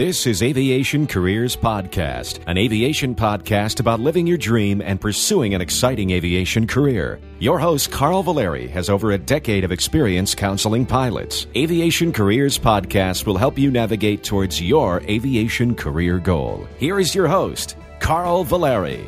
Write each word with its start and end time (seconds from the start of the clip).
This 0.00 0.26
is 0.26 0.42
Aviation 0.42 1.06
Careers 1.06 1.54
Podcast, 1.54 2.40
an 2.46 2.56
aviation 2.56 3.14
podcast 3.14 3.80
about 3.80 4.00
living 4.00 4.26
your 4.26 4.38
dream 4.38 4.80
and 4.80 4.98
pursuing 4.98 5.52
an 5.52 5.60
exciting 5.60 6.12
aviation 6.12 6.66
career. 6.66 7.20
Your 7.38 7.58
host, 7.58 7.90
Carl 7.90 8.22
Valeri, 8.22 8.66
has 8.68 8.88
over 8.88 9.10
a 9.10 9.18
decade 9.18 9.62
of 9.62 9.72
experience 9.72 10.34
counseling 10.34 10.86
pilots. 10.86 11.48
Aviation 11.54 12.14
Careers 12.14 12.58
Podcast 12.58 13.26
will 13.26 13.36
help 13.36 13.58
you 13.58 13.70
navigate 13.70 14.24
towards 14.24 14.58
your 14.58 15.02
aviation 15.02 15.74
career 15.74 16.18
goal. 16.18 16.66
Here 16.78 16.98
is 16.98 17.14
your 17.14 17.28
host, 17.28 17.76
Carl 17.98 18.42
Valeri. 18.42 19.06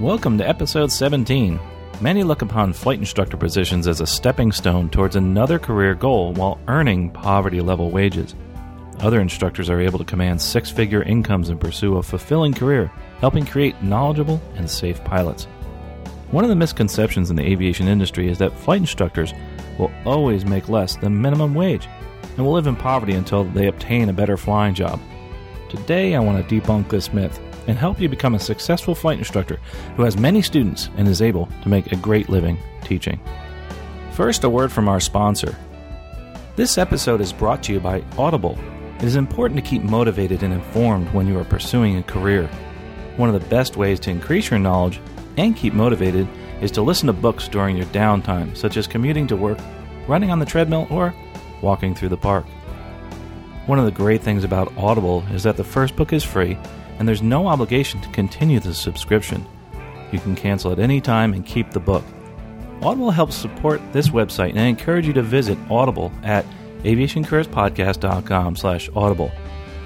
Welcome 0.00 0.38
to 0.38 0.48
episode 0.48 0.90
17. 0.90 1.60
Many 2.00 2.22
look 2.22 2.40
upon 2.40 2.72
flight 2.72 3.00
instructor 3.00 3.36
positions 3.36 3.86
as 3.86 4.00
a 4.00 4.06
stepping 4.06 4.50
stone 4.50 4.88
towards 4.88 5.16
another 5.16 5.58
career 5.58 5.94
goal 5.94 6.32
while 6.32 6.58
earning 6.68 7.10
poverty 7.10 7.60
level 7.60 7.90
wages. 7.90 8.34
Other 9.00 9.20
instructors 9.20 9.68
are 9.68 9.80
able 9.80 9.98
to 9.98 10.04
command 10.04 10.40
six 10.40 10.70
figure 10.70 11.02
incomes 11.02 11.50
and 11.50 11.60
pursue 11.60 11.98
a 11.98 12.02
fulfilling 12.02 12.54
career, 12.54 12.90
helping 13.20 13.44
create 13.44 13.82
knowledgeable 13.82 14.40
and 14.54 14.70
safe 14.70 15.02
pilots. 15.04 15.44
One 16.30 16.44
of 16.44 16.50
the 16.50 16.56
misconceptions 16.56 17.28
in 17.30 17.36
the 17.36 17.46
aviation 17.46 17.88
industry 17.88 18.28
is 18.28 18.38
that 18.38 18.58
flight 18.58 18.80
instructors 18.80 19.34
will 19.78 19.92
always 20.04 20.44
make 20.44 20.68
less 20.68 20.96
than 20.96 21.20
minimum 21.20 21.54
wage 21.54 21.88
and 22.36 22.44
will 22.44 22.52
live 22.52 22.66
in 22.66 22.74
poverty 22.74 23.12
until 23.12 23.44
they 23.44 23.68
obtain 23.68 24.08
a 24.08 24.14
better 24.14 24.36
flying 24.36 24.74
job. 24.74 25.00
Today, 25.68 26.14
I 26.14 26.20
want 26.20 26.48
to 26.48 26.60
debunk 26.60 26.88
this 26.88 27.12
myth 27.12 27.38
and 27.66 27.76
help 27.76 28.00
you 28.00 28.08
become 28.08 28.34
a 28.34 28.40
successful 28.40 28.94
flight 28.94 29.18
instructor 29.18 29.60
who 29.96 30.04
has 30.04 30.16
many 30.16 30.40
students 30.40 30.88
and 30.96 31.06
is 31.06 31.22
able 31.22 31.48
to 31.62 31.68
make 31.68 31.92
a 31.92 31.96
great 31.96 32.28
living 32.28 32.58
teaching. 32.82 33.20
First, 34.12 34.44
a 34.44 34.48
word 34.48 34.72
from 34.72 34.88
our 34.88 35.00
sponsor. 35.00 35.54
This 36.54 36.78
episode 36.78 37.20
is 37.20 37.32
brought 37.32 37.62
to 37.64 37.72
you 37.72 37.80
by 37.80 38.02
Audible 38.16 38.58
it 38.98 39.04
is 39.04 39.16
important 39.16 39.62
to 39.62 39.68
keep 39.68 39.82
motivated 39.82 40.42
and 40.42 40.54
informed 40.54 41.12
when 41.12 41.26
you 41.26 41.38
are 41.38 41.44
pursuing 41.44 41.96
a 41.96 42.02
career. 42.02 42.46
One 43.16 43.28
of 43.28 43.40
the 43.40 43.48
best 43.48 43.76
ways 43.76 44.00
to 44.00 44.10
increase 44.10 44.50
your 44.50 44.58
knowledge 44.58 45.00
and 45.36 45.54
keep 45.54 45.74
motivated 45.74 46.26
is 46.62 46.70
to 46.72 46.82
listen 46.82 47.06
to 47.08 47.12
books 47.12 47.46
during 47.46 47.76
your 47.76 47.86
downtime, 47.86 48.56
such 48.56 48.78
as 48.78 48.86
commuting 48.86 49.26
to 49.26 49.36
work, 49.36 49.58
running 50.08 50.30
on 50.30 50.38
the 50.38 50.46
treadmill, 50.46 50.86
or 50.90 51.14
walking 51.60 51.94
through 51.94 52.08
the 52.08 52.16
park. 52.16 52.46
One 53.66 53.78
of 53.78 53.84
the 53.84 53.90
great 53.90 54.22
things 54.22 54.44
about 54.44 54.72
Audible 54.78 55.24
is 55.32 55.42
that 55.42 55.56
the 55.56 55.64
first 55.64 55.96
book 55.96 56.12
is 56.12 56.24
free 56.24 56.56
and 56.98 57.06
there's 57.06 57.22
no 57.22 57.48
obligation 57.48 58.00
to 58.00 58.08
continue 58.10 58.60
the 58.60 58.72
subscription. 58.72 59.44
You 60.12 60.20
can 60.20 60.36
cancel 60.36 60.72
at 60.72 60.78
any 60.78 61.00
time 61.00 61.34
and 61.34 61.44
keep 61.44 61.70
the 61.70 61.80
book. 61.80 62.04
Audible 62.80 63.10
helps 63.10 63.34
support 63.34 63.82
this 63.92 64.08
website 64.08 64.50
and 64.50 64.60
I 64.60 64.66
encourage 64.66 65.06
you 65.06 65.12
to 65.14 65.22
visit 65.22 65.58
Audible 65.68 66.12
at 66.22 66.46
aviationcareerspodcast.com 66.82 68.56
slash 68.56 68.90
audible. 68.94 69.30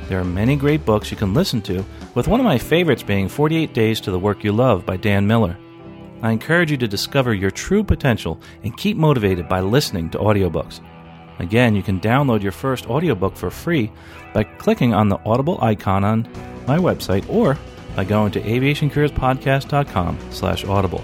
There 0.08 0.20
are 0.20 0.24
many 0.24 0.56
great 0.56 0.84
books 0.84 1.10
you 1.10 1.16
can 1.16 1.34
listen 1.34 1.62
to, 1.62 1.84
with 2.14 2.26
one 2.26 2.40
of 2.40 2.44
my 2.44 2.58
favorites 2.58 3.02
being 3.02 3.28
48 3.28 3.72
Days 3.72 4.00
to 4.00 4.10
the 4.10 4.18
Work 4.18 4.42
You 4.42 4.52
Love 4.52 4.84
by 4.84 4.96
Dan 4.96 5.26
Miller. 5.26 5.56
I 6.22 6.32
encourage 6.32 6.70
you 6.70 6.76
to 6.78 6.88
discover 6.88 7.32
your 7.32 7.50
true 7.50 7.84
potential 7.84 8.40
and 8.62 8.76
keep 8.76 8.96
motivated 8.96 9.48
by 9.48 9.60
listening 9.60 10.10
to 10.10 10.18
audiobooks. 10.18 10.80
Again, 11.38 11.74
you 11.74 11.82
can 11.82 12.00
download 12.00 12.42
your 12.42 12.52
first 12.52 12.86
audiobook 12.86 13.36
for 13.36 13.50
free 13.50 13.90
by 14.34 14.44
clicking 14.44 14.92
on 14.92 15.08
the 15.08 15.18
Audible 15.24 15.58
icon 15.62 16.04
on 16.04 16.28
my 16.66 16.76
website 16.76 17.28
or 17.30 17.56
by 17.96 18.04
going 18.04 18.32
to 18.32 18.40
aviationcareerspodcast.com 18.40 20.18
slash 20.30 20.64
audible. 20.64 21.02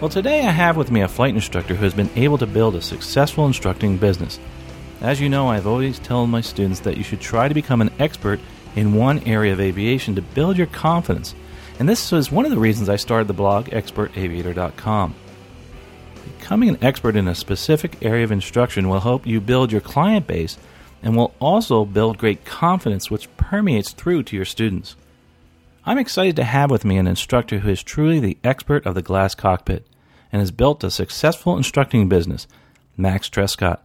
Well, 0.00 0.08
today 0.08 0.46
I 0.46 0.50
have 0.50 0.78
with 0.78 0.90
me 0.90 1.02
a 1.02 1.08
flight 1.08 1.34
instructor 1.34 1.74
who 1.74 1.84
has 1.84 1.92
been 1.92 2.10
able 2.16 2.38
to 2.38 2.46
build 2.46 2.74
a 2.74 2.80
successful 2.80 3.46
instructing 3.46 3.98
business. 3.98 4.40
As 5.00 5.18
you 5.18 5.30
know, 5.30 5.48
I've 5.48 5.66
always 5.66 5.98
told 5.98 6.28
my 6.28 6.42
students 6.42 6.80
that 6.80 6.98
you 6.98 7.02
should 7.02 7.20
try 7.20 7.48
to 7.48 7.54
become 7.54 7.80
an 7.80 7.92
expert 7.98 8.38
in 8.76 8.94
one 8.94 9.20
area 9.20 9.52
of 9.52 9.60
aviation 9.60 10.14
to 10.14 10.22
build 10.22 10.58
your 10.58 10.66
confidence. 10.66 11.34
And 11.78 11.88
this 11.88 12.12
was 12.12 12.30
one 12.30 12.44
of 12.44 12.50
the 12.50 12.58
reasons 12.58 12.90
I 12.90 12.96
started 12.96 13.26
the 13.26 13.32
blog 13.32 13.66
expertaviator.com. 13.68 15.14
Becoming 16.38 16.68
an 16.68 16.84
expert 16.84 17.16
in 17.16 17.28
a 17.28 17.34
specific 17.34 18.02
area 18.02 18.24
of 18.24 18.32
instruction 18.32 18.90
will 18.90 19.00
help 19.00 19.26
you 19.26 19.40
build 19.40 19.72
your 19.72 19.80
client 19.80 20.26
base 20.26 20.58
and 21.02 21.16
will 21.16 21.34
also 21.40 21.86
build 21.86 22.18
great 22.18 22.44
confidence 22.44 23.10
which 23.10 23.34
permeates 23.38 23.92
through 23.92 24.24
to 24.24 24.36
your 24.36 24.44
students. 24.44 24.96
I'm 25.86 25.96
excited 25.96 26.36
to 26.36 26.44
have 26.44 26.70
with 26.70 26.84
me 26.84 26.98
an 26.98 27.06
instructor 27.06 27.60
who 27.60 27.70
is 27.70 27.82
truly 27.82 28.20
the 28.20 28.36
expert 28.44 28.84
of 28.84 28.94
the 28.94 29.02
glass 29.02 29.34
cockpit 29.34 29.86
and 30.30 30.40
has 30.40 30.50
built 30.50 30.84
a 30.84 30.90
successful 30.90 31.56
instructing 31.56 32.06
business, 32.06 32.46
Max 32.98 33.30
Trescott. 33.30 33.80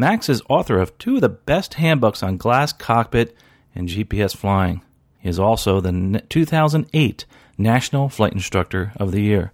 Max 0.00 0.30
is 0.30 0.40
author 0.48 0.80
of 0.80 0.96
two 0.96 1.16
of 1.16 1.20
the 1.20 1.28
best 1.28 1.74
handbooks 1.74 2.22
on 2.22 2.38
glass 2.38 2.72
cockpit 2.72 3.36
and 3.74 3.86
GPS 3.86 4.34
flying. 4.34 4.80
He 5.18 5.28
is 5.28 5.38
also 5.38 5.78
the 5.78 6.24
2008 6.30 7.26
National 7.58 8.08
Flight 8.08 8.32
Instructor 8.32 8.92
of 8.96 9.12
the 9.12 9.20
Year. 9.20 9.52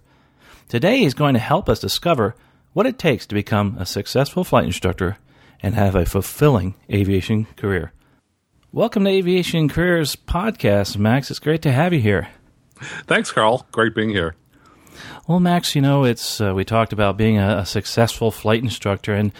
Today, 0.69 0.99
he's 0.99 1.13
going 1.13 1.33
to 1.33 1.39
help 1.41 1.67
us 1.67 1.81
discover 1.81 2.33
what 2.71 2.85
it 2.85 2.97
takes 2.97 3.25
to 3.25 3.35
become 3.35 3.75
a 3.77 3.85
successful 3.85 4.45
flight 4.45 4.63
instructor 4.63 5.17
and 5.61 5.75
have 5.75 5.95
a 5.95 6.05
fulfilling 6.05 6.75
aviation 6.89 7.47
career. 7.57 7.91
Welcome 8.71 9.03
to 9.03 9.09
Aviation 9.09 9.67
Careers 9.67 10.15
Podcast, 10.15 10.95
Max. 10.95 11.29
It's 11.29 11.41
great 11.41 11.61
to 11.63 11.73
have 11.73 11.91
you 11.91 11.99
here. 11.99 12.29
Thanks, 13.05 13.33
Carl. 13.33 13.67
Great 13.73 13.93
being 13.93 14.11
here. 14.11 14.37
Well, 15.27 15.41
Max, 15.41 15.75
you 15.75 15.81
know, 15.81 16.05
it's 16.05 16.39
uh, 16.39 16.53
we 16.53 16.63
talked 16.63 16.93
about 16.93 17.17
being 17.17 17.37
a, 17.37 17.57
a, 17.57 17.65
successful 17.65 18.31
flight 18.31 18.63
instructor, 18.63 19.13
and 19.13 19.31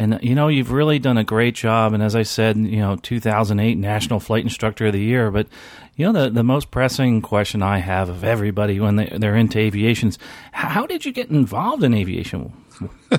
and 0.00 0.18
you 0.22 0.34
know, 0.34 0.48
you've 0.48 0.72
really 0.72 0.98
done 0.98 1.18
a 1.18 1.24
great 1.24 1.54
job. 1.54 1.92
And 1.92 2.02
as 2.02 2.16
I 2.16 2.22
said, 2.22 2.56
you 2.56 2.78
know, 2.78 2.96
2008 2.96 3.76
National 3.76 4.18
Flight 4.18 4.42
Instructor 4.44 4.86
of 4.86 4.94
the 4.94 5.00
Year. 5.00 5.30
But 5.30 5.46
you 5.94 6.10
know, 6.10 6.24
the 6.24 6.30
the 6.30 6.42
most 6.42 6.70
pressing 6.70 7.20
question 7.20 7.62
I 7.62 7.78
have 7.78 8.08
of 8.08 8.24
everybody 8.24 8.80
when 8.80 8.96
they, 8.96 9.14
they're 9.18 9.36
into 9.36 9.58
aviation 9.58 10.08
is, 10.08 10.18
how 10.52 10.86
did 10.86 11.04
you 11.04 11.12
get 11.12 11.28
involved 11.28 11.84
in 11.84 11.92
aviation? 11.92 12.50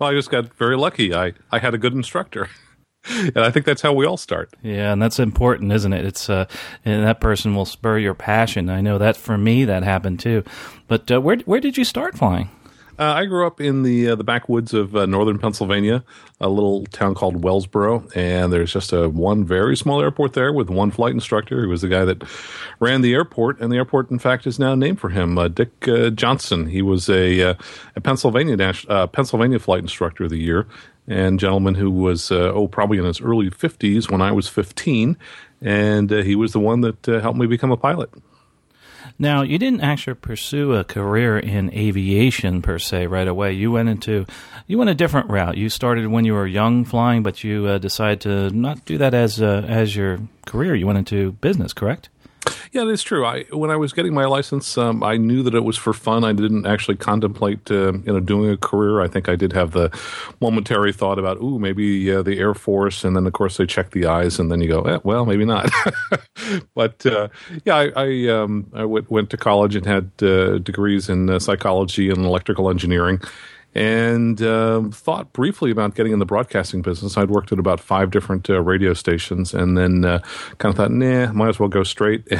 well, 0.00 0.08
I 0.08 0.14
just 0.14 0.30
got 0.30 0.54
very 0.54 0.78
lucky. 0.78 1.14
I 1.14 1.34
I 1.50 1.58
had 1.58 1.74
a 1.74 1.78
good 1.78 1.92
instructor. 1.92 2.48
and 3.10 3.40
I 3.40 3.50
think 3.50 3.66
that's 3.66 3.82
how 3.82 3.92
we 3.92 4.06
all 4.06 4.16
start. 4.16 4.54
Yeah, 4.62 4.94
and 4.94 5.02
that's 5.02 5.18
important, 5.18 5.72
isn't 5.72 5.92
it? 5.92 6.06
It's 6.06 6.30
uh, 6.30 6.46
and 6.86 7.04
that 7.04 7.20
person 7.20 7.54
will 7.54 7.66
spur 7.66 7.98
your 7.98 8.14
passion. 8.14 8.70
I 8.70 8.80
know 8.80 8.96
that 8.96 9.18
for 9.18 9.36
me 9.36 9.66
that 9.66 9.82
happened 9.82 10.20
too. 10.20 10.42
But 10.88 11.10
uh, 11.10 11.20
where 11.20 11.36
where 11.44 11.60
did 11.60 11.76
you 11.76 11.84
start 11.84 12.16
flying? 12.16 12.48
Uh, 12.98 13.14
I 13.14 13.24
grew 13.24 13.46
up 13.46 13.60
in 13.60 13.84
the 13.84 14.10
uh, 14.10 14.14
the 14.16 14.24
backwoods 14.24 14.74
of 14.74 14.94
uh, 14.94 15.06
northern 15.06 15.38
Pennsylvania, 15.38 16.04
a 16.40 16.48
little 16.48 16.84
town 16.86 17.14
called 17.14 17.42
Wellsboro, 17.42 18.14
and 18.14 18.52
there's 18.52 18.72
just 18.72 18.92
a 18.92 19.08
one 19.08 19.44
very 19.44 19.76
small 19.78 20.02
airport 20.02 20.34
there 20.34 20.52
with 20.52 20.68
one 20.68 20.90
flight 20.90 21.14
instructor 21.14 21.62
who 21.62 21.68
was 21.70 21.80
the 21.80 21.88
guy 21.88 22.04
that 22.04 22.22
ran 22.80 23.00
the 23.00 23.14
airport, 23.14 23.60
and 23.60 23.72
the 23.72 23.76
airport, 23.76 24.10
in 24.10 24.18
fact, 24.18 24.46
is 24.46 24.58
now 24.58 24.74
named 24.74 25.00
for 25.00 25.08
him, 25.08 25.38
uh, 25.38 25.48
Dick 25.48 25.88
uh, 25.88 26.10
Johnston. 26.10 26.66
He 26.66 26.82
was 26.82 27.08
a, 27.08 27.40
uh, 27.42 27.54
a 27.96 28.00
Pennsylvania 28.02 28.56
Pennsylvania 29.12 29.58
flight 29.58 29.80
instructor 29.80 30.24
of 30.24 30.30
the 30.30 30.38
year, 30.38 30.66
and 31.08 31.40
gentleman 31.40 31.74
who 31.74 31.90
was 31.90 32.30
oh 32.30 32.68
probably 32.68 32.98
in 32.98 33.04
his 33.04 33.22
early 33.22 33.48
50s 33.48 34.10
when 34.10 34.20
I 34.20 34.32
was 34.32 34.48
15, 34.48 35.16
and 35.62 36.10
he 36.10 36.36
was 36.36 36.52
the 36.52 36.60
one 36.60 36.82
that 36.82 37.06
helped 37.06 37.38
me 37.38 37.46
become 37.46 37.72
a 37.72 37.76
pilot. 37.78 38.10
Now, 39.18 39.42
you 39.42 39.58
didn't 39.58 39.80
actually 39.82 40.14
pursue 40.14 40.74
a 40.74 40.84
career 40.84 41.38
in 41.38 41.72
aviation 41.72 42.62
per 42.62 42.78
se 42.78 43.06
right 43.06 43.28
away. 43.28 43.52
You 43.52 43.70
went 43.72 43.88
into 43.88 44.26
you 44.66 44.78
went 44.78 44.90
a 44.90 44.94
different 44.94 45.30
route. 45.30 45.56
You 45.56 45.68
started 45.68 46.06
when 46.06 46.24
you 46.24 46.34
were 46.34 46.46
young 46.46 46.84
flying, 46.84 47.22
but 47.22 47.44
you 47.44 47.66
uh, 47.66 47.78
decided 47.78 48.20
to 48.22 48.50
not 48.50 48.84
do 48.84 48.98
that 48.98 49.14
as 49.14 49.40
uh, 49.40 49.64
as 49.68 49.94
your 49.96 50.18
career. 50.46 50.74
You 50.74 50.86
went 50.86 50.98
into 50.98 51.32
business, 51.32 51.72
correct? 51.72 52.08
Yeah, 52.72 52.84
that's 52.84 53.02
true. 53.02 53.24
I 53.24 53.42
when 53.50 53.70
I 53.70 53.76
was 53.76 53.92
getting 53.92 54.14
my 54.14 54.24
license, 54.24 54.78
um, 54.78 55.02
I 55.02 55.16
knew 55.16 55.42
that 55.42 55.54
it 55.54 55.62
was 55.62 55.76
for 55.76 55.92
fun. 55.92 56.24
I 56.24 56.32
didn't 56.32 56.66
actually 56.66 56.96
contemplate, 56.96 57.70
uh, 57.70 57.92
you 57.92 58.12
know, 58.12 58.20
doing 58.20 58.50
a 58.50 58.56
career. 58.56 59.00
I 59.00 59.08
think 59.08 59.28
I 59.28 59.36
did 59.36 59.52
have 59.52 59.72
the 59.72 59.90
momentary 60.40 60.92
thought 60.92 61.18
about, 61.18 61.36
ooh, 61.42 61.58
maybe 61.58 62.10
uh, 62.10 62.22
the 62.22 62.38
Air 62.38 62.54
Force, 62.54 63.04
and 63.04 63.14
then 63.14 63.26
of 63.26 63.32
course 63.34 63.58
they 63.58 63.66
check 63.66 63.90
the 63.90 64.06
eyes, 64.06 64.38
and 64.38 64.50
then 64.50 64.60
you 64.60 64.68
go, 64.68 64.82
eh, 64.82 64.98
well, 65.04 65.26
maybe 65.26 65.44
not. 65.44 65.70
but 66.74 67.04
uh, 67.04 67.28
yeah, 67.64 67.76
I, 67.76 67.92
I, 67.94 68.28
um, 68.28 68.66
went 68.72 69.30
to 69.30 69.36
college 69.36 69.76
and 69.76 69.84
had 69.84 70.10
uh, 70.22 70.58
degrees 70.58 71.08
in 71.08 71.28
uh, 71.28 71.38
psychology 71.38 72.08
and 72.10 72.24
electrical 72.24 72.70
engineering 72.70 73.20
and 73.74 74.42
uh, 74.42 74.82
thought 74.90 75.32
briefly 75.32 75.70
about 75.70 75.94
getting 75.94 76.12
in 76.12 76.18
the 76.18 76.26
broadcasting 76.26 76.82
business. 76.82 77.16
I'd 77.16 77.30
worked 77.30 77.52
at 77.52 77.58
about 77.58 77.80
five 77.80 78.10
different 78.10 78.50
uh, 78.50 78.60
radio 78.60 78.92
stations, 78.92 79.54
and 79.54 79.78
then 79.78 80.04
uh, 80.04 80.18
kind 80.58 80.72
of 80.72 80.76
thought, 80.76 80.90
nah, 80.90 81.32
might 81.32 81.48
as 81.48 81.58
well 81.58 81.68
go 81.68 81.82
straight. 81.82 82.26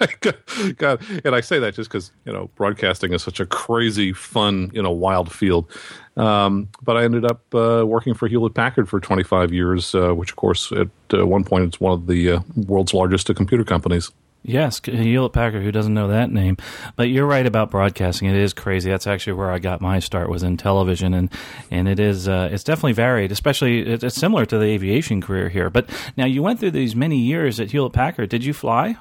And 0.00 0.76
got, 0.76 1.00
and 1.24 1.34
I 1.34 1.40
say 1.40 1.58
that 1.58 1.74
just 1.74 1.90
because 1.90 2.10
you 2.24 2.32
know 2.32 2.50
broadcasting 2.56 3.12
is 3.12 3.22
such 3.22 3.40
a 3.40 3.46
crazy, 3.46 4.12
fun, 4.12 4.70
you 4.74 4.82
know, 4.82 4.90
wild 4.90 5.32
field. 5.32 5.70
Um, 6.16 6.68
but 6.82 6.96
I 6.96 7.04
ended 7.04 7.24
up 7.24 7.54
uh, 7.54 7.84
working 7.86 8.14
for 8.14 8.28
Hewlett 8.28 8.54
Packard 8.54 8.88
for 8.88 9.00
25 9.00 9.52
years, 9.52 9.94
uh, 9.94 10.12
which, 10.14 10.30
of 10.30 10.36
course, 10.36 10.70
at 10.72 10.88
uh, 11.12 11.26
one 11.26 11.44
point, 11.44 11.64
it's 11.64 11.80
one 11.80 11.92
of 11.92 12.06
the 12.06 12.38
world's 12.54 12.94
largest 12.94 13.34
computer 13.34 13.64
companies. 13.64 14.10
Yes, 14.46 14.78
Hewlett 14.84 15.32
Packard. 15.32 15.62
Who 15.62 15.72
doesn't 15.72 15.94
know 15.94 16.08
that 16.08 16.30
name? 16.30 16.58
But 16.96 17.08
you're 17.08 17.26
right 17.26 17.46
about 17.46 17.70
broadcasting. 17.70 18.28
It 18.28 18.36
is 18.36 18.52
crazy. 18.52 18.90
That's 18.90 19.06
actually 19.06 19.32
where 19.32 19.50
I 19.50 19.58
got 19.58 19.80
my 19.80 20.00
start 20.00 20.28
was 20.28 20.42
in 20.42 20.58
television, 20.58 21.14
and 21.14 21.30
and 21.70 21.88
it 21.88 21.98
is 21.98 22.28
uh, 22.28 22.50
it's 22.52 22.62
definitely 22.62 22.92
varied. 22.92 23.32
Especially 23.32 23.80
it's 23.80 24.14
similar 24.14 24.44
to 24.44 24.58
the 24.58 24.66
aviation 24.66 25.22
career 25.22 25.48
here. 25.48 25.70
But 25.70 25.88
now 26.18 26.26
you 26.26 26.42
went 26.42 26.60
through 26.60 26.72
these 26.72 26.94
many 26.94 27.16
years 27.16 27.58
at 27.58 27.70
Hewlett 27.70 27.94
Packard. 27.94 28.28
Did 28.28 28.44
you 28.44 28.52
fly? 28.52 28.96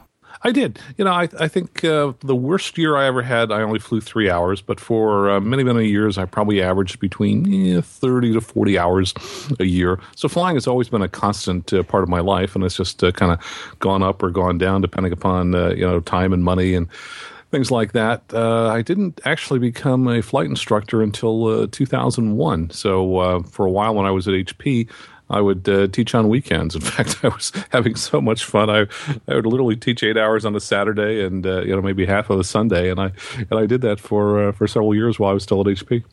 I 0.46 0.52
did. 0.52 0.80
You 0.98 1.06
know, 1.06 1.12
I, 1.12 1.30
I 1.40 1.48
think 1.48 1.86
uh, 1.86 2.14
the 2.20 2.36
worst 2.36 2.78
year 2.78 2.98
I 2.98 3.06
ever 3.06 3.22
had, 3.22 3.50
I 3.50 3.62
only 3.62 3.80
flew 3.80 4.02
three 4.02 4.30
hours, 4.30 4.62
but 4.62 4.78
for 4.78 5.30
uh, 5.30 5.40
many, 5.40 5.64
many 5.64 5.88
years, 5.88 6.18
I 6.18 6.26
probably 6.26 6.62
averaged 6.62 7.00
between 7.00 7.82
30 7.82 8.34
to 8.34 8.42
40 8.42 8.78
hours 8.78 9.14
a 9.62 9.66
year. 9.66 10.00
So 10.18 10.28
flying 10.28 10.58
has 10.58 10.68
always 10.68 10.90
been 10.90 11.02
a 11.02 11.08
constant 11.08 11.72
uh, 11.72 11.84
part 11.84 12.04
of 12.04 12.10
my 12.10 12.20
life, 12.20 12.56
and 12.56 12.64
it's 12.66 12.76
just 12.76 13.02
uh, 13.04 13.14
kind 13.14 13.32
of 13.32 13.76
gone 13.80 14.04
up 14.04 14.22
or 14.22 14.32
gone 14.32 14.58
down 14.58 14.82
depending 14.82 15.14
upon, 15.14 15.56
uh, 15.56 15.70
you 15.70 15.88
know, 15.88 16.02
time 16.02 16.34
and 16.34 16.44
money 16.44 16.76
and 16.76 16.90
things 17.52 17.72
like 17.72 17.94
that. 17.94 18.24
Uh, 18.34 18.68
I 18.68 18.82
didn't 18.82 19.22
actually 19.24 19.60
become 19.60 20.10
a 20.10 20.22
flight 20.22 20.48
instructor 20.48 21.02
until 21.02 21.68
2001. 21.70 22.72
So 22.72 23.44
for 23.44 23.66
a 23.66 23.72
while 23.72 23.96
when 23.96 24.06
I 24.06 24.12
was 24.12 24.28
at 24.28 24.34
HP, 24.34 24.90
I 25.30 25.42
would 25.42 25.68
uh, 25.68 25.88
teach 25.88 26.14
on 26.16 26.30
weekends. 26.30 26.76
In 26.76 26.82
fact, 26.82 27.24
I 27.24 27.30
was 27.30 27.52
having 27.72 27.96
so 27.96 28.22
much 28.22 28.46
fun. 28.46 28.70
I 28.70 28.88
I 29.28 29.36
would 29.36 29.46
literally 29.46 29.76
teach 29.76 30.04
eight 30.04 30.18
hours 30.18 30.46
on 30.46 30.56
a 30.56 30.60
Saturday 30.60 31.24
and 31.24 31.46
uh, 31.46 31.62
you 31.62 31.76
know 31.76 31.82
maybe 31.82 32.06
half 32.06 32.30
of 32.30 32.40
a 32.40 32.44
Sunday, 32.44 32.90
and 32.90 33.00
I 33.00 33.12
and 33.38 33.60
I 33.60 33.66
did 33.66 33.82
that 33.82 34.00
for 34.00 34.50
uh, 34.50 34.52
for 34.52 34.68
several 34.68 34.96
years 34.96 35.20
while 35.20 35.32
I 35.32 35.34
was 35.34 35.44
still 35.44 35.62
at 35.62 35.68
HP. 35.68 36.04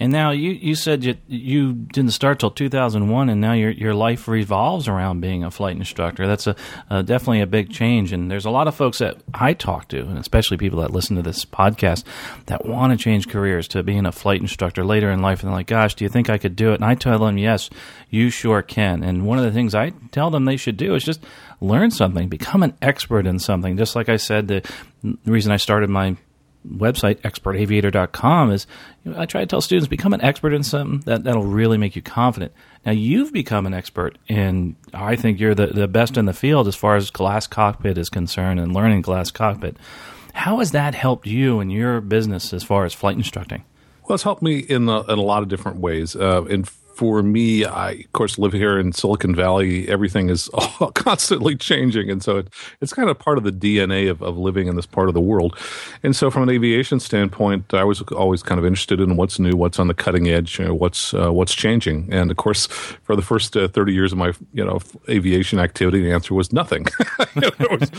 And 0.00 0.10
now 0.10 0.30
you, 0.30 0.52
you 0.52 0.74
said 0.74 1.04
you, 1.04 1.16
you 1.28 1.74
didn't 1.74 2.12
start 2.12 2.40
till 2.40 2.50
2001, 2.50 3.28
and 3.28 3.38
now 3.38 3.52
your 3.52 3.70
your 3.70 3.92
life 3.92 4.26
revolves 4.28 4.88
around 4.88 5.20
being 5.20 5.44
a 5.44 5.50
flight 5.50 5.76
instructor. 5.76 6.26
That's 6.26 6.46
a, 6.46 6.56
a, 6.88 7.02
definitely 7.02 7.42
a 7.42 7.46
big 7.46 7.70
change. 7.70 8.10
And 8.14 8.30
there's 8.30 8.46
a 8.46 8.50
lot 8.50 8.66
of 8.66 8.74
folks 8.74 8.98
that 8.98 9.18
I 9.34 9.52
talk 9.52 9.88
to, 9.88 10.00
and 10.00 10.16
especially 10.16 10.56
people 10.56 10.80
that 10.80 10.90
listen 10.90 11.16
to 11.16 11.22
this 11.22 11.44
podcast, 11.44 12.04
that 12.46 12.64
want 12.64 12.92
to 12.92 12.96
change 12.96 13.28
careers 13.28 13.68
to 13.68 13.82
being 13.82 14.06
a 14.06 14.12
flight 14.12 14.40
instructor 14.40 14.86
later 14.86 15.10
in 15.10 15.20
life. 15.20 15.40
And 15.40 15.48
they're 15.48 15.56
like, 15.56 15.66
"Gosh, 15.66 15.94
do 15.94 16.04
you 16.06 16.08
think 16.08 16.30
I 16.30 16.38
could 16.38 16.56
do 16.56 16.72
it?" 16.72 16.76
And 16.76 16.84
I 16.84 16.94
tell 16.94 17.18
them, 17.18 17.36
"Yes, 17.36 17.68
you 18.08 18.30
sure 18.30 18.62
can." 18.62 19.02
And 19.02 19.26
one 19.26 19.36
of 19.36 19.44
the 19.44 19.52
things 19.52 19.74
I 19.74 19.90
tell 20.12 20.30
them 20.30 20.46
they 20.46 20.56
should 20.56 20.78
do 20.78 20.94
is 20.94 21.04
just 21.04 21.22
learn 21.60 21.90
something, 21.90 22.30
become 22.30 22.62
an 22.62 22.72
expert 22.80 23.26
in 23.26 23.38
something. 23.38 23.76
Just 23.76 23.94
like 23.94 24.08
I 24.08 24.16
said, 24.16 24.48
the 24.48 24.62
reason 25.26 25.52
I 25.52 25.58
started 25.58 25.90
my 25.90 26.16
website, 26.66 27.20
expertaviator.com, 27.22 28.50
is 28.50 28.66
you 29.04 29.12
know, 29.12 29.20
I 29.20 29.26
try 29.26 29.40
to 29.40 29.46
tell 29.46 29.60
students 29.60 29.88
become 29.88 30.12
an 30.12 30.20
expert 30.20 30.52
in 30.52 30.62
something 30.62 31.00
that, 31.00 31.24
that'll 31.24 31.44
really 31.44 31.78
make 31.78 31.96
you 31.96 32.02
confident. 32.02 32.52
Now, 32.84 32.92
you've 32.92 33.32
become 33.32 33.66
an 33.66 33.74
expert 33.74 34.18
in, 34.28 34.76
I 34.92 35.16
think 35.16 35.40
you're 35.40 35.54
the, 35.54 35.68
the 35.68 35.88
best 35.88 36.16
in 36.16 36.26
the 36.26 36.32
field 36.32 36.68
as 36.68 36.76
far 36.76 36.96
as 36.96 37.10
glass 37.10 37.46
cockpit 37.46 37.98
is 37.98 38.08
concerned 38.08 38.60
and 38.60 38.74
learning 38.74 39.02
glass 39.02 39.30
cockpit. 39.30 39.76
How 40.32 40.58
has 40.58 40.72
that 40.72 40.94
helped 40.94 41.26
you 41.26 41.60
in 41.60 41.70
your 41.70 42.00
business 42.00 42.52
as 42.52 42.62
far 42.62 42.84
as 42.84 42.94
flight 42.94 43.16
instructing? 43.16 43.64
Well, 44.08 44.14
it's 44.14 44.24
helped 44.24 44.42
me 44.42 44.58
in 44.58 44.88
a, 44.88 45.02
in 45.02 45.18
a 45.18 45.22
lot 45.22 45.42
of 45.42 45.48
different 45.48 45.78
ways. 45.78 46.16
Uh, 46.16 46.44
in 46.44 46.64
for 47.00 47.22
me, 47.22 47.64
I 47.64 47.92
of 47.92 48.12
course 48.12 48.36
live 48.36 48.52
here 48.52 48.78
in 48.78 48.92
Silicon 48.92 49.34
Valley. 49.34 49.88
Everything 49.88 50.28
is 50.28 50.50
constantly 50.94 51.56
changing, 51.56 52.10
and 52.10 52.22
so 52.22 52.36
it, 52.36 52.48
it's 52.82 52.92
kind 52.92 53.08
of 53.08 53.18
part 53.18 53.38
of 53.38 53.44
the 53.44 53.50
DNA 53.50 54.10
of, 54.10 54.20
of 54.20 54.36
living 54.36 54.66
in 54.66 54.76
this 54.76 54.84
part 54.84 55.08
of 55.08 55.14
the 55.14 55.20
world. 55.20 55.56
And 56.02 56.14
so, 56.14 56.30
from 56.30 56.42
an 56.42 56.50
aviation 56.50 57.00
standpoint, 57.00 57.72
I 57.72 57.84
was 57.84 58.02
always 58.12 58.42
kind 58.42 58.58
of 58.58 58.66
interested 58.66 59.00
in 59.00 59.16
what's 59.16 59.38
new, 59.38 59.52
what's 59.52 59.78
on 59.78 59.88
the 59.88 59.94
cutting 59.94 60.28
edge, 60.28 60.58
you 60.58 60.66
know, 60.66 60.74
what's 60.74 61.14
uh, 61.14 61.32
what's 61.32 61.54
changing. 61.54 62.12
And 62.12 62.30
of 62.30 62.36
course, 62.36 62.66
for 62.66 63.16
the 63.16 63.22
first 63.22 63.56
uh, 63.56 63.68
thirty 63.68 63.94
years 63.94 64.12
of 64.12 64.18
my 64.18 64.34
you 64.52 64.62
know 64.62 64.78
aviation 65.08 65.58
activity, 65.58 66.02
the 66.02 66.12
answer 66.12 66.34
was 66.34 66.52
nothing. 66.52 66.84
was, 67.70 67.90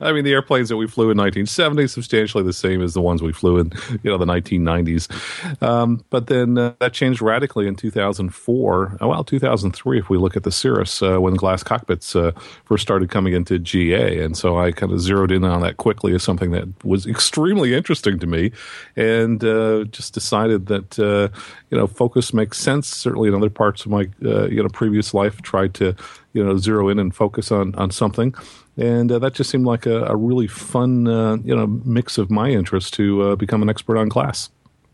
I 0.00 0.10
mean, 0.12 0.24
the 0.24 0.32
airplanes 0.32 0.70
that 0.70 0.78
we 0.78 0.86
flew 0.86 1.10
in 1.10 1.18
1970 1.18 1.86
substantially 1.86 2.44
the 2.44 2.54
same 2.54 2.80
as 2.80 2.94
the 2.94 3.02
ones 3.02 3.20
we 3.20 3.34
flew 3.34 3.58
in 3.58 3.72
you 4.02 4.10
know 4.10 4.16
the 4.16 4.24
1990s. 4.24 5.62
Um, 5.62 6.02
but 6.08 6.28
then 6.28 6.56
uh, 6.56 6.72
that 6.80 6.94
changed 6.94 7.20
radically 7.20 7.68
in 7.68 7.76
2004 7.76 8.37
2004, 8.38 8.98
well, 9.00 9.24
2003, 9.24 9.98
if 9.98 10.08
we 10.08 10.16
look 10.16 10.36
at 10.36 10.42
the 10.42 10.52
Cirrus, 10.52 11.02
uh, 11.02 11.18
when 11.18 11.34
glass 11.34 11.62
cockpits 11.62 12.14
uh, 12.14 12.32
first 12.64 12.82
started 12.82 13.10
coming 13.10 13.34
into 13.34 13.58
GA. 13.58 14.22
And 14.22 14.36
so 14.36 14.58
I 14.58 14.72
kind 14.72 14.92
of 14.92 15.00
zeroed 15.00 15.32
in 15.32 15.44
on 15.44 15.60
that 15.62 15.76
quickly 15.76 16.14
as 16.14 16.22
something 16.22 16.50
that 16.52 16.68
was 16.84 17.06
extremely 17.06 17.74
interesting 17.74 18.18
to 18.18 18.26
me 18.26 18.52
and 18.96 19.42
uh, 19.44 19.84
just 19.84 20.14
decided 20.14 20.66
that, 20.66 20.98
uh, 20.98 21.28
you 21.70 21.76
know, 21.76 21.86
focus 21.86 22.32
makes 22.32 22.58
sense. 22.58 22.88
Certainly 22.88 23.28
in 23.28 23.34
other 23.34 23.50
parts 23.50 23.84
of 23.84 23.90
my, 23.90 24.08
uh, 24.24 24.46
you 24.46 24.62
know, 24.62 24.68
previous 24.68 25.12
life, 25.12 25.42
tried 25.42 25.74
to, 25.74 25.94
you 26.32 26.44
know, 26.44 26.56
zero 26.56 26.88
in 26.88 26.98
and 26.98 27.14
focus 27.14 27.50
on, 27.52 27.74
on 27.74 27.90
something 27.90 28.34
and 28.78 29.10
uh, 29.10 29.18
that 29.18 29.34
just 29.34 29.50
seemed 29.50 29.66
like 29.66 29.86
a, 29.86 30.04
a 30.04 30.14
really 30.14 30.46
fun 30.46 31.08
uh, 31.08 31.36
you 31.42 31.54
know 31.54 31.66
mix 31.84 32.16
of 32.16 32.30
my 32.30 32.48
interest 32.48 32.94
to 32.94 33.22
uh, 33.22 33.34
become 33.36 33.60
an 33.60 33.68
expert 33.68 33.98
on 33.98 34.08
glass. 34.08 34.50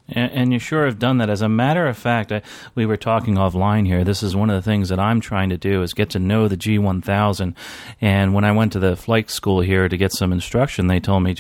And, 0.09 0.33
and, 0.33 0.53
you 0.53 0.59
sure 0.59 0.85
have 0.85 0.99
done 0.99 1.19
that. 1.19 1.31
As 1.31 1.41
a 1.41 1.49
matter 1.49 1.87
of 1.87 1.97
fact, 1.97 2.31
I, 2.31 2.43
we 2.75 2.85
were 2.85 2.99
talking 2.99 3.37
offline 3.37 3.87
here. 3.87 4.05
This 4.05 4.23
is 4.23 4.37
one 4.37 4.51
of 4.51 4.57
the 4.57 4.71
things 4.71 4.91
that 4.91 4.99
I'm 4.99 5.21
trying 5.21 5.49
to 5.49 5.57
do 5.57 5.83
is 5.83 5.95
get 5.95 6.11
to 6.11 6.19
know 6.19 6.47
the 6.47 6.59
G1000. 6.59 7.55
And 8.03 8.35
when 8.35 8.45
I 8.45 8.53
went 8.53 8.73
to 8.73 8.79
the 8.79 8.97
flight 8.97 9.31
school 9.31 9.61
here 9.63 9.89
to 9.89 9.97
get 9.97 10.13
some 10.13 10.31
instruction, 10.31 10.89
they 10.89 11.01
told 11.01 11.23
me, 11.23 11.35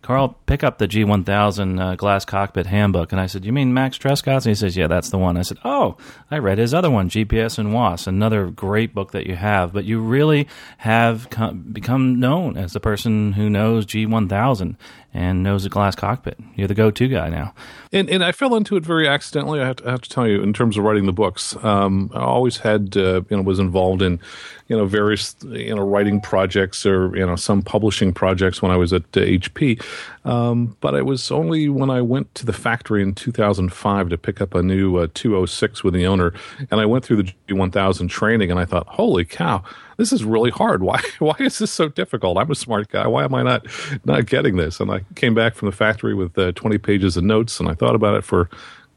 Carl, 0.00 0.38
pick 0.46 0.64
up 0.64 0.78
the 0.78 0.88
G1000 0.88 1.80
uh, 1.80 1.94
glass 1.96 2.24
cockpit 2.24 2.66
handbook. 2.66 3.12
And 3.12 3.20
I 3.20 3.26
said, 3.26 3.44
You 3.44 3.52
mean 3.52 3.74
Max 3.74 3.98
Trescott's? 3.98 4.46
And 4.46 4.52
he 4.52 4.54
says, 4.54 4.76
Yeah, 4.76 4.86
that's 4.86 5.10
the 5.10 5.18
one. 5.18 5.36
I 5.36 5.42
said, 5.42 5.58
Oh, 5.64 5.96
I 6.30 6.38
read 6.38 6.56
his 6.56 6.72
other 6.72 6.90
one, 6.90 7.10
GPS 7.10 7.58
and 7.58 7.74
WAAS, 7.74 8.06
another 8.06 8.46
great 8.46 8.94
book 8.94 9.10
that 9.12 9.26
you 9.26 9.36
have. 9.36 9.72
But 9.72 9.84
you 9.84 10.00
really 10.00 10.48
have 10.78 11.28
come, 11.30 11.60
become 11.72 12.20
known 12.20 12.56
as 12.56 12.72
the 12.72 12.80
person 12.80 13.32
who 13.32 13.50
knows 13.50 13.84
G1000 13.84 14.76
and 15.14 15.42
knows 15.42 15.64
the 15.64 15.68
glass 15.68 15.94
cockpit. 15.94 16.38
You're 16.54 16.68
the 16.68 16.74
go 16.74 16.90
to 16.90 17.08
guy 17.08 17.28
now. 17.28 17.54
And, 17.92 18.10
and 18.10 18.22
I 18.22 18.32
fell 18.32 18.54
into 18.54 18.76
it 18.76 18.84
very 18.84 19.08
accidentally, 19.08 19.60
I 19.60 19.66
have 19.66 19.76
to, 19.76 19.88
I 19.88 19.90
have 19.90 20.02
to 20.02 20.10
tell 20.10 20.26
you, 20.28 20.42
in 20.42 20.52
terms 20.52 20.76
of 20.76 20.84
writing 20.84 21.06
the 21.06 21.12
books. 21.12 21.56
Um, 21.64 22.10
I 22.14 22.20
always 22.20 22.58
had, 22.58 22.96
uh, 22.96 23.22
you 23.30 23.36
know, 23.36 23.42
was 23.42 23.58
involved 23.58 24.02
in 24.02 24.20
you 24.68 24.76
know 24.76 24.84
various 24.84 25.34
you 25.44 25.74
know 25.74 25.82
writing 25.82 26.20
projects 26.20 26.84
or 26.86 27.16
you 27.16 27.26
know 27.26 27.36
some 27.36 27.62
publishing 27.62 28.12
projects 28.12 28.62
when 28.62 28.70
I 28.70 28.76
was 28.76 28.92
at 28.92 29.02
uh, 29.16 29.20
HP. 29.20 29.82
Um, 30.24 30.76
but 30.80 30.94
it 30.94 31.06
was 31.06 31.30
only 31.30 31.68
when 31.68 31.90
I 31.90 32.02
went 32.02 32.34
to 32.36 32.46
the 32.46 32.52
factory 32.52 33.02
in 33.02 33.14
2005 33.14 34.10
to 34.10 34.18
pick 34.18 34.40
up 34.40 34.54
a 34.54 34.62
new 34.62 34.96
uh, 34.96 35.08
206 35.14 35.82
with 35.82 35.94
the 35.94 36.06
owner, 36.06 36.32
and 36.70 36.80
I 36.80 36.86
went 36.86 37.04
through 37.04 37.22
the 37.22 37.32
G1000 37.48 38.08
training, 38.10 38.50
and 38.50 38.60
I 38.60 38.66
thought, 38.66 38.86
holy 38.86 39.24
cow, 39.24 39.64
this 39.98 40.12
is 40.12 40.24
really 40.24 40.50
hard. 40.50 40.82
Why 40.82 41.02
why 41.18 41.36
is 41.40 41.58
this 41.58 41.70
so 41.70 41.88
difficult? 41.88 42.38
I'm 42.38 42.50
a 42.50 42.54
smart 42.54 42.88
guy. 42.88 43.06
Why 43.06 43.24
am 43.24 43.34
I 43.34 43.42
not 43.42 43.66
not 44.06 44.26
getting 44.26 44.56
this? 44.56 44.80
And 44.80 44.90
I 44.90 45.00
came 45.16 45.34
back 45.34 45.54
from 45.54 45.66
the 45.66 45.76
factory 45.76 46.14
with 46.14 46.38
uh, 46.38 46.52
20 46.52 46.78
pages 46.78 47.16
of 47.18 47.24
notes, 47.24 47.60
and 47.60 47.68
I 47.68 47.74
thought 47.74 47.94
about 47.94 48.14
it 48.14 48.24
for 48.24 48.42
a 48.42 48.48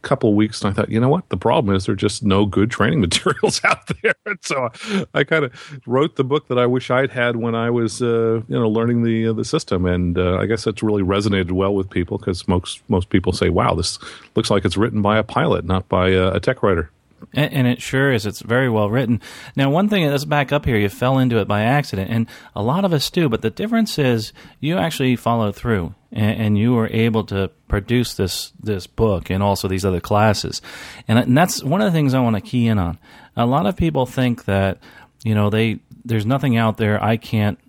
couple 0.07 0.33
weeks 0.33 0.61
and 0.61 0.71
I 0.71 0.73
thought, 0.73 0.89
you 0.89 0.99
know 0.99 1.09
what? 1.09 1.29
The 1.29 1.37
problem 1.37 1.75
is 1.75 1.85
there 1.85 1.93
are 1.93 1.95
just 1.95 2.23
no 2.23 2.45
good 2.45 2.71
training 2.71 3.01
materials 3.07 3.61
out 3.63 3.87
there. 4.01 4.15
And 4.25 4.37
so 4.41 4.69
I, 5.13 5.23
kind 5.23 5.45
of 5.45 5.81
wrote 5.85 6.15
the 6.15 6.23
book 6.23 6.47
that 6.47 6.57
I 6.57 6.65
wish 6.65 6.89
I'd 6.89 7.11
had 7.11 7.35
when 7.35 7.53
I 7.55 7.69
was, 7.69 8.01
uh, 8.01 8.41
you 8.47 8.59
know, 8.59 8.69
learning 8.69 9.03
the 9.03 9.27
uh, 9.27 9.33
the 9.33 9.45
system. 9.45 9.85
And 9.85 10.17
uh, 10.17 10.37
I 10.37 10.45
guess 10.45 10.63
that's 10.63 10.81
really 10.83 11.03
resonated 11.03 11.51
well 11.51 11.73
with 11.73 11.89
people 11.89 12.17
because 12.17 12.47
most 12.47 12.81
most 12.89 13.09
people 13.09 13.33
say, 13.33 13.49
wow, 13.49 13.73
this 13.73 13.99
looks 14.35 14.49
like 14.49 14.65
it's 14.65 14.77
written 14.77 15.01
by 15.01 15.17
a 15.17 15.23
pilot, 15.23 15.65
not 15.65 15.87
by 15.89 16.09
a, 16.09 16.33
a 16.33 16.39
tech 16.39 16.63
writer. 16.63 16.91
And, 17.33 17.67
it 17.67 17.81
sure 17.81 18.11
is. 18.11 18.25
It's 18.25 18.41
very 18.41 18.69
well 18.69 18.89
written. 18.89 19.21
Now, 19.55 19.69
one 19.69 19.89
thing, 19.89 20.05
let's 20.07 20.25
back 20.25 20.51
up 20.51 20.65
here. 20.65 20.77
You 20.77 20.89
fell 20.89 21.17
into 21.17 21.37
it 21.37 21.47
by 21.47 21.63
accident, 21.63 22.11
and 22.11 22.27
a 22.55 22.61
lot 22.61 22.85
of 22.85 22.93
us 22.93 23.09
do. 23.09 23.29
But 23.29 23.41
the 23.41 23.49
difference 23.49 23.97
is 23.97 24.33
you 24.59 24.77
actually 24.77 25.15
followed 25.15 25.55
through, 25.55 25.95
and, 26.11 26.41
and 26.41 26.57
you 26.57 26.73
were 26.73 26.89
able 26.91 27.23
to 27.25 27.49
produce 27.67 28.13
this 28.15 28.51
this 28.59 28.87
book 28.87 29.29
and 29.29 29.41
also 29.41 29.67
these 29.67 29.85
other 29.85 30.01
classes. 30.01 30.61
And, 31.07 31.19
and 31.19 31.37
that's 31.37 31.63
one 31.63 31.81
of 31.81 31.85
the 31.85 31.97
things 31.97 32.13
I 32.13 32.19
want 32.19 32.35
to 32.35 32.41
key 32.41 32.67
in 32.67 32.77
on. 32.79 32.99
A 33.35 33.45
lot 33.45 33.65
of 33.65 33.77
people 33.77 34.05
think 34.05 34.45
that 34.45 34.79
you 35.23 35.35
know 35.35 35.49
they 35.49 35.79
there's 36.03 36.25
nothing 36.25 36.57
out 36.57 36.77
there 36.77 37.01
I 37.03 37.17
can't 37.17 37.59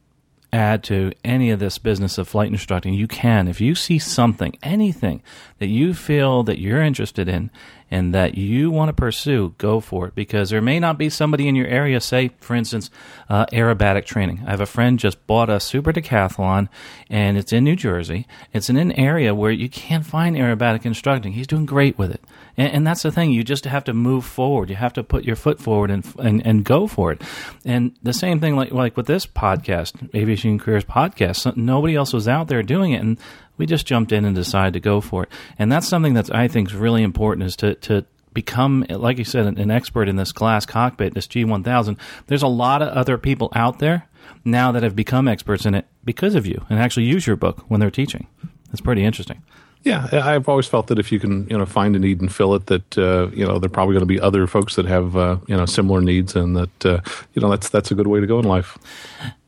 add 0.52 0.84
to 0.84 1.12
any 1.24 1.50
of 1.50 1.58
this 1.58 1.78
business 1.78 2.18
of 2.18 2.28
flight 2.28 2.48
instructing, 2.50 2.92
you 2.92 3.08
can. 3.08 3.48
If 3.48 3.60
you 3.60 3.74
see 3.74 3.98
something, 3.98 4.54
anything 4.62 5.22
that 5.58 5.68
you 5.68 5.94
feel 5.94 6.42
that 6.42 6.58
you're 6.58 6.82
interested 6.82 7.26
in 7.26 7.50
and 7.92 8.14
that 8.14 8.38
you 8.38 8.70
want 8.70 8.88
to 8.88 8.94
pursue, 8.94 9.54
go 9.58 9.78
for 9.78 10.06
it 10.06 10.14
because 10.14 10.48
there 10.48 10.62
may 10.62 10.80
not 10.80 10.96
be 10.96 11.10
somebody 11.10 11.46
in 11.46 11.54
your 11.54 11.66
area, 11.66 12.00
say, 12.00 12.30
for 12.40 12.56
instance, 12.56 12.88
uh, 13.28 13.44
aerobatic 13.52 14.06
training. 14.06 14.42
I 14.46 14.50
have 14.52 14.62
a 14.62 14.66
friend 14.66 14.98
just 14.98 15.26
bought 15.26 15.50
a 15.50 15.60
super 15.60 15.92
decathlon 15.92 16.70
and 17.10 17.36
it's 17.36 17.52
in 17.52 17.64
New 17.64 17.76
Jersey. 17.76 18.26
It's 18.50 18.70
in 18.70 18.78
an 18.78 18.92
area 18.92 19.34
where 19.34 19.50
you 19.50 19.68
can't 19.68 20.06
find 20.06 20.36
aerobatic 20.36 20.86
instructing. 20.86 21.34
He's 21.34 21.46
doing 21.46 21.66
great 21.66 21.98
with 21.98 22.10
it. 22.10 22.24
And, 22.56 22.72
and, 22.72 22.86
that's 22.86 23.02
the 23.02 23.12
thing. 23.12 23.30
You 23.30 23.44
just 23.44 23.66
have 23.66 23.84
to 23.84 23.92
move 23.92 24.24
forward. 24.24 24.70
You 24.70 24.76
have 24.76 24.94
to 24.94 25.02
put 25.02 25.24
your 25.24 25.36
foot 25.36 25.60
forward 25.60 25.90
and, 25.90 26.02
and, 26.18 26.46
and 26.46 26.64
go 26.64 26.86
for 26.86 27.12
it. 27.12 27.20
And 27.66 27.94
the 28.02 28.14
same 28.14 28.40
thing 28.40 28.56
like, 28.56 28.72
like 28.72 28.96
with 28.96 29.06
this 29.06 29.26
podcast, 29.26 30.14
Aviation 30.14 30.58
Careers 30.58 30.84
Podcast, 30.84 31.56
nobody 31.58 31.94
else 31.94 32.14
was 32.14 32.26
out 32.26 32.48
there 32.48 32.62
doing 32.62 32.92
it. 32.92 33.02
And 33.02 33.18
we 33.62 33.66
just 33.66 33.86
jumped 33.86 34.10
in 34.10 34.24
and 34.24 34.34
decided 34.34 34.72
to 34.72 34.80
go 34.80 35.00
for 35.00 35.22
it. 35.22 35.28
And 35.56 35.70
that's 35.70 35.86
something 35.86 36.14
that 36.14 36.34
I 36.34 36.48
think 36.48 36.70
is 36.70 36.74
really 36.74 37.04
important 37.04 37.46
is 37.46 37.54
to, 37.58 37.76
to 37.76 38.04
become, 38.34 38.84
like 38.90 39.18
you 39.18 39.24
said, 39.24 39.46
an, 39.46 39.70
expert 39.70 40.08
in 40.08 40.16
this 40.16 40.32
glass 40.32 40.66
cockpit, 40.66 41.14
this 41.14 41.28
G1000, 41.28 41.96
there's 42.26 42.42
a 42.42 42.48
lot 42.48 42.82
of 42.82 42.88
other 42.88 43.18
people 43.18 43.52
out 43.54 43.78
there 43.78 44.08
now 44.44 44.72
that 44.72 44.82
have 44.82 44.96
become 44.96 45.28
experts 45.28 45.64
in 45.64 45.76
it 45.76 45.86
because 46.04 46.34
of 46.34 46.44
you 46.44 46.66
and 46.68 46.80
actually 46.80 47.04
use 47.04 47.24
your 47.24 47.36
book 47.36 47.64
when 47.68 47.78
they're 47.78 47.88
teaching. 47.88 48.26
It's 48.72 48.80
pretty 48.80 49.04
interesting. 49.04 49.44
Yeah, 49.84 50.08
I've 50.12 50.48
always 50.48 50.66
felt 50.66 50.88
that 50.88 50.98
if 50.98 51.12
you 51.12 51.20
can, 51.20 51.46
you 51.48 51.56
know, 51.56 51.66
find 51.66 51.94
a 51.94 52.00
need 52.00 52.20
and 52.20 52.32
fill 52.32 52.54
it, 52.54 52.66
that 52.66 52.98
uh, 52.98 53.28
you 53.32 53.46
know, 53.46 53.60
there 53.60 53.66
are 53.66 53.72
probably 53.72 53.94
going 53.94 54.02
to 54.02 54.06
be 54.06 54.20
other 54.20 54.48
folks 54.48 54.74
that 54.74 54.86
have, 54.86 55.16
uh, 55.16 55.38
you 55.46 55.56
know, 55.56 55.66
similar 55.66 56.00
needs, 56.00 56.36
and 56.36 56.56
that 56.56 56.86
uh, 56.86 57.00
you 57.34 57.42
know, 57.42 57.50
that's 57.50 57.68
that's 57.68 57.90
a 57.90 57.96
good 57.96 58.06
way 58.06 58.20
to 58.20 58.26
go 58.26 58.38
in 58.38 58.44
life. 58.44 58.78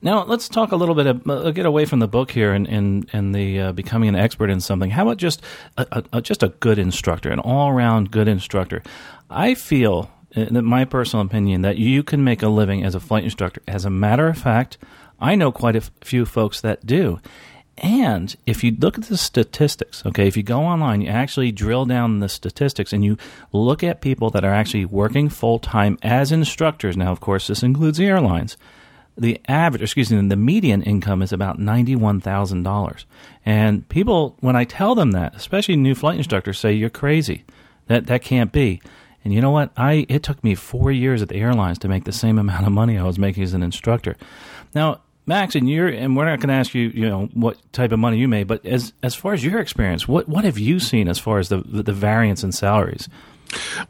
Now, 0.05 0.23
let's 0.25 0.51
talk 0.51 0.71
a 0.73 0.77
little 0.77 0.95
bit. 0.95 1.07
Of, 1.07 1.27
uh, 1.27 1.51
get 1.53 1.65
away 1.65 1.87
from 1.87 1.99
the 1.99 2.07
book 2.07 2.31
here 2.31 2.53
and 2.53 2.69
and, 2.69 3.09
and 3.15 3.35
the 3.35 3.61
uh, 3.61 3.73
becoming 3.73 4.11
an 4.11 4.17
expert 4.17 4.51
in 4.51 4.61
something. 4.61 4.91
How 4.91 5.05
about 5.05 5.17
just 5.17 5.41
a, 5.79 6.05
a, 6.13 6.21
just 6.21 6.43
a 6.43 6.49
good 6.49 6.79
instructor, 6.79 7.31
an 7.31 7.39
all 7.39 7.71
around 7.71 8.11
good 8.11 8.29
instructor? 8.29 8.83
I 9.31 9.55
feel, 9.55 10.11
in 10.33 10.63
my 10.63 10.85
personal 10.85 11.25
opinion, 11.25 11.63
that 11.63 11.79
you 11.79 12.03
can 12.03 12.23
make 12.23 12.43
a 12.43 12.49
living 12.49 12.85
as 12.85 12.95
a 12.95 13.01
flight 13.01 13.25
instructor. 13.25 13.63
As 13.67 13.87
a 13.87 13.91
matter 13.91 14.29
of 14.29 14.37
fact, 14.37 14.77
I 15.19 15.37
know 15.37 15.51
quite 15.51 15.75
a 15.75 15.81
few 16.03 16.27
folks 16.27 16.61
that 16.61 16.85
do. 16.85 17.19
And 17.79 18.37
if 18.45 18.63
you 18.63 18.77
look 18.79 18.99
at 18.99 19.05
the 19.05 19.17
statistics, 19.17 20.05
okay, 20.05 20.29
if 20.29 20.37
you 20.37 20.43
go 20.43 20.61
online, 20.61 21.01
you 21.01 21.09
actually 21.09 21.51
drill 21.51 21.87
down 21.87 22.21
the 22.21 22.29
statistics 22.29 22.93
and 22.93 23.03
you 23.03 23.17
look 23.53 23.83
at 23.83 24.03
people 24.03 24.29
that 24.31 24.45
are 24.45 24.53
actually 24.53 24.85
working 24.85 25.31
full 25.31 25.59
time 25.59 25.99
as 26.03 26.31
instructors. 26.31 26.95
Now, 26.95 27.11
of 27.11 27.21
course, 27.21 27.47
this 27.47 27.63
includes 27.63 27.99
airlines. 27.99 28.59
The 29.17 29.41
average, 29.47 29.83
excuse 29.83 30.11
me, 30.11 30.27
the 30.29 30.37
median 30.37 30.83
income 30.83 31.23
is 31.23 31.33
about 31.33 31.59
$91,000. 31.59 33.05
And 33.47 33.89
people, 33.89 34.37
when 34.41 34.57
I 34.57 34.65
tell 34.65 34.95
them 34.95 35.13
that, 35.13 35.37
especially 35.37 35.77
new 35.77 35.95
flight 35.95 36.17
instructors, 36.17 36.59
say, 36.59 36.73
You're 36.73 36.91
crazy. 36.91 37.45
That, 37.87 38.07
that 38.07 38.23
can't 38.23 38.51
be. 38.51 38.81
And 39.25 39.33
you 39.33 39.41
know 39.41 39.51
what? 39.51 39.71
I 39.77 40.07
it 40.09 40.23
took 40.23 40.45
me 40.45 40.55
four 40.55 40.93
years 40.93 41.23
at 41.23 41.29
the 41.29 41.37
airlines 41.37 41.79
to 41.81 41.89
make 41.89 42.05
the 42.05 42.13
same 42.13 42.39
amount 42.39 42.67
of 42.67 42.73
money 42.73 42.99
I 42.99 43.05
was 43.05 43.19
making 43.19 43.43
as 43.43 43.55
an 43.55 43.63
instructor. 43.63 44.17
Now, 44.75 45.01
Max, 45.27 45.55
and 45.55 45.69
you're 45.69 45.89
and 45.89 46.17
we're 46.17 46.27
not 46.27 46.41
going 46.41 46.49
to 46.49 46.55
ask 46.55 46.75
you, 46.75 46.89
you 46.89 47.09
know, 47.09 47.31
what 47.33 47.57
type 47.73 47.93
of 47.93 47.99
money 47.99 48.19
you 48.19 48.29
made, 48.29 48.47
but 48.47 48.65
as 48.67 48.93
as 49.03 49.15
far 49.15 49.33
as 49.33 49.43
your 49.43 49.61
experience, 49.61 50.07
what 50.07 50.29
what 50.29 50.45
have 50.45 50.59
you 50.59 50.79
seen 50.79 51.09
as 51.09 51.19
far 51.19 51.39
as 51.39 51.49
the 51.49 51.59
the 51.59 51.93
variance 51.93 52.45
in 52.45 52.53
salaries? 52.53 53.09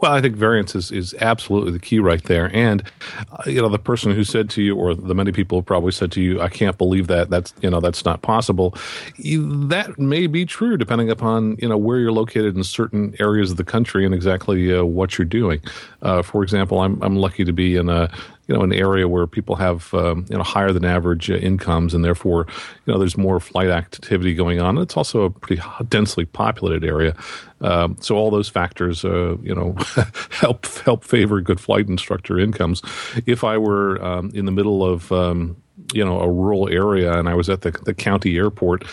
Well, 0.00 0.12
I 0.12 0.21
think 0.21 0.37
variance 0.37 0.75
is, 0.75 0.90
is 0.90 1.14
absolutely 1.21 1.73
the 1.73 1.78
key 1.78 1.99
right 1.99 2.23
there. 2.25 2.50
And, 2.54 2.83
uh, 3.30 3.42
you 3.47 3.61
know, 3.62 3.68
the 3.68 3.78
person 3.78 4.12
who 4.12 4.25
said 4.25 4.50
to 4.50 4.62
you, 4.62 4.76
or 4.76 4.94
the 4.94 5.14
many 5.14 5.33
people 5.33 5.62
probably 5.62 5.92
said 5.92 6.12
to 6.12 6.21
you, 6.21 6.40
I 6.40 6.49
can't 6.49 6.78
believe 6.78 7.06
that, 7.09 7.30
that's, 7.30 7.54
you 7.62 7.71
know, 7.71 7.80
that's 7.80 8.04
not 8.04 8.23
possible. 8.23 8.75
That 9.18 9.99
may 9.99 10.26
be 10.26 10.44
true 10.44 10.76
depending 10.76 11.11
upon, 11.11 11.56
you 11.61 11.68
know, 11.68 11.76
where 11.76 11.99
you're 11.99 12.12
located 12.12 12.56
in 12.56 12.64
certain 12.64 13.14
areas 13.21 13.50
of 13.50 13.56
the 13.56 13.64
country 13.64 14.04
and 14.04 14.14
exactly 14.14 14.75
uh, 14.75 14.85
what 14.85 15.18
you're 15.18 15.25
doing. 15.25 15.61
Uh, 16.02 16.23
for 16.23 16.42
example, 16.42 16.80
I'm, 16.80 17.02
I'm 17.02 17.16
lucky 17.16 17.44
to 17.44 17.52
be 17.52 17.76
in 17.76 17.88
a, 17.88 18.11
you 18.47 18.55
know 18.55 18.63
an 18.63 18.73
area 18.73 19.09
where 19.09 19.27
people 19.27 19.57
have 19.57 19.93
um, 19.95 20.27
you 20.29 20.37
know 20.37 20.43
higher 20.43 20.73
than 20.73 20.85
average 20.85 21.31
uh, 21.31 21.35
incomes 21.35 21.95
and 21.95 22.05
therefore 22.05 22.47
you 22.85 22.93
know 22.93 22.99
there's 22.99 23.17
more 23.17 23.41
flight 23.41 23.69
activity 23.69 24.35
going 24.35 24.61
on. 24.61 24.79
It's 24.79 24.97
also 24.97 25.23
a 25.23 25.31
pretty 25.31 25.63
densely 25.89 26.25
populated 26.25 26.85
area, 26.85 27.17
um, 27.61 27.97
so 28.01 28.17
all 28.17 28.31
those 28.31 28.49
factors 28.49 29.05
uh, 29.05 29.37
you 29.43 29.55
know 29.55 29.77
help 30.31 30.67
help 30.79 31.05
favor 31.05 31.41
good 31.41 31.61
flight 31.61 31.89
instructor 31.89 32.39
incomes. 32.39 32.83
If 33.27 33.45
I 33.45 33.59
were 33.59 34.03
um, 34.05 34.31
in 34.35 34.45
the 34.45 34.53
middle 34.53 34.85
of 34.85 35.11
um, 35.13 35.57
you 35.93 36.05
know 36.05 36.21
a 36.21 36.31
rural 36.31 36.69
area 36.69 37.19
and 37.19 37.29
I 37.29 37.35
was 37.35 37.49
at 37.49 37.63
the, 37.63 37.71
the 37.71 37.95
county 37.95 38.37
airport 38.37 38.85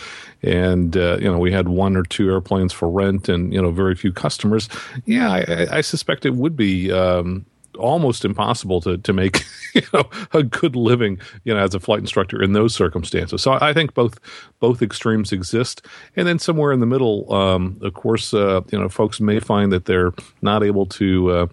and 0.42 0.96
uh, 0.96 1.18
you 1.20 1.30
know 1.30 1.38
we 1.38 1.52
had 1.52 1.68
one 1.68 1.96
or 1.96 2.02
two 2.02 2.30
airplanes 2.30 2.72
for 2.72 2.90
rent 2.90 3.28
and 3.28 3.52
you 3.52 3.62
know 3.62 3.70
very 3.70 3.94
few 3.94 4.12
customers 4.12 4.68
yeah 5.04 5.30
I, 5.30 5.78
I 5.78 5.80
suspect 5.80 6.26
it 6.26 6.34
would 6.34 6.56
be 6.56 6.90
um, 6.90 7.46
almost 7.78 8.24
impossible 8.24 8.80
to 8.82 8.98
to 8.98 9.12
make 9.12 9.44
you 9.74 9.82
know 9.92 10.04
a 10.32 10.42
good 10.42 10.76
living 10.76 11.18
you 11.44 11.54
know 11.54 11.60
as 11.60 11.74
a 11.74 11.80
flight 11.80 12.00
instructor 12.00 12.42
in 12.42 12.52
those 12.52 12.74
circumstances. 12.74 13.42
So 13.42 13.58
I 13.60 13.72
think 13.72 13.94
both 13.94 14.18
both 14.60 14.82
extremes 14.82 15.32
exist, 15.32 15.86
and 16.16 16.26
then 16.26 16.38
somewhere 16.38 16.72
in 16.72 16.80
the 16.80 16.86
middle, 16.86 17.32
um, 17.32 17.78
of 17.82 17.94
course, 17.94 18.34
uh, 18.34 18.60
you 18.70 18.78
know, 18.78 18.88
folks 18.88 19.20
may 19.20 19.40
find 19.40 19.72
that 19.72 19.86
they're 19.86 20.12
not 20.40 20.62
able 20.62 20.86
to. 20.86 21.30
Uh, 21.30 21.46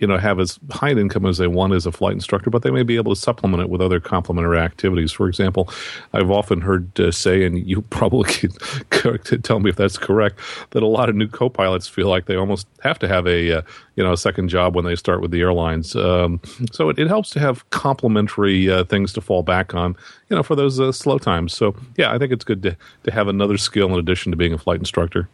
you 0.00 0.06
know 0.06 0.18
have 0.18 0.40
as 0.40 0.58
high 0.70 0.88
an 0.88 0.98
income 0.98 1.26
as 1.26 1.38
they 1.38 1.46
want 1.46 1.74
as 1.74 1.86
a 1.86 1.92
flight 1.92 2.14
instructor, 2.14 2.50
but 2.50 2.62
they 2.62 2.70
may 2.70 2.82
be 2.82 2.96
able 2.96 3.14
to 3.14 3.20
supplement 3.20 3.62
it 3.62 3.68
with 3.68 3.80
other 3.80 4.00
complementary 4.00 4.58
activities. 4.58 5.12
For 5.12 5.28
example, 5.28 5.70
I've 6.12 6.30
often 6.30 6.62
heard 6.62 6.98
uh, 6.98 7.12
say, 7.12 7.44
and 7.44 7.58
you 7.66 7.82
probably 7.90 8.32
can 8.90 9.42
tell 9.42 9.60
me 9.60 9.70
if 9.70 9.76
that's 9.76 9.98
correct, 9.98 10.40
that 10.70 10.82
a 10.82 10.86
lot 10.86 11.08
of 11.08 11.14
new 11.14 11.28
co-pilots 11.28 11.86
feel 11.86 12.08
like 12.08 12.26
they 12.26 12.34
almost 12.34 12.66
have 12.82 12.98
to 13.00 13.08
have 13.08 13.26
a 13.26 13.58
uh, 13.58 13.62
you 13.96 14.02
know 14.02 14.12
a 14.12 14.16
second 14.16 14.48
job 14.48 14.74
when 14.74 14.84
they 14.84 14.96
start 14.96 15.20
with 15.20 15.30
the 15.30 15.40
airlines. 15.40 15.94
Um, 15.94 16.40
so 16.72 16.88
it, 16.88 16.98
it, 16.98 17.08
helps 17.08 17.30
to 17.30 17.40
have 17.40 17.68
complementary 17.70 18.70
uh, 18.70 18.84
things 18.84 19.12
to 19.14 19.20
fall 19.20 19.42
back 19.42 19.74
on, 19.74 19.96
you 20.28 20.36
know, 20.36 20.42
for 20.42 20.54
those 20.54 20.80
uh, 20.80 20.92
slow 20.92 21.18
times. 21.18 21.52
So 21.52 21.74
yeah, 21.96 22.12
I 22.12 22.18
think 22.18 22.32
it's 22.32 22.44
good 22.44 22.62
to 22.62 22.76
to 23.04 23.10
have 23.10 23.28
another 23.28 23.58
skill 23.58 23.92
in 23.92 23.98
addition 23.98 24.32
to 24.32 24.36
being 24.36 24.54
a 24.54 24.58
flight 24.58 24.78
instructor. 24.78 25.28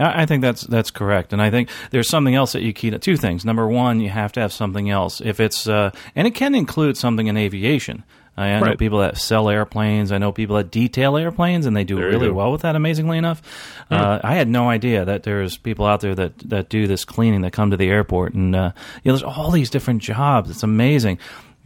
I 0.00 0.26
think 0.26 0.42
that's 0.42 0.62
that's 0.62 0.90
correct, 0.90 1.32
and 1.32 1.42
I 1.42 1.50
think 1.50 1.68
there's 1.90 2.08
something 2.08 2.34
else 2.34 2.52
that 2.52 2.62
you 2.62 2.72
key 2.72 2.90
to. 2.90 2.98
Two 2.98 3.16
things. 3.16 3.44
Number 3.44 3.66
one, 3.68 4.00
you 4.00 4.08
have 4.08 4.32
to 4.32 4.40
have 4.40 4.52
something 4.52 4.88
else. 4.88 5.20
If 5.20 5.40
it's 5.40 5.66
uh, 5.66 5.90
and 6.16 6.26
it 6.26 6.34
can 6.34 6.54
include 6.54 6.96
something 6.96 7.26
in 7.26 7.36
aviation. 7.36 8.04
I, 8.36 8.48
I 8.48 8.60
right. 8.60 8.70
know 8.70 8.76
people 8.76 9.00
that 9.00 9.18
sell 9.18 9.50
airplanes. 9.50 10.12
I 10.12 10.18
know 10.18 10.32
people 10.32 10.56
that 10.56 10.70
detail 10.70 11.16
airplanes, 11.16 11.66
and 11.66 11.76
they 11.76 11.84
do 11.84 11.96
there 11.96 12.08
really 12.08 12.30
well 12.30 12.52
with 12.52 12.62
that. 12.62 12.76
Amazingly 12.76 13.18
enough, 13.18 13.42
uh, 13.90 14.20
I 14.22 14.34
had 14.34 14.48
no 14.48 14.70
idea 14.70 15.04
that 15.04 15.24
there's 15.24 15.58
people 15.58 15.84
out 15.84 16.00
there 16.00 16.14
that 16.14 16.38
that 16.48 16.68
do 16.68 16.86
this 16.86 17.04
cleaning 17.04 17.42
that 17.42 17.52
come 17.52 17.70
to 17.70 17.76
the 17.76 17.88
airport, 17.88 18.34
and 18.34 18.56
uh, 18.56 18.72
you 19.02 19.10
know, 19.10 19.18
there's 19.18 19.22
all 19.22 19.50
these 19.50 19.68
different 19.68 20.00
jobs. 20.00 20.48
It's 20.48 20.62
amazing 20.62 21.18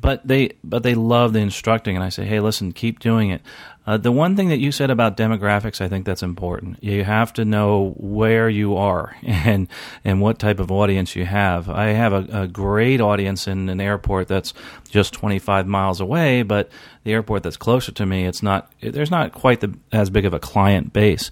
but 0.04 0.26
they 0.26 0.52
but 0.62 0.82
they 0.82 0.94
love 0.94 1.32
the 1.32 1.40
instructing 1.40 1.96
and 1.96 2.04
i 2.04 2.08
say 2.08 2.24
hey 2.24 2.40
listen 2.40 2.72
keep 2.72 3.00
doing 3.00 3.30
it 3.30 3.40
uh, 3.86 3.98
the 3.98 4.12
one 4.12 4.34
thing 4.34 4.48
that 4.48 4.60
you 4.60 4.72
said 4.72 4.90
about 4.90 5.16
demographics, 5.16 5.82
I 5.82 5.88
think 5.88 6.06
that's 6.06 6.22
important. 6.22 6.82
You 6.82 7.04
have 7.04 7.34
to 7.34 7.44
know 7.44 7.94
where 7.98 8.48
you 8.48 8.76
are 8.76 9.14
and 9.22 9.68
and 10.04 10.20
what 10.20 10.38
type 10.38 10.58
of 10.58 10.70
audience 10.70 11.14
you 11.14 11.26
have. 11.26 11.68
I 11.68 11.88
have 11.88 12.12
a, 12.12 12.42
a 12.42 12.48
great 12.48 13.00
audience 13.00 13.46
in 13.46 13.68
an 13.68 13.80
airport 13.80 14.28
that's 14.28 14.54
just 14.88 15.12
25 15.12 15.66
miles 15.66 16.00
away, 16.00 16.42
but 16.42 16.70
the 17.04 17.12
airport 17.12 17.42
that's 17.42 17.58
closer 17.58 17.92
to 17.92 18.06
me, 18.06 18.24
it's 18.24 18.42
not. 18.42 18.72
There's 18.80 19.10
not 19.10 19.32
quite 19.32 19.60
the, 19.60 19.74
as 19.92 20.08
big 20.08 20.24
of 20.24 20.32
a 20.32 20.40
client 20.40 20.92
base. 20.92 21.30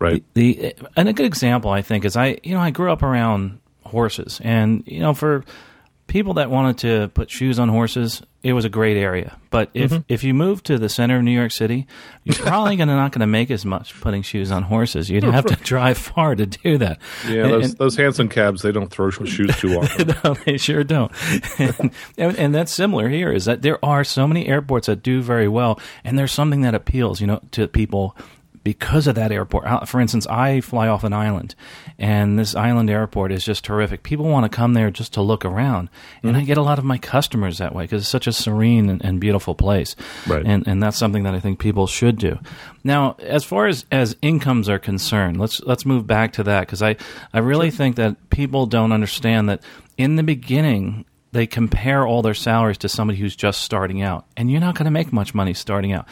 Right. 0.00 0.24
The, 0.34 0.54
the 0.54 0.74
and 0.96 1.08
a 1.08 1.12
good 1.12 1.26
example, 1.26 1.70
I 1.70 1.82
think, 1.82 2.04
is 2.04 2.16
I 2.16 2.38
you 2.42 2.54
know 2.54 2.60
I 2.60 2.70
grew 2.70 2.90
up 2.90 3.04
around 3.04 3.60
horses, 3.84 4.40
and 4.42 4.82
you 4.86 4.98
know 4.98 5.14
for 5.14 5.44
people 6.12 6.34
that 6.34 6.50
wanted 6.50 6.76
to 6.76 7.08
put 7.14 7.30
shoes 7.30 7.58
on 7.58 7.70
horses, 7.70 8.20
it 8.42 8.52
was 8.52 8.66
a 8.66 8.68
great 8.68 8.98
area. 8.98 9.38
But 9.48 9.70
if 9.72 9.90
mm-hmm. 9.90 10.02
if 10.08 10.22
you 10.22 10.34
move 10.34 10.62
to 10.64 10.76
the 10.76 10.90
center 10.90 11.16
of 11.16 11.22
New 11.22 11.30
York 11.30 11.52
City, 11.52 11.86
you're 12.22 12.36
probably 12.46 12.76
gonna 12.76 12.94
not 12.94 13.12
going 13.12 13.20
to 13.20 13.26
make 13.26 13.50
as 13.50 13.64
much 13.64 13.98
putting 13.98 14.20
shoes 14.20 14.52
on 14.52 14.62
horses. 14.62 15.08
You'd 15.08 15.24
have 15.24 15.46
to 15.46 15.56
drive 15.56 15.96
far 15.96 16.34
to 16.34 16.44
do 16.44 16.76
that. 16.78 16.98
Yeah, 17.26 17.44
those, 17.44 17.70
and, 17.70 17.78
those 17.78 17.96
Hansom 17.96 18.28
cabs 18.28 18.60
they 18.60 18.72
don't 18.72 18.90
throw 18.90 19.08
shoes 19.08 19.56
too 19.56 19.74
often. 19.78 20.14
no, 20.22 20.34
they 20.44 20.58
sure 20.58 20.84
don't. 20.84 21.10
and, 21.58 21.90
and 22.18 22.54
that's 22.54 22.72
similar 22.72 23.08
here. 23.08 23.32
Is 23.32 23.46
that 23.46 23.62
there 23.62 23.82
are 23.82 24.04
so 24.04 24.28
many 24.28 24.46
airports 24.46 24.88
that 24.88 25.02
do 25.02 25.22
very 25.22 25.48
well, 25.48 25.80
and 26.04 26.18
there's 26.18 26.32
something 26.32 26.60
that 26.60 26.74
appeals, 26.74 27.22
you 27.22 27.26
know, 27.26 27.40
to 27.52 27.66
people 27.68 28.14
because 28.64 29.06
of 29.06 29.14
that 29.16 29.32
airport. 29.32 29.66
Uh, 29.66 29.84
for 29.84 30.00
instance, 30.00 30.26
I 30.26 30.60
fly 30.60 30.88
off 30.88 31.04
an 31.04 31.12
island, 31.12 31.54
and 31.98 32.38
this 32.38 32.54
island 32.54 32.90
airport 32.90 33.32
is 33.32 33.44
just 33.44 33.64
terrific. 33.64 34.02
People 34.02 34.26
want 34.26 34.50
to 34.50 34.54
come 34.54 34.74
there 34.74 34.90
just 34.90 35.14
to 35.14 35.22
look 35.22 35.44
around, 35.44 35.90
and 36.22 36.32
mm-hmm. 36.32 36.40
I 36.40 36.44
get 36.44 36.58
a 36.58 36.62
lot 36.62 36.78
of 36.78 36.84
my 36.84 36.98
customers 36.98 37.58
that 37.58 37.74
way 37.74 37.84
because 37.84 38.02
it's 38.02 38.10
such 38.10 38.26
a 38.26 38.32
serene 38.32 38.88
and, 38.88 39.04
and, 39.04 39.20
beautiful 39.20 39.54
place. 39.54 39.94
Right. 40.26 40.44
And 40.44 40.66
and 40.66 40.82
that's 40.82 40.98
something 40.98 41.24
that 41.24 41.34
I 41.34 41.40
think 41.40 41.58
people 41.58 41.86
should 41.86 42.18
do. 42.18 42.38
Now, 42.84 43.16
as 43.20 43.44
far 43.44 43.66
as 43.66 43.84
as 43.90 44.16
incomes 44.22 44.68
are 44.68 44.78
concerned, 44.78 45.38
let's 45.40 45.60
let's 45.60 45.84
move 45.84 46.06
back 46.06 46.32
to 46.34 46.44
that 46.44 46.60
because 46.60 46.82
I 46.82 46.96
I 47.32 47.40
really 47.40 47.70
sure. 47.70 47.78
think 47.78 47.96
that 47.96 48.30
people 48.30 48.66
don't 48.66 48.92
understand 48.92 49.48
that 49.48 49.62
in 49.96 50.16
the 50.16 50.22
beginning 50.22 51.04
they 51.32 51.46
compare 51.46 52.06
all 52.06 52.20
their 52.20 52.34
salaries 52.34 52.78
to 52.78 52.88
somebody 52.88 53.18
who's 53.18 53.34
just 53.34 53.62
starting 53.62 54.02
out. 54.02 54.26
And 54.36 54.50
you're 54.50 54.60
not 54.60 54.74
going 54.74 54.84
to 54.84 54.90
make 54.90 55.12
much 55.12 55.34
money 55.34 55.54
starting 55.54 55.92
out. 55.92 56.06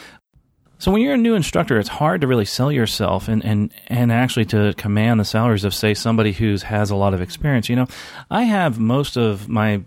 So 0.80 0.90
when 0.90 1.02
you're 1.02 1.12
a 1.12 1.18
new 1.18 1.34
instructor, 1.34 1.78
it's 1.78 1.90
hard 1.90 2.22
to 2.22 2.26
really 2.26 2.46
sell 2.46 2.72
yourself 2.72 3.28
and, 3.28 3.44
and, 3.44 3.70
and 3.88 4.10
actually 4.10 4.46
to 4.46 4.72
command 4.78 5.20
the 5.20 5.26
salaries 5.26 5.64
of 5.64 5.74
say 5.74 5.92
somebody 5.92 6.32
who 6.32 6.56
has 6.56 6.90
a 6.90 6.96
lot 6.96 7.12
of 7.12 7.20
experience. 7.20 7.68
You 7.68 7.76
know, 7.76 7.86
I 8.30 8.44
have 8.44 8.80
most 8.80 9.18
of 9.18 9.46
my 9.46 9.82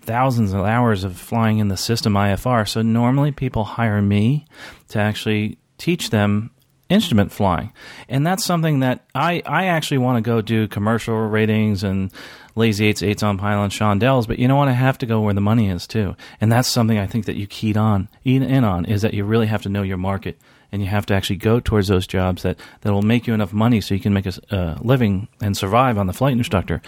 thousands 0.00 0.52
of 0.52 0.62
hours 0.62 1.04
of 1.04 1.16
flying 1.16 1.58
in 1.58 1.68
the 1.68 1.76
system 1.76 2.14
IFR, 2.14 2.68
so 2.68 2.82
normally 2.82 3.30
people 3.30 3.62
hire 3.62 4.02
me 4.02 4.44
to 4.88 4.98
actually 4.98 5.58
teach 5.78 6.10
them 6.10 6.50
instrument 6.92 7.32
flying. 7.32 7.72
And 8.08 8.26
that's 8.26 8.44
something 8.44 8.80
that 8.80 9.04
I, 9.14 9.42
I 9.46 9.66
actually 9.66 9.98
want 9.98 10.22
to 10.22 10.28
go 10.28 10.40
do 10.40 10.68
commercial 10.68 11.16
ratings 11.16 11.82
and 11.82 12.12
lazy 12.54 12.86
eights, 12.86 13.02
eights 13.02 13.22
on 13.22 13.38
pylon, 13.38 13.70
chandelles, 13.70 14.28
but 14.28 14.38
you 14.38 14.46
know 14.46 14.56
what? 14.56 14.68
I 14.68 14.72
have 14.72 14.98
to 14.98 15.06
go 15.06 15.20
where 15.20 15.34
the 15.34 15.40
money 15.40 15.68
is 15.68 15.86
too. 15.86 16.14
And 16.40 16.52
that's 16.52 16.68
something 16.68 16.98
I 16.98 17.06
think 17.06 17.26
that 17.26 17.36
you 17.36 17.46
keyed 17.46 17.76
on, 17.76 18.08
in 18.24 18.64
on, 18.64 18.84
is 18.84 19.02
that 19.02 19.14
you 19.14 19.24
really 19.24 19.46
have 19.46 19.62
to 19.62 19.68
know 19.68 19.82
your 19.82 19.96
market 19.96 20.38
and 20.70 20.82
you 20.82 20.88
have 20.88 21.06
to 21.06 21.14
actually 21.14 21.36
go 21.36 21.60
towards 21.60 21.88
those 21.88 22.06
jobs 22.06 22.42
that, 22.42 22.58
that 22.80 22.92
will 22.92 23.02
make 23.02 23.26
you 23.26 23.34
enough 23.34 23.52
money 23.52 23.80
so 23.80 23.94
you 23.94 24.00
can 24.00 24.14
make 24.14 24.26
a 24.26 24.54
uh, 24.54 24.78
living 24.80 25.28
and 25.40 25.56
survive 25.56 25.98
on 25.98 26.06
the 26.06 26.12
flight 26.12 26.32
instructor. 26.32 26.80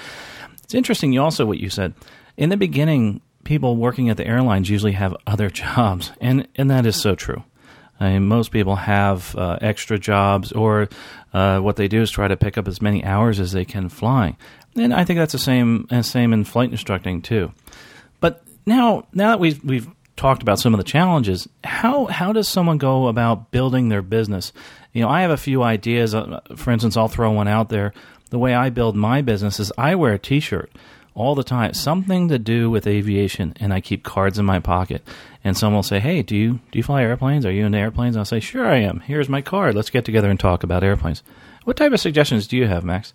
It's 0.63 0.75
interesting. 0.75 1.13
You 1.13 1.23
also 1.23 1.45
what 1.47 1.59
you 1.59 1.71
said 1.71 1.95
in 2.37 2.49
the 2.51 2.57
beginning. 2.57 3.21
People 3.45 3.77
working 3.77 4.09
at 4.09 4.17
the 4.17 4.27
airlines 4.27 4.71
usually 4.71 4.93
have 4.93 5.15
other 5.27 5.51
jobs, 5.63 6.13
and 6.19 6.49
and 6.57 6.71
that 6.71 6.87
is 6.87 6.99
so 6.99 7.15
true. 7.15 7.45
I 8.05 8.13
mean, 8.13 8.27
most 8.27 8.51
people 8.51 8.77
have 8.77 9.35
uh, 9.37 9.59
extra 9.61 9.99
jobs, 9.99 10.53
or 10.53 10.89
uh, 11.33 11.61
what 11.61 11.77
they 11.77 11.89
do 11.89 12.03
is 12.03 12.11
try 12.11 12.29
to 12.29 12.37
pick 12.37 12.59
up 12.59 12.69
as 12.69 12.83
many 12.83 13.05
hours 13.05 13.41
as 13.41 13.53
they 13.53 13.65
can 13.65 13.89
flying. 13.89 14.37
And 14.77 14.93
I 14.93 15.05
think 15.05 15.19
that's 15.19 15.33
the 15.33 15.39
same 15.39 15.87
uh, 15.91 16.03
same 16.03 16.33
in 16.33 16.45
flight 16.45 16.71
instructing 16.71 17.23
too. 17.23 17.53
But 18.21 18.43
now, 18.67 19.07
now 19.13 19.31
that 19.31 19.41
we've 19.41 19.63
we've 19.65 19.89
talked 20.17 20.43
about 20.43 20.59
some 20.59 20.75
of 20.75 20.79
the 20.79 20.85
challenges, 20.85 21.49
how 21.63 22.07
how 22.07 22.33
does 22.33 22.49
someone 22.49 22.79
go 22.79 23.09
about 23.09 23.51
building 23.51 23.89
their 23.89 24.03
business? 24.03 24.53
You 24.93 25.03
know, 25.03 25.09
I 25.09 25.23
have 25.23 25.31
a 25.31 25.37
few 25.37 25.63
ideas. 25.63 26.15
Uh, 26.15 26.41
for 26.57 26.71
instance, 26.71 26.97
I'll 26.97 27.09
throw 27.09 27.31
one 27.31 27.49
out 27.49 27.69
there. 27.69 27.93
The 28.31 28.39
way 28.39 28.55
I 28.55 28.71
build 28.71 28.97
my 28.97 29.23
business 29.23 29.61
is 29.61 29.73
I 29.79 29.95
wear 29.95 30.15
a 30.15 30.19
T-shirt 30.19 30.73
all 31.15 31.35
the 31.35 31.45
time, 31.45 31.73
something 31.75 32.29
to 32.29 32.39
do 32.39 32.71
with 32.71 32.87
aviation, 32.87 33.55
and 33.61 33.73
I 33.73 33.81
keep 33.81 34.03
cards 34.03 34.39
in 34.39 34.45
my 34.45 34.59
pocket. 34.59 35.07
And 35.43 35.57
someone 35.57 35.77
will 35.77 35.83
say, 35.83 36.01
"Hey, 36.01 36.23
do 36.23 36.37
you 36.37 36.61
do 36.73 36.79
you 36.79 36.83
fly 36.83 37.03
airplanes? 37.03 37.47
Are 37.47 37.53
you 37.53 37.67
into 37.67 37.79
airplanes?" 37.79 38.17
And 38.17 38.21
I'll 38.21 38.25
say, 38.25 38.41
"Sure, 38.41 38.67
I 38.67 38.79
am. 38.79 39.01
Here's 39.01 39.29
my 39.29 39.41
card. 39.41 39.75
Let's 39.75 39.91
get 39.91 40.05
together 40.05 40.31
and 40.31 40.41
talk 40.41 40.63
about 40.63 40.83
airplanes." 40.83 41.23
What 41.65 41.77
type 41.77 41.93
of 41.93 42.01
suggestions 42.01 42.47
do 42.47 42.57
you 42.57 42.67
have, 42.67 42.85
Max? 42.85 43.15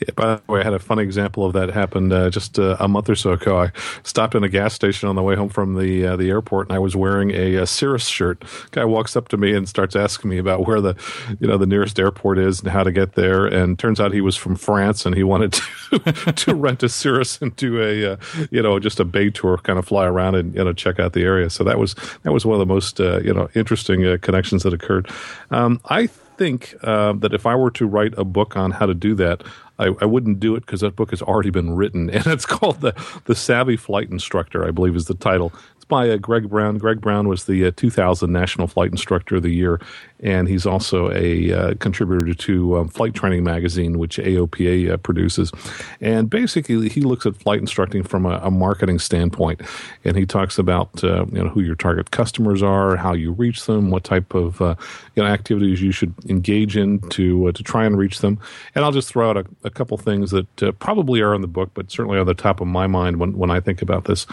Yeah, 0.00 0.12
by 0.14 0.36
the 0.36 0.52
way, 0.52 0.60
I 0.60 0.64
had 0.64 0.74
a 0.74 0.78
funny 0.78 1.02
example 1.02 1.44
of 1.44 1.52
that 1.52 1.70
happened 1.70 2.12
uh, 2.12 2.30
just 2.30 2.58
uh, 2.58 2.76
a 2.80 2.88
month 2.88 3.08
or 3.08 3.14
so 3.14 3.32
ago. 3.32 3.60
I 3.60 3.72
stopped 4.02 4.34
in 4.34 4.44
a 4.44 4.48
gas 4.48 4.74
station 4.74 5.08
on 5.08 5.16
the 5.16 5.22
way 5.22 5.34
home 5.34 5.48
from 5.48 5.74
the 5.74 6.06
uh, 6.06 6.16
the 6.16 6.30
airport, 6.30 6.68
and 6.68 6.76
I 6.76 6.78
was 6.78 6.96
wearing 6.96 7.30
a, 7.32 7.56
a 7.56 7.66
Cirrus 7.66 8.06
shirt. 8.06 8.44
Guy 8.70 8.84
walks 8.84 9.16
up 9.16 9.28
to 9.28 9.36
me 9.36 9.54
and 9.54 9.68
starts 9.68 9.96
asking 9.96 10.30
me 10.30 10.38
about 10.38 10.66
where 10.66 10.80
the 10.80 10.96
you 11.38 11.46
know 11.46 11.58
the 11.58 11.66
nearest 11.66 11.98
airport 11.98 12.38
is 12.38 12.60
and 12.60 12.70
how 12.70 12.82
to 12.82 12.92
get 12.92 13.14
there. 13.14 13.46
And 13.46 13.78
turns 13.78 14.00
out 14.00 14.12
he 14.12 14.20
was 14.20 14.36
from 14.36 14.56
France, 14.56 15.06
and 15.06 15.14
he 15.14 15.22
wanted 15.22 15.52
to 15.52 16.32
to 16.36 16.54
rent 16.54 16.82
a 16.82 16.88
Cirrus 16.88 17.40
and 17.40 17.54
do 17.56 17.80
a 17.80 18.12
uh, 18.12 18.16
you 18.50 18.62
know 18.62 18.78
just 18.78 19.00
a 19.00 19.04
bay 19.04 19.30
tour, 19.30 19.58
kind 19.58 19.78
of 19.78 19.86
fly 19.86 20.06
around 20.06 20.34
and 20.34 20.54
you 20.54 20.64
know 20.64 20.72
check 20.72 20.98
out 20.98 21.12
the 21.12 21.22
area. 21.22 21.50
So 21.50 21.64
that 21.64 21.78
was 21.78 21.94
that 22.22 22.32
was 22.32 22.46
one 22.46 22.54
of 22.54 22.60
the 22.60 22.72
most 22.72 23.00
uh, 23.00 23.20
you 23.20 23.34
know 23.34 23.48
interesting 23.54 24.06
uh, 24.06 24.16
connections 24.20 24.62
that 24.62 24.72
occurred. 24.72 25.08
Um, 25.50 25.80
I 25.86 26.08
think 26.40 26.74
uh, 26.82 27.12
that 27.18 27.34
if 27.34 27.44
I 27.44 27.54
were 27.54 27.70
to 27.72 27.86
write 27.86 28.14
a 28.16 28.24
book 28.24 28.56
on 28.56 28.70
how 28.70 28.86
to 28.86 28.94
do 28.94 29.14
that, 29.16 29.42
I, 29.78 29.88
I 30.00 30.06
wouldn't 30.06 30.40
do 30.40 30.56
it 30.56 30.60
because 30.60 30.80
that 30.80 30.96
book 30.96 31.10
has 31.10 31.20
already 31.20 31.50
been 31.50 31.76
written, 31.76 32.08
and 32.16 32.26
it's 32.26 32.46
called 32.46 32.80
the 32.80 32.94
the 33.26 33.34
Savvy 33.34 33.76
Flight 33.76 34.10
Instructor, 34.10 34.66
I 34.66 34.70
believe 34.70 34.96
is 34.96 35.04
the 35.04 35.14
title 35.14 35.52
by 35.90 36.08
uh, 36.08 36.16
Greg 36.16 36.48
Brown. 36.48 36.78
Greg 36.78 37.02
Brown 37.02 37.28
was 37.28 37.44
the 37.44 37.66
uh, 37.66 37.72
2000 37.76 38.32
National 38.32 38.66
Flight 38.66 38.90
Instructor 38.90 39.36
of 39.36 39.42
the 39.42 39.50
Year, 39.50 39.78
and 40.20 40.48
he's 40.48 40.64
also 40.64 41.10
a 41.10 41.52
uh, 41.52 41.74
contributor 41.74 42.32
to 42.32 42.78
um, 42.78 42.88
Flight 42.88 43.12
Training 43.12 43.44
Magazine, 43.44 43.98
which 43.98 44.16
AOPA 44.16 44.92
uh, 44.92 44.96
produces. 44.96 45.52
And 46.00 46.30
basically, 46.30 46.88
he 46.88 47.02
looks 47.02 47.26
at 47.26 47.36
flight 47.36 47.60
instructing 47.60 48.02
from 48.02 48.24
a, 48.24 48.40
a 48.42 48.50
marketing 48.50 48.98
standpoint, 48.98 49.60
and 50.04 50.16
he 50.16 50.24
talks 50.24 50.58
about 50.58 51.04
uh, 51.04 51.26
you 51.26 51.44
know 51.44 51.50
who 51.50 51.60
your 51.60 51.74
target 51.74 52.10
customers 52.10 52.62
are, 52.62 52.96
how 52.96 53.12
you 53.12 53.32
reach 53.32 53.66
them, 53.66 53.90
what 53.90 54.04
type 54.04 54.32
of 54.34 54.62
uh, 54.62 54.76
you 55.16 55.22
know 55.22 55.28
activities 55.28 55.82
you 55.82 55.92
should 55.92 56.14
engage 56.30 56.76
in 56.76 57.00
to 57.10 57.52
to 57.52 57.62
try 57.62 57.84
and 57.84 57.98
reach 57.98 58.20
them. 58.20 58.38
And 58.74 58.84
I'll 58.84 58.92
just 58.92 59.08
throw 59.08 59.28
out 59.28 59.36
a, 59.36 59.44
a 59.64 59.70
couple 59.70 59.98
things 59.98 60.30
that 60.30 60.78
probably 60.78 61.20
are 61.20 61.34
in 61.34 61.42
the 61.42 61.48
book, 61.48 61.70
but 61.74 61.90
certainly 61.90 62.16
are 62.16 62.24
the 62.24 62.32
top 62.32 62.60
of 62.60 62.68
my 62.68 62.86
mind 62.86 63.18
when 63.18 63.36
when 63.36 63.50
I 63.50 63.60
think 63.60 63.82
about 63.82 64.04
this 64.04 64.26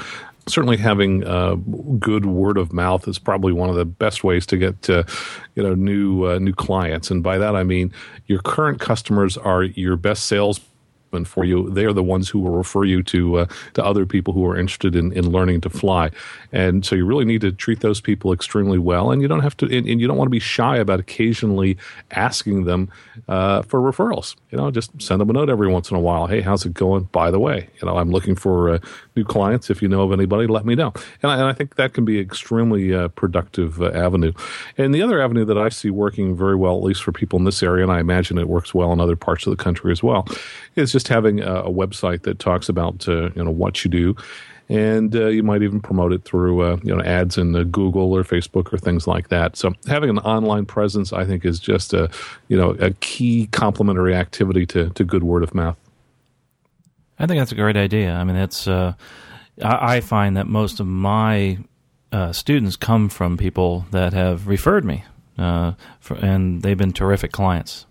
certainly 0.48 0.78
having 0.78 1.26
uh, 1.26 1.56
good 2.00 2.26
word 2.26 2.58
of 2.58 2.74
mouth 2.74 3.08
is 3.08 3.20
probably 3.20 3.54
one 3.54 3.70
of 3.70 3.76
the 3.76 3.86
best 3.86 4.24
ways 4.24 4.46
to 4.48 4.58
get 4.58 4.90
uh, 4.90 5.04
you 5.56 5.64
know 5.64 5.76
new 5.76 6.26
uh, 6.26 6.40
new 6.40 6.54
clients. 6.54 7.12
And 7.12 7.22
by 7.22 7.38
that 7.38 7.56
I 7.56 7.64
mean 7.64 7.92
your 8.26 8.42
current 8.42 8.80
customers 8.80 9.38
are 9.38 9.64
your 9.64 9.96
best 9.96 10.26
sales 10.26 10.60
for 11.26 11.46
you. 11.46 11.70
They 11.70 11.86
are 11.86 11.94
the 11.94 12.04
ones 12.04 12.30
who 12.30 12.40
will 12.40 12.52
refer 12.52 12.84
you 12.84 13.04
to 13.04 13.38
uh, 13.40 13.46
to 13.74 13.84
other 13.84 14.06
people 14.06 14.34
who 14.34 14.46
are 14.46 14.58
interested 14.58 14.96
in, 14.96 15.12
in 15.14 15.32
learning 15.32 15.62
to 15.62 15.70
fly. 15.70 16.12
And 16.52 16.86
so 16.86 16.96
you 16.96 17.06
really 17.06 17.26
need 17.26 17.42
to 17.42 17.52
treat 17.52 17.82
those 17.82 18.02
people 18.02 18.34
extremely 18.34 18.78
well. 18.78 19.12
And 19.12 19.22
you 19.22 19.28
don't 19.28 19.42
have 19.42 19.56
to, 19.58 19.66
and, 19.66 19.88
and 19.88 20.02
you 20.02 20.08
don't 20.08 20.18
want 20.18 20.28
to 20.28 20.32
be 20.32 20.40
shy 20.40 20.78
about 20.78 21.00
occasionally 21.00 21.78
asking 22.12 22.66
them 22.66 22.90
uh, 23.28 23.62
for 23.64 23.80
referrals. 23.82 24.36
You 24.52 24.58
know, 24.58 24.72
just 24.72 25.02
send 25.02 25.22
them 25.22 25.30
a 25.30 25.34
note 25.34 25.50
every 25.50 25.68
once 25.68 25.92
in 25.92 25.98
a 25.98 26.00
while. 26.00 26.28
Hey, 26.28 26.42
how's 26.42 26.66
it 26.66 26.74
going? 26.74 27.04
By 27.12 27.32
the 27.32 27.40
way, 27.40 27.70
you 27.82 27.88
know, 27.88 27.98
I'm 27.98 28.12
looking 28.12 28.36
for 28.36 28.70
uh, 28.70 28.80
new 29.16 29.24
clients. 29.24 29.70
If 29.70 29.82
you 29.82 29.88
know 29.88 30.02
of 30.02 30.12
anybody, 30.12 30.48
let 30.48 30.66
me 30.66 30.76
know. 30.76 30.94
And 31.22 31.32
I, 31.32 31.36
and 31.36 31.46
I 31.46 31.54
think 31.54 31.76
that 31.76 31.94
can 31.94 32.06
be 32.06 32.20
an 32.20 32.26
extremely 32.26 32.94
uh, 32.94 33.10
productive 33.10 33.82
uh, 33.82 33.92
avenue. 33.92 34.34
And 34.78 34.94
the 34.94 35.02
other 35.02 35.22
avenue 35.22 35.46
that 35.46 35.58
I 35.58 35.70
see 35.70 35.90
working 35.90 36.36
very 36.36 36.56
well, 36.56 36.78
at 36.78 36.84
least 36.84 37.04
for 37.04 37.12
people 37.12 37.40
in 37.40 37.46
this 37.46 37.64
area, 37.64 37.84
and 37.84 37.92
I 37.92 38.00
imagine 38.00 38.38
it 38.38 38.48
works 38.48 38.74
well 38.74 38.92
in 38.94 39.00
other 39.00 39.16
parts 39.16 39.46
of 39.46 39.56
the 39.56 39.64
country 39.64 39.92
as 39.92 40.04
well, 40.04 40.28
is 40.78 40.92
just 40.92 41.08
having 41.08 41.42
a, 41.42 41.64
a 41.64 41.72
website 41.72 42.24
that 42.24 42.40
talks 42.40 42.70
about 42.70 43.08
uh, 43.08 43.30
you 43.36 43.44
know 43.44 43.52
what 43.52 43.84
you 43.84 43.92
do 43.92 44.16
and 44.70 45.16
uh, 45.16 45.28
you 45.28 45.44
might 45.44 45.62
even 45.62 45.80
promote 45.80 46.12
it 46.12 46.26
through 46.26 46.62
uh, 46.62 46.78
you 46.84 46.94
know 46.94 47.02
ads 47.02 47.38
in 47.38 47.56
uh, 47.56 47.64
Google 47.64 48.14
or 48.14 48.24
Facebook 48.24 48.74
or 48.74 48.78
things 48.78 49.08
like 49.08 49.30
that. 49.30 49.56
So 49.56 49.74
having 49.88 50.10
an 50.10 50.20
online 50.20 50.66
presence, 50.66 51.14
I 51.14 51.26
think, 51.26 51.46
is 51.46 51.60
just 51.60 51.94
a 51.94 52.10
you 52.48 52.58
know 52.58 52.72
a 52.72 52.92
key 52.92 53.48
complementary 53.48 54.16
activity 54.16 54.66
to 54.68 54.90
to 54.90 55.04
good 55.04 55.24
word 55.24 55.44
of 55.44 55.56
mouth. 55.56 55.78
I 57.20 57.26
think 57.26 57.40
that's 57.40 57.52
a 57.52 57.56
great 57.56 57.78
idea. 57.78 58.14
I 58.14 58.24
mean, 58.24 58.36
it's 58.36 58.68
uh, 58.68 58.94
I, 59.64 59.96
I, 59.96 60.02
find 60.02 60.38
that 60.38 60.48
most 60.48 60.80
of 60.80 60.86
my 60.86 61.58
uh, 62.12 62.32
students 62.32 62.76
come 62.76 63.10
from 63.10 63.38
people 63.38 63.86
that 63.92 64.14
have 64.14 64.48
referred 64.48 64.86
me, 64.86 65.04
uh, 65.38 65.74
for, 66.00 66.16
and 66.18 66.62
they've 66.62 66.78
been 66.78 66.94
terrific 66.94 67.32
clients. 67.32 67.87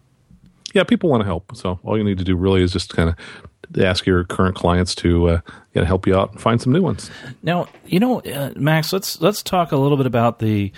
Yeah, 0.77 0.85
people 0.85 1.09
want 1.09 1.23
to 1.23 1.25
help. 1.25 1.57
So 1.57 1.81
all 1.85 1.97
you 1.97 2.05
need 2.05 2.19
to 2.19 2.25
do 2.25 2.37
really 2.37 2.62
is 2.62 2.71
just 2.71 2.95
kind 2.95 3.09
of 3.09 3.83
ask 3.83 4.05
your 4.05 4.25
current 4.25 4.55
clients 4.55 4.95
to 4.97 5.31
uh, 5.31 5.41
you 5.73 5.81
know, 5.81 5.87
help 5.87 6.07
you 6.07 6.15
out 6.15 6.33
and 6.33 6.41
find 6.41 6.61
some 6.61 6.71
new 6.71 6.83
ones. 6.83 7.11
Now, 7.43 7.67
you 7.87 7.99
know, 7.99 8.21
uh, 8.21 8.53
Max, 8.57 8.93
let's 8.93 9.19
let's 9.23 9.43
talk 9.43 9.73
a 9.73 9.79
little 9.79 9.97
bit 9.97 10.05
about 10.05 10.39
the 10.39 10.73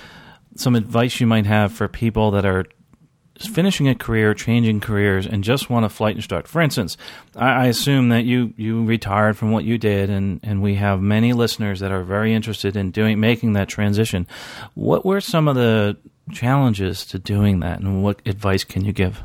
some 0.54 0.76
advice 0.76 1.18
you 1.18 1.26
might 1.26 1.46
have 1.46 1.72
for 1.72 1.88
people 1.88 2.30
that 2.30 2.46
are 2.46 2.66
finishing 3.40 3.88
a 3.88 3.94
career, 3.96 4.34
changing 4.34 4.78
careers, 4.78 5.26
and 5.26 5.42
just 5.42 5.68
want 5.68 5.82
to 5.82 5.88
flight 5.88 6.14
instruct. 6.14 6.46
For 6.46 6.60
instance, 6.60 6.96
I, 7.34 7.64
I, 7.64 7.66
assume 7.66 8.10
that 8.10 8.24
you 8.24 8.54
you 8.56 8.84
retired 8.84 9.36
from 9.36 9.50
what 9.50 9.64
you 9.64 9.78
did, 9.78 10.10
and 10.10 10.38
and 10.44 10.62
we 10.62 10.76
have 10.76 11.00
many 11.00 11.32
listeners 11.32 11.80
that 11.80 11.90
are 11.90 12.04
very 12.04 12.32
interested 12.32 12.76
in 12.76 12.92
doing 12.92 13.18
making 13.18 13.54
that 13.54 13.68
transition. 13.68 14.28
What 14.74 15.04
were 15.04 15.20
some 15.20 15.48
of 15.48 15.56
the 15.56 15.96
challenges 16.30 17.04
to 17.06 17.18
doing 17.18 17.58
that, 17.60 17.80
and 17.80 18.04
what 18.04 18.22
advice 18.26 18.62
can 18.62 18.84
you 18.84 18.92
give? 18.92 19.24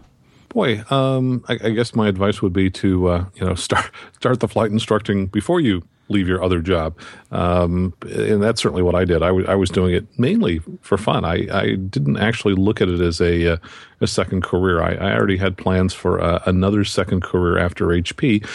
Boy, 0.53 0.83
um, 0.91 1.43
I, 1.47 1.53
I, 1.53 1.69
guess 1.71 1.95
my 1.95 2.07
advice 2.07 2.41
would 2.41 2.53
be 2.53 2.69
to 2.71 3.07
uh, 3.07 3.25
you 3.35 3.45
know 3.45 3.55
start 3.67 3.91
start 4.15 4.39
the 4.39 4.47
flight 4.47 4.71
instructing 4.71 5.27
before 5.27 5.59
you 5.59 5.83
leave 6.09 6.27
your 6.27 6.43
other 6.43 6.61
job, 6.61 6.95
um, 7.31 7.93
and 8.01 8.43
that's 8.43 8.61
certainly 8.61 8.83
what 8.83 8.93
I 8.93 9.05
did. 9.05 9.23
I, 9.23 9.27
w- 9.27 9.47
I 9.47 9.55
was 9.55 9.69
doing 9.69 9.95
it 9.95 10.05
mainly 10.19 10.61
for 10.81 10.97
fun. 10.97 11.25
I, 11.25 11.47
I 11.51 11.75
didn't 11.75 12.17
actually 12.17 12.53
look 12.53 12.81
at 12.81 12.89
it 12.89 13.01
as 13.01 13.19
a 13.19 13.53
uh, 13.53 13.57
a 13.99 14.05
second 14.05 14.43
career. 14.43 14.81
I, 14.81 14.93
I, 14.93 15.15
already 15.15 15.37
had 15.37 15.57
plans 15.57 15.93
for 15.93 16.21
uh, 16.21 16.43
another 16.45 16.83
second 16.83 17.23
career 17.23 17.57
after 17.57 17.87
HP, 17.87 18.45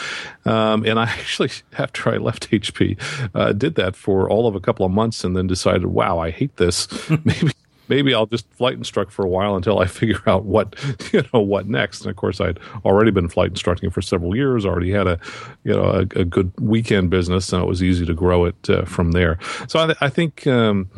um, 0.46 0.84
and 0.84 1.00
I 1.00 1.04
actually 1.08 1.50
after 1.78 2.10
I 2.10 2.18
left 2.18 2.50
HP 2.50 2.96
uh, 3.34 3.52
did 3.52 3.74
that 3.74 3.96
for 3.96 4.30
all 4.30 4.46
of 4.46 4.54
a 4.54 4.60
couple 4.60 4.86
of 4.86 4.92
months, 4.92 5.24
and 5.24 5.36
then 5.36 5.48
decided, 5.48 5.86
wow, 5.86 6.18
I 6.20 6.30
hate 6.30 6.56
this. 6.58 6.86
Maybe 7.24 7.52
maybe 7.88 8.14
I'll 8.14 8.26
just 8.26 8.50
flight 8.52 8.74
instruct 8.74 9.12
for 9.12 9.24
a 9.24 9.28
while 9.28 9.56
until 9.56 9.78
I 9.78 9.86
figure 10.00 10.22
out 10.26 10.44
what 10.44 10.74
you 11.12 11.24
know 11.32 11.40
what 11.40 11.66
next. 11.66 12.02
And 12.02 12.10
of 12.10 12.16
course, 12.16 12.40
I'd 12.40 12.58
already 12.84 13.10
been 13.10 13.28
flight 13.28 13.50
instructing 13.50 13.90
for 13.90 14.02
several 14.02 14.36
years. 14.36 14.64
Already 14.64 14.90
had 14.90 15.06
a 15.06 15.18
you 15.64 15.72
know 15.72 15.84
a, 15.84 16.00
a 16.00 16.24
good 16.24 16.52
weekend 16.60 17.10
business, 17.10 17.52
and 17.52 17.62
it 17.62 17.66
was 17.66 17.82
easy 17.82 18.06
to 18.06 18.14
grow 18.14 18.44
it 18.44 18.70
uh, 18.70 18.84
from 18.84 19.12
there. 19.12 19.38
So 19.68 19.80
I, 19.80 19.86
th- 19.86 19.98
I 20.00 20.08
think. 20.08 20.46
Um, 20.46 20.88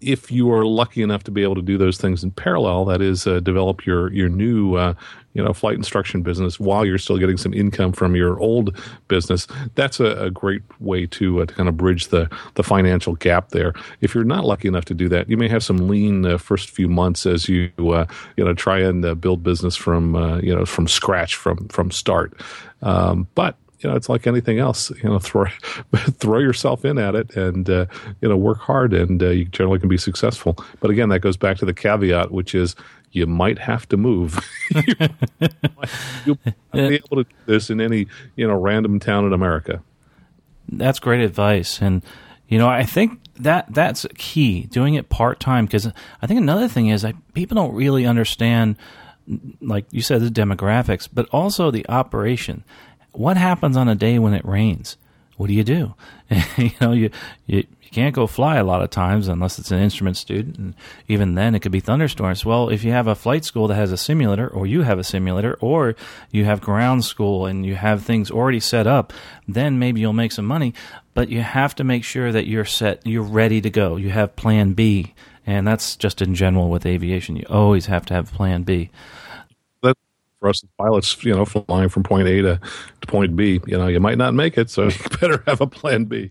if 0.00 0.30
you 0.30 0.52
are 0.52 0.66
lucky 0.66 1.00
enough 1.00 1.24
to 1.24 1.30
be 1.30 1.42
able 1.42 1.54
to 1.54 1.62
do 1.62 1.78
those 1.78 1.96
things 1.96 2.22
in 2.22 2.30
parallel, 2.30 2.84
that 2.84 3.00
is, 3.00 3.26
uh, 3.26 3.40
develop 3.40 3.86
your 3.86 4.12
your 4.12 4.28
new 4.28 4.74
uh, 4.74 4.92
you 5.34 5.42
know 5.42 5.52
flight 5.52 5.76
instruction 5.76 6.22
business 6.22 6.58
while 6.58 6.84
you're 6.84 6.98
still 6.98 7.18
getting 7.18 7.36
some 7.36 7.52
income 7.52 7.92
from 7.92 8.16
your 8.16 8.38
old 8.40 8.76
business. 9.08 9.46
That's 9.74 10.00
a, 10.00 10.24
a 10.24 10.30
great 10.30 10.62
way 10.80 11.06
to 11.06 11.42
uh, 11.42 11.46
to 11.46 11.54
kind 11.54 11.68
of 11.68 11.76
bridge 11.76 12.08
the 12.08 12.30
the 12.54 12.62
financial 12.62 13.14
gap 13.16 13.50
there. 13.50 13.74
If 14.00 14.14
you're 14.14 14.24
not 14.24 14.44
lucky 14.44 14.68
enough 14.68 14.84
to 14.86 14.94
do 14.94 15.08
that, 15.10 15.28
you 15.28 15.36
may 15.36 15.48
have 15.48 15.62
some 15.62 15.88
lean 15.88 16.24
uh, 16.24 16.38
first 16.38 16.70
few 16.70 16.88
months 16.88 17.26
as 17.26 17.48
you 17.48 17.70
uh, 17.78 18.06
you 18.36 18.44
know 18.44 18.54
try 18.54 18.78
and 18.78 19.04
uh, 19.04 19.14
build 19.14 19.42
business 19.42 19.76
from 19.76 20.14
you 20.42 20.54
know 20.54 20.64
from 20.64 20.88
scratch 20.88 21.36
from 21.36 21.68
from 21.68 21.90
start. 21.90 22.40
Um, 22.82 23.26
but 23.34 23.56
you 23.84 23.90
know, 23.90 23.96
it's 23.96 24.08
like 24.08 24.26
anything 24.26 24.58
else. 24.58 24.90
You 24.90 25.10
know, 25.10 25.18
throw 25.20 25.46
throw 25.92 26.38
yourself 26.38 26.84
in 26.84 26.98
at 26.98 27.14
it, 27.14 27.36
and 27.36 27.68
uh, 27.68 27.86
you 28.20 28.28
know, 28.28 28.36
work 28.36 28.58
hard, 28.58 28.94
and 28.94 29.22
uh, 29.22 29.28
you 29.28 29.44
generally 29.44 29.78
can 29.78 29.90
be 29.90 29.98
successful. 29.98 30.56
But 30.80 30.90
again, 30.90 31.10
that 31.10 31.20
goes 31.20 31.36
back 31.36 31.58
to 31.58 31.66
the 31.66 31.74
caveat, 31.74 32.32
which 32.32 32.54
is 32.54 32.74
you 33.14 33.26
might 33.26 33.58
have 33.58 33.88
to 33.88 33.96
move. 33.96 34.38
You'll 36.24 36.38
be 36.72 36.96
able 36.96 37.16
to 37.16 37.24
do 37.24 37.36
this 37.46 37.70
in 37.70 37.80
any 37.80 38.06
you 38.36 38.46
know 38.46 38.54
random 38.54 39.00
town 39.00 39.24
in 39.24 39.32
America. 39.32 39.82
That's 40.68 40.98
great 40.98 41.20
advice, 41.20 41.80
and 41.80 42.02
you 42.48 42.58
know, 42.58 42.68
I 42.68 42.84
think 42.84 43.20
that 43.36 43.66
that's 43.72 44.06
key. 44.16 44.64
Doing 44.64 44.94
it 44.94 45.08
part 45.08 45.40
time 45.40 45.66
because 45.66 45.90
I 46.20 46.26
think 46.26 46.40
another 46.40 46.68
thing 46.68 46.88
is 46.88 47.02
that 47.02 47.14
people 47.34 47.54
don't 47.54 47.74
really 47.74 48.06
understand, 48.06 48.76
like 49.60 49.86
you 49.90 50.02
said, 50.02 50.20
the 50.20 50.28
demographics, 50.28 51.08
but 51.12 51.28
also 51.30 51.70
the 51.70 51.88
operation 51.88 52.64
what 53.14 53.36
happens 53.36 53.76
on 53.76 53.88
a 53.88 53.94
day 53.94 54.18
when 54.18 54.34
it 54.34 54.44
rains? 54.44 54.96
What 55.36 55.48
do 55.48 55.54
you 55.54 55.64
do? 55.64 55.94
you 56.56 56.70
know, 56.80 56.92
you, 56.92 57.10
you 57.46 57.64
can't 57.90 58.14
go 58.14 58.26
fly 58.26 58.56
a 58.56 58.64
lot 58.64 58.82
of 58.82 58.90
times 58.90 59.28
unless 59.28 59.58
it's 59.58 59.70
an 59.70 59.80
instrument 59.80 60.16
student, 60.16 60.58
and 60.58 60.74
even 61.08 61.34
then 61.34 61.54
it 61.54 61.60
could 61.60 61.72
be 61.72 61.80
thunderstorms. 61.80 62.44
Well, 62.44 62.68
if 62.68 62.84
you 62.84 62.92
have 62.92 63.06
a 63.06 63.14
flight 63.14 63.44
school 63.44 63.68
that 63.68 63.74
has 63.74 63.92
a 63.92 63.96
simulator, 63.96 64.48
or 64.48 64.66
you 64.66 64.82
have 64.82 64.98
a 64.98 65.04
simulator, 65.04 65.54
or 65.60 65.96
you 66.30 66.44
have 66.44 66.60
ground 66.60 67.04
school 67.04 67.46
and 67.46 67.66
you 67.66 67.74
have 67.74 68.02
things 68.02 68.30
already 68.30 68.60
set 68.60 68.86
up, 68.86 69.12
then 69.48 69.78
maybe 69.78 70.00
you'll 70.00 70.12
make 70.12 70.32
some 70.32 70.46
money. 70.46 70.74
But 71.14 71.28
you 71.28 71.40
have 71.42 71.74
to 71.76 71.84
make 71.84 72.04
sure 72.04 72.32
that 72.32 72.46
you're 72.46 72.64
set, 72.64 73.06
you're 73.06 73.22
ready 73.22 73.60
to 73.60 73.70
go. 73.70 73.96
You 73.96 74.10
have 74.10 74.36
Plan 74.36 74.72
B, 74.72 75.14
and 75.46 75.66
that's 75.66 75.96
just 75.96 76.22
in 76.22 76.34
general 76.34 76.70
with 76.70 76.86
aviation. 76.86 77.36
You 77.36 77.46
always 77.48 77.86
have 77.86 78.06
to 78.06 78.14
have 78.14 78.32
Plan 78.32 78.62
B 78.62 78.90
for 80.44 80.50
us 80.50 80.62
pilots, 80.78 81.24
you 81.24 81.34
know, 81.34 81.46
flying 81.46 81.88
from 81.88 82.02
point 82.02 82.28
A 82.28 82.42
to, 82.42 82.60
to 83.00 83.06
point 83.06 83.34
B, 83.34 83.60
you 83.66 83.78
know, 83.78 83.86
you 83.86 83.98
might 83.98 84.18
not 84.18 84.34
make 84.34 84.58
it, 84.58 84.68
so 84.68 84.84
you 84.88 85.18
better 85.20 85.42
have 85.46 85.62
a 85.62 85.66
plan 85.66 86.04
B. 86.04 86.30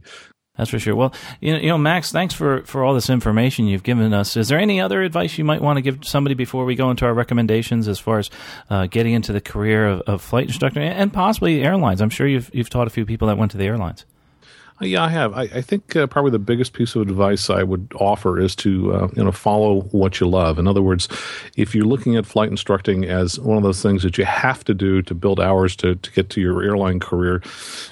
That's 0.56 0.70
for 0.70 0.78
sure. 0.78 0.96
Well, 0.96 1.16
you 1.42 1.54
know, 1.54 1.60
you 1.60 1.70
know, 1.70 1.80
Max, 1.80 2.12
thanks 2.12 2.36
for, 2.36 2.62
for 2.66 2.84
all 2.84 2.94
this 2.94 3.10
information 3.10 3.66
you've 3.66 3.82
given 3.82 4.14
us. 4.14 4.38
Is 4.38 4.50
there 4.50 4.60
any 4.60 4.80
other 4.80 5.02
advice 5.02 5.40
you 5.40 5.44
might 5.44 5.62
want 5.64 5.78
to 5.78 5.82
give 5.82 6.06
somebody 6.06 6.36
before 6.36 6.64
we 6.64 6.76
go 6.76 6.92
into 6.92 7.06
our 7.06 7.14
recommendations 7.16 7.88
as 7.88 7.98
far 7.98 8.20
as 8.20 8.30
uh, 8.70 8.86
getting 8.86 9.14
into 9.14 9.34
the 9.34 9.42
career 9.42 9.88
of, 9.88 10.02
of 10.02 10.22
flight 10.22 10.46
instructor 10.46 10.80
and 10.80 11.12
possibly 11.12 11.64
airlines? 11.64 12.00
I'm 12.00 12.12
sure 12.12 12.28
you've 12.28 12.52
you've 12.54 12.70
taught 12.70 12.86
a 12.86 12.92
few 12.92 13.08
people 13.08 13.30
that 13.30 13.38
went 13.40 13.52
to 13.54 13.58
the 13.58 13.66
airlines. 13.66 14.06
Uh, 14.82 14.86
yeah, 14.86 15.04
I 15.04 15.10
have. 15.10 15.34
I, 15.34 15.44
I 15.44 15.62
think 15.62 15.96
uh, 15.96 16.08
probably 16.08 16.32
the 16.32 16.40
biggest 16.40 16.74
piece 16.74 16.96
of 16.96 17.04
advice 17.04 17.50
I 17.50 17.64
would 17.64 17.92
offer 18.00 18.40
is 18.40 18.56
to 18.58 18.94
uh, 18.94 19.08
you 19.16 19.24
know 19.24 19.32
follow 19.32 19.82
what 19.92 20.20
you 20.20 20.28
love. 20.28 20.58
In 20.60 20.68
other 20.68 20.82
words, 20.82 21.08
if 21.56 21.76
you're 21.76 21.86
looking 21.86 22.16
at 22.16 22.26
flight 22.26 22.50
instructing 22.50 23.06
as 23.06 23.40
one 23.40 23.58
of 23.58 23.64
those 23.64 23.82
things 23.82 24.04
that 24.04 24.18
you 24.18 24.26
have 24.26 24.64
to 24.66 24.74
do 24.74 25.02
to 25.04 25.14
build 25.14 25.40
hours 25.40 25.76
to 25.78 25.96
to 25.96 26.12
get 26.12 26.30
to 26.32 26.42
your 26.42 26.64
airline 26.64 27.00
career, 27.00 27.42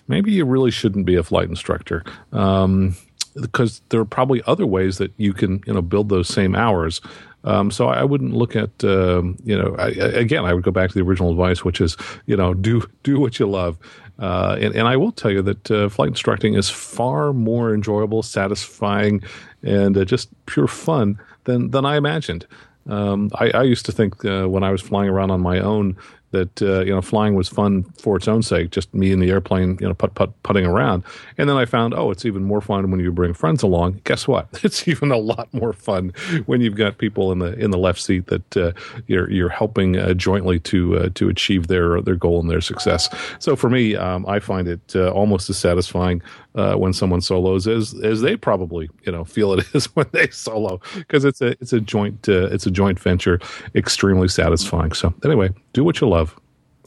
maybe 0.08 0.32
you 0.32 0.46
really 0.46 0.72
shouldn't 0.72 1.06
be 1.06 1.16
a 1.16 1.24
flight 1.24 1.50
instructor. 1.50 2.04
Um, 2.32 2.96
because 3.36 3.82
there 3.90 4.00
are 4.02 4.06
probably 4.06 4.42
other 4.46 4.66
ways 4.66 4.98
that 4.98 5.14
you 5.18 5.34
can 5.34 5.64
you 5.66 5.74
know 5.74 5.82
build 5.82 6.10
those 6.10 6.28
same 6.28 6.56
hours. 6.56 7.02
Um, 7.44 7.72
so 7.72 7.88
I 7.88 8.04
wouldn't 8.04 8.34
look 8.34 8.56
at 8.56 8.84
um, 8.84 9.38
you 9.44 9.58
know 9.58 9.76
I, 9.78 9.90
again 9.90 10.46
I 10.46 10.54
would 10.54 10.64
go 10.64 10.72
back 10.72 10.90
to 10.90 10.96
the 10.96 11.04
original 11.04 11.32
advice, 11.32 11.66
which 11.66 11.82
is 11.82 11.98
you 12.26 12.36
know 12.36 12.54
do 12.54 12.84
do 13.04 13.20
what 13.20 13.40
you 13.40 13.48
love. 13.48 13.78
Uh, 14.20 14.56
and, 14.62 14.76
and, 14.76 14.88
I 14.88 14.98
will 14.98 15.12
tell 15.12 15.32
you 15.32 15.42
that 15.42 15.72
uh, 15.72 15.90
flight 15.90 16.10
instructing 16.10 16.54
is 16.54 16.70
far 16.70 17.34
more 17.34 17.74
enjoyable, 17.74 18.22
satisfying, 18.22 19.24
and 19.64 19.98
uh, 19.98 20.06
just 20.06 20.30
pure 20.46 20.68
fun 20.68 21.20
than 21.46 21.72
than 21.72 21.86
I 21.86 21.98
imagined. 21.98 22.46
Um, 22.88 23.32
I, 23.36 23.50
I, 23.52 23.64
used 23.64 23.86
to 23.88 23.92
think 23.92 24.24
uh, 24.26 24.46
when 24.48 24.64
I 24.64 24.72
was 24.72 24.82
flying 24.82 25.10
around 25.10 25.32
on 25.32 25.40
my 25.40 25.60
own 25.60 25.98
that 26.32 26.62
uh, 26.62 26.82
you 26.82 26.94
know 26.94 27.02
flying 27.02 27.36
was 27.36 27.48
fun 27.48 27.84
for 28.00 28.18
its 28.18 28.28
own 28.28 28.42
sake, 28.42 28.72
just 28.72 28.94
me 28.94 29.12
in 29.12 29.20
the 29.20 29.30
airplane, 29.30 29.78
you 29.80 29.88
know, 29.88 29.94
put 29.94 30.14
put 30.16 30.32
putting 30.44 30.66
around. 30.66 31.04
And 31.38 31.48
then 31.50 31.58
I 31.58 31.66
found, 31.66 31.94
oh, 31.94 32.12
it's 32.12 32.26
even 32.26 32.44
more 32.44 32.62
fun 32.62 32.90
when 32.92 33.00
you 33.00 33.12
bring 33.12 33.34
friends 33.34 33.64
along. 33.64 34.02
Guess 34.04 34.28
what? 34.28 34.48
It's 34.72 34.88
even 34.88 35.12
a 35.12 35.18
lot 35.18 35.54
more 35.54 35.74
fun 35.74 36.14
when 36.46 36.62
you've 36.62 36.76
got 36.76 36.98
people 36.98 37.32
in 37.32 37.40
the 37.40 37.54
in 37.60 37.72
the 37.72 37.78
left 37.78 38.02
seat 38.02 38.28
that 38.28 38.58
uh, 38.58 38.72
you're 39.08 39.30
you're 39.30 39.50
helping 39.50 39.98
uh, 39.98 40.14
jointly 40.14 40.60
to 40.60 40.98
uh, 40.98 41.10
to 41.16 41.28
achieve 41.30 41.68
their 41.68 42.02
their 42.02 42.16
goal 42.16 42.40
and 42.40 42.50
their 42.50 42.62
success. 42.62 43.10
So 43.40 43.56
for 43.56 43.70
me, 43.70 43.96
um, 43.96 44.26
I 44.28 44.40
find 44.40 44.68
it 44.68 44.96
uh, 44.96 45.12
almost 45.12 45.50
as 45.50 45.58
satisfying 45.58 46.22
uh, 46.56 46.76
when 46.76 46.94
someone 46.94 47.22
solos 47.22 47.68
as 47.68 47.94
as 48.04 48.22
they 48.22 48.36
probably 48.36 48.90
you 49.04 49.12
know 49.12 49.24
feel 49.24 49.54
it 49.54 49.66
is 49.74 49.86
when 49.96 50.08
they 50.12 50.28
solo 50.30 50.80
because 50.96 51.26
it's 51.26 51.42
a 51.42 51.52
it's 51.62 51.74
a 51.74 51.80
joint 51.80 52.28
it's 52.28 52.66
a 52.66 52.72
joint 52.72 53.00
venture, 53.00 53.40
extremely 53.76 54.28
satisfying. 54.28 54.92
So 54.92 55.14
anyway, 55.24 55.50
do 55.74 55.84
what 55.84 56.02
you 56.02 56.10
love. 56.10 56.36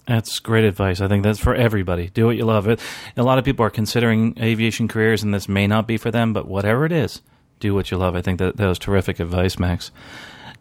That's 0.07 0.39
great 0.39 0.65
advice. 0.65 1.01
I 1.01 1.09
think 1.09 1.23
that's 1.23 1.39
for 1.39 1.55
everybody. 1.55 2.11
Do 2.11 2.27
what 2.27 2.37
you 2.37 2.45
love. 2.45 2.69
It. 2.69 2.79
A 3.17 3.23
lot 3.23 3.39
of 3.39 3.45
people 3.45 3.65
are 3.65 3.71
considering 3.71 4.37
aviation 4.39 4.87
careers, 4.87 5.23
and 5.23 5.33
this 5.33 5.49
may 5.49 5.67
not 5.67 5.87
be 5.87 5.97
for 5.97 6.11
them, 6.11 6.35
but 6.35 6.47
whatever 6.47 6.85
it 6.85 6.93
is, 6.93 7.23
do 7.59 7.75
what 7.75 7.91
you 7.91 7.97
love. 7.97 8.15
I 8.15 8.21
think 8.21 8.39
that 8.39 8.59
that 8.59 8.67
was 8.67 8.79
terrific 8.79 9.19
advice, 9.19 9.59
Max. 9.59 9.91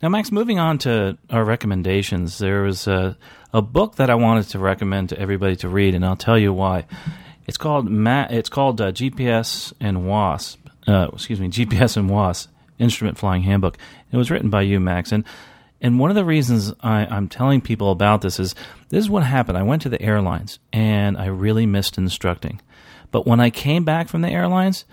Now, 0.02 0.10
Max, 0.10 0.32
moving 0.32 0.60
on 0.60 0.78
to 0.80 1.18
our 1.30 1.44
recommendations, 1.44 2.38
there 2.38 2.64
was 2.64 2.88
a, 2.88 3.18
a 3.54 3.62
book 3.62 3.96
that 3.96 4.10
I 4.10 4.16
wanted 4.16 4.50
to 4.50 4.60
recommend 4.60 5.10
to 5.10 5.20
everybody 5.20 5.56
to 5.58 5.70
read, 5.70 5.94
and 5.94 6.06
I'll 6.06 6.16
tell 6.16 6.38
you 6.38 6.54
why. 6.54 6.86
It's 7.48 7.58
called 7.58 7.90
Ma- 7.90 8.28
It's 8.30 8.50
called 8.50 8.80
uh, 8.80 8.92
GPS 8.92 9.74
and 9.80 10.08
WASP. 10.08 10.60
Uh, 10.88 11.08
excuse 11.14 11.40
me, 11.40 11.48
GPS 11.50 11.98
and 11.98 12.10
WASP 12.10 12.50
Instrument 12.80 13.18
Flying 13.18 13.44
Handbook. 13.44 13.78
It 14.12 14.18
was 14.18 14.30
written 14.32 14.50
by 14.50 14.62
you, 14.62 14.80
Max, 14.80 15.12
and 15.12 15.24
and 15.82 16.00
one 16.00 16.10
of 16.10 16.16
the 16.16 16.24
reasons 16.26 16.74
I, 16.82 17.06
I'm 17.06 17.28
telling 17.28 17.60
people 17.60 17.92
about 17.92 18.22
this 18.22 18.40
is 18.40 18.56
this 18.90 19.04
is 19.04 19.10
what 19.10 19.24
happened. 19.24 19.58
I 19.58 19.64
went 19.64 19.82
to 19.82 19.90
the 19.90 20.02
airlines 20.02 20.60
and 20.72 21.18
I 21.18 21.26
really 21.26 21.66
missed 21.66 21.98
instructing. 21.98 22.62
But 23.12 23.28
when 23.28 23.42
I 23.42 23.50
came 23.50 23.84
back 23.84 24.08
from 24.08 24.22
the 24.22 24.30
airlines, 24.30 24.86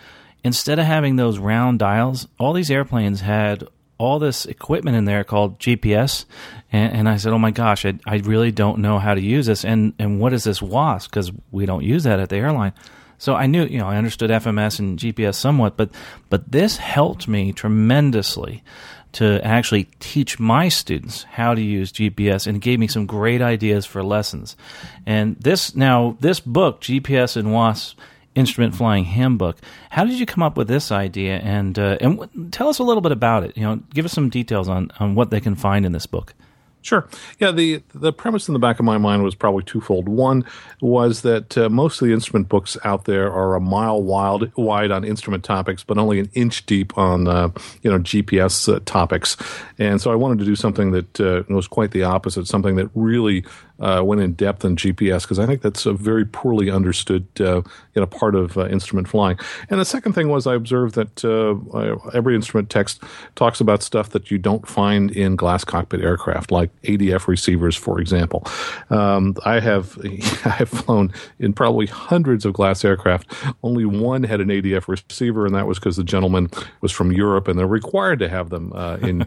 instead 0.43 0.79
of 0.81 0.87
having 0.87 1.15
those 1.17 1.39
round 1.39 1.79
dials, 1.79 2.27
all 2.39 2.53
these 2.53 2.71
airplanes 2.73 3.21
had 3.21 3.67
all 4.01 4.19
this 4.19 4.47
equipment 4.47 4.97
in 4.97 5.05
there 5.05 5.23
called 5.25 5.59
GPS. 5.59 6.25
And, 6.73 6.93
and 6.95 7.09
I 7.09 7.19
said, 7.19 7.35
oh 7.35 7.39
my 7.39 7.51
gosh, 7.51 7.85
I, 7.85 7.99
I, 8.07 8.17
really 8.17 8.51
don't 8.51 8.79
know 8.79 8.99
how 8.99 9.13
to 9.13 9.21
use 9.21 9.45
this. 9.45 9.63
And, 9.63 9.93
and 9.99 10.19
what 10.19 10.33
is 10.33 10.43
this 10.43 10.63
WASP? 10.63 11.11
Because 11.11 11.31
we 11.51 11.67
don't 11.67 11.85
use 11.85 12.05
that 12.05 12.19
at 12.19 12.31
the 12.31 12.37
airline. 12.37 12.73
So 13.19 13.35
I 13.35 13.45
knew, 13.45 13.65
you 13.67 13.77
know, 13.77 13.89
I 13.89 13.99
understood 13.99 14.31
FMS 14.31 14.79
and 14.79 14.99
GPS 14.99 15.35
somewhat, 15.35 15.77
but, 15.77 15.91
but 16.31 16.51
this 16.51 16.79
helped 16.79 17.29
me 17.29 17.53
tremendously 17.53 18.65
to 19.13 19.45
actually 19.45 19.85
teach 20.01 20.41
my 20.41 20.71
students 20.71 21.25
how 21.25 21.53
to 21.53 21.61
use 21.61 21.93
GPS 21.93 22.47
and 22.47 22.63
gave 22.63 22.79
me 22.79 22.87
some 22.87 23.05
great 23.05 23.43
ideas 23.43 23.85
for 23.85 24.03
lessons. 24.03 24.57
And 25.05 25.37
this 25.37 25.77
now 25.77 26.17
this 26.21 26.41
book, 26.41 26.81
GPS 26.81 27.37
and 27.37 27.53
WASP 27.53 27.99
Instrument 28.35 28.75
Flying 28.75 29.05
Handbook. 29.05 29.57
How 29.91 30.05
did 30.05 30.19
you 30.19 30.27
come 30.27 30.43
up 30.43 30.57
with 30.57 30.69
this 30.69 30.93
idea? 30.93 31.39
And 31.39 31.79
uh, 31.79 31.99
and 32.01 32.19
w- 32.19 32.51
tell 32.51 32.69
us 32.69 32.79
a 32.79 32.85
little 32.85 33.01
bit 33.01 33.13
about 33.13 33.45
it. 33.45 33.57
You 33.57 33.65
know, 33.65 33.77
give 33.93 34.05
us 34.05 34.13
some 34.13 34.29
details 34.29 34.69
on 34.69 34.91
on 35.01 35.15
what 35.15 35.31
they 35.31 35.41
can 35.41 35.55
find 35.55 35.85
in 35.85 35.93
this 35.93 36.07
book. 36.07 36.35
Sure. 36.83 37.07
Yeah, 37.39 37.51
the 37.53 37.83
the 37.95 38.13
premise 38.13 38.49
in 38.49 38.55
the 38.55 38.59
back 38.59 38.79
of 38.79 38.87
my 38.87 38.97
mind 38.97 39.23
was 39.23 39.35
probably 39.35 39.63
twofold. 39.65 40.09
One 40.09 40.47
was 40.81 41.21
that 41.23 41.59
uh, 41.59 41.69
most 41.69 42.01
of 42.01 42.09
the 42.09 42.15
instrument 42.15 42.49
books 42.49 42.79
out 42.85 43.05
there 43.05 43.31
are 43.31 43.55
a 43.55 43.61
mile 43.61 44.03
wide 44.03 44.51
wide 44.57 44.91
on 44.91 45.05
instrument 45.05 45.45
topics, 45.45 45.85
but 45.85 45.99
only 45.99 46.21
an 46.21 46.31
inch 46.33 46.65
deep 46.65 46.97
on 46.97 47.29
uh, 47.29 47.51
you 47.83 47.91
know 47.91 47.99
GPS 47.99 48.75
uh, 48.75 48.81
topics. 48.87 49.37
And 49.79 50.01
so 50.01 50.11
I 50.11 50.15
wanted 50.15 50.39
to 50.39 50.47
do 50.47 50.57
something 50.57 50.93
that 50.93 51.21
uh, 51.21 51.43
was 51.53 51.69
quite 51.69 51.91
the 51.91 52.05
opposite, 52.05 52.47
something 52.47 52.77
that 52.77 52.89
really 52.95 53.45
uh, 53.81 54.03
went 54.05 54.21
in 54.21 54.35
depth 54.35 54.65
on 54.65 54.77
GPS 54.77 55.23
because 55.23 55.39
I 55.39 55.47
think 55.47 55.63
that's 55.63 55.87
a 55.87 55.93
very 55.93 56.25
poorly 56.25 56.71
understood 56.71 57.27
uh, 57.41 57.63
you 57.95 58.01
know 58.01 58.07
part 58.07 58.35
of 58.35 58.57
uh, 58.57 58.69
instrument 58.69 59.09
flying. 59.09 59.39
And 59.69 59.81
the 59.81 59.85
second 59.85 60.13
thing 60.13 60.29
was 60.29 60.47
I 60.47 60.55
observed 60.55 60.95
that 60.95 61.25
uh, 61.25 62.11
every 62.13 62.35
instrument 62.35 62.71
text 62.71 63.03
talks 63.37 63.61
about 63.61 63.83
stuff 63.83 64.11
that 64.11 64.31
you 64.31 64.39
don't 64.39 64.67
find 64.69 65.11
in 65.11 65.37
glass 65.37 65.65
cockpit 65.65 66.01
aircraft, 66.01 66.51
like 66.51 66.71
ADF 66.83 67.27
receivers, 67.27 67.77
for 67.77 68.01
example. 68.01 68.47
Um, 68.91 69.37
I 69.45 69.61
have 69.61 69.99
I 70.45 70.51
have 70.51 70.69
flown 70.69 71.13
in 71.39 71.53
probably 71.53 71.87
hundreds 71.87 72.45
of 72.45 72.53
glass 72.53 72.85
aircraft. 72.85 73.33
Only 73.63 73.85
one 73.85 74.23
had 74.23 74.41
an 74.41 74.49
ADF 74.49 74.89
receiver, 74.89 75.47
and 75.47 75.55
that 75.55 75.67
was 75.67 75.79
because 75.79 75.97
the 75.97 76.05
gentleman 76.05 76.51
was 76.81 76.93
from 76.93 77.13
Europe, 77.13 77.49
and 77.49 77.59
they're 77.59 77.67
required 77.67 78.19
to 78.21 78.29
have 78.29 78.51
them 78.51 78.73
uh, 78.75 78.99
in 78.99 79.27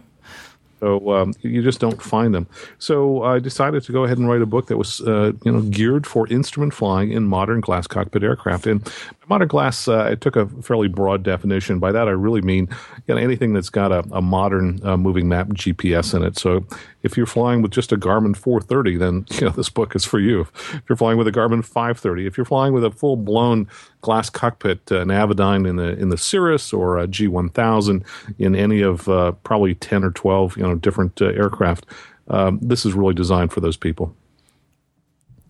So 0.83 1.13
um, 1.13 1.33
you 1.39 1.63
just 1.63 1.79
don't 1.79 2.01
find 2.01 2.35
them. 2.35 2.45
So 2.77 3.23
I 3.23 3.39
decided 3.39 3.83
to 3.83 3.93
go 3.93 4.03
ahead 4.03 4.17
and 4.17 4.27
write 4.27 4.41
a 4.41 4.45
book 4.45 4.67
that 4.67 4.75
was, 4.75 4.99
uh, 4.99 5.31
you 5.45 5.51
know, 5.51 5.61
geared 5.61 6.05
for 6.05 6.27
instrument 6.27 6.73
flying 6.73 7.13
in 7.13 7.23
modern 7.23 7.61
glass 7.61 7.87
cockpit 7.87 8.21
aircraft. 8.21 8.67
And 8.67 8.85
modern 9.29 9.47
glass, 9.47 9.87
uh, 9.87 10.03
I 10.03 10.15
took 10.15 10.35
a 10.35 10.45
fairly 10.61 10.89
broad 10.89 11.23
definition. 11.23 11.79
By 11.79 11.93
that, 11.93 12.09
I 12.09 12.11
really 12.11 12.41
mean 12.41 12.67
you 13.07 13.15
know, 13.15 13.21
anything 13.21 13.53
that's 13.53 13.69
got 13.69 13.93
a, 13.93 14.03
a 14.11 14.21
modern 14.21 14.85
uh, 14.85 14.97
moving 14.97 15.29
map 15.29 15.47
GPS 15.47 16.13
in 16.13 16.21
it. 16.21 16.37
So 16.37 16.65
if 17.03 17.17
you're 17.17 17.25
flying 17.25 17.61
with 17.61 17.71
just 17.71 17.91
a 17.91 17.97
Garmin 17.97 18.35
430, 18.35 18.97
then 18.97 19.25
you 19.31 19.41
know 19.41 19.49
this 19.49 19.69
book 19.69 19.95
is 19.95 20.05
for 20.05 20.19
you. 20.19 20.41
If 20.41 20.83
you're 20.89 20.95
flying 20.95 21.17
with 21.17 21.27
a 21.27 21.31
Garmin 21.31 21.63
530, 21.63 22.25
if 22.25 22.37
you're 22.37 22.45
flying 22.45 22.73
with 22.73 22.83
a 22.83 22.91
full 22.91 23.17
blown 23.17 23.67
glass 24.01 24.29
cockpit, 24.29 24.91
uh, 24.91 25.01
an 25.01 25.09
Avidyne 25.09 25.67
in 25.67 25.75
the 25.75 25.97
in 25.99 26.09
the 26.09 26.17
Cirrus 26.17 26.73
or 26.73 26.97
a 26.97 27.07
G1000 27.07 28.03
in 28.39 28.55
any 28.55 28.81
of 28.81 29.07
uh, 29.07 29.33
probably 29.43 29.75
10 29.75 30.03
or 30.03 30.11
12 30.11 30.57
you 30.57 30.63
know 30.63 30.75
different 30.75 31.21
uh, 31.21 31.25
aircraft, 31.25 31.85
um, 32.29 32.59
this 32.61 32.85
is 32.85 32.93
really 32.93 33.13
designed 33.13 33.51
for 33.51 33.59
those 33.59 33.77
people. 33.77 34.15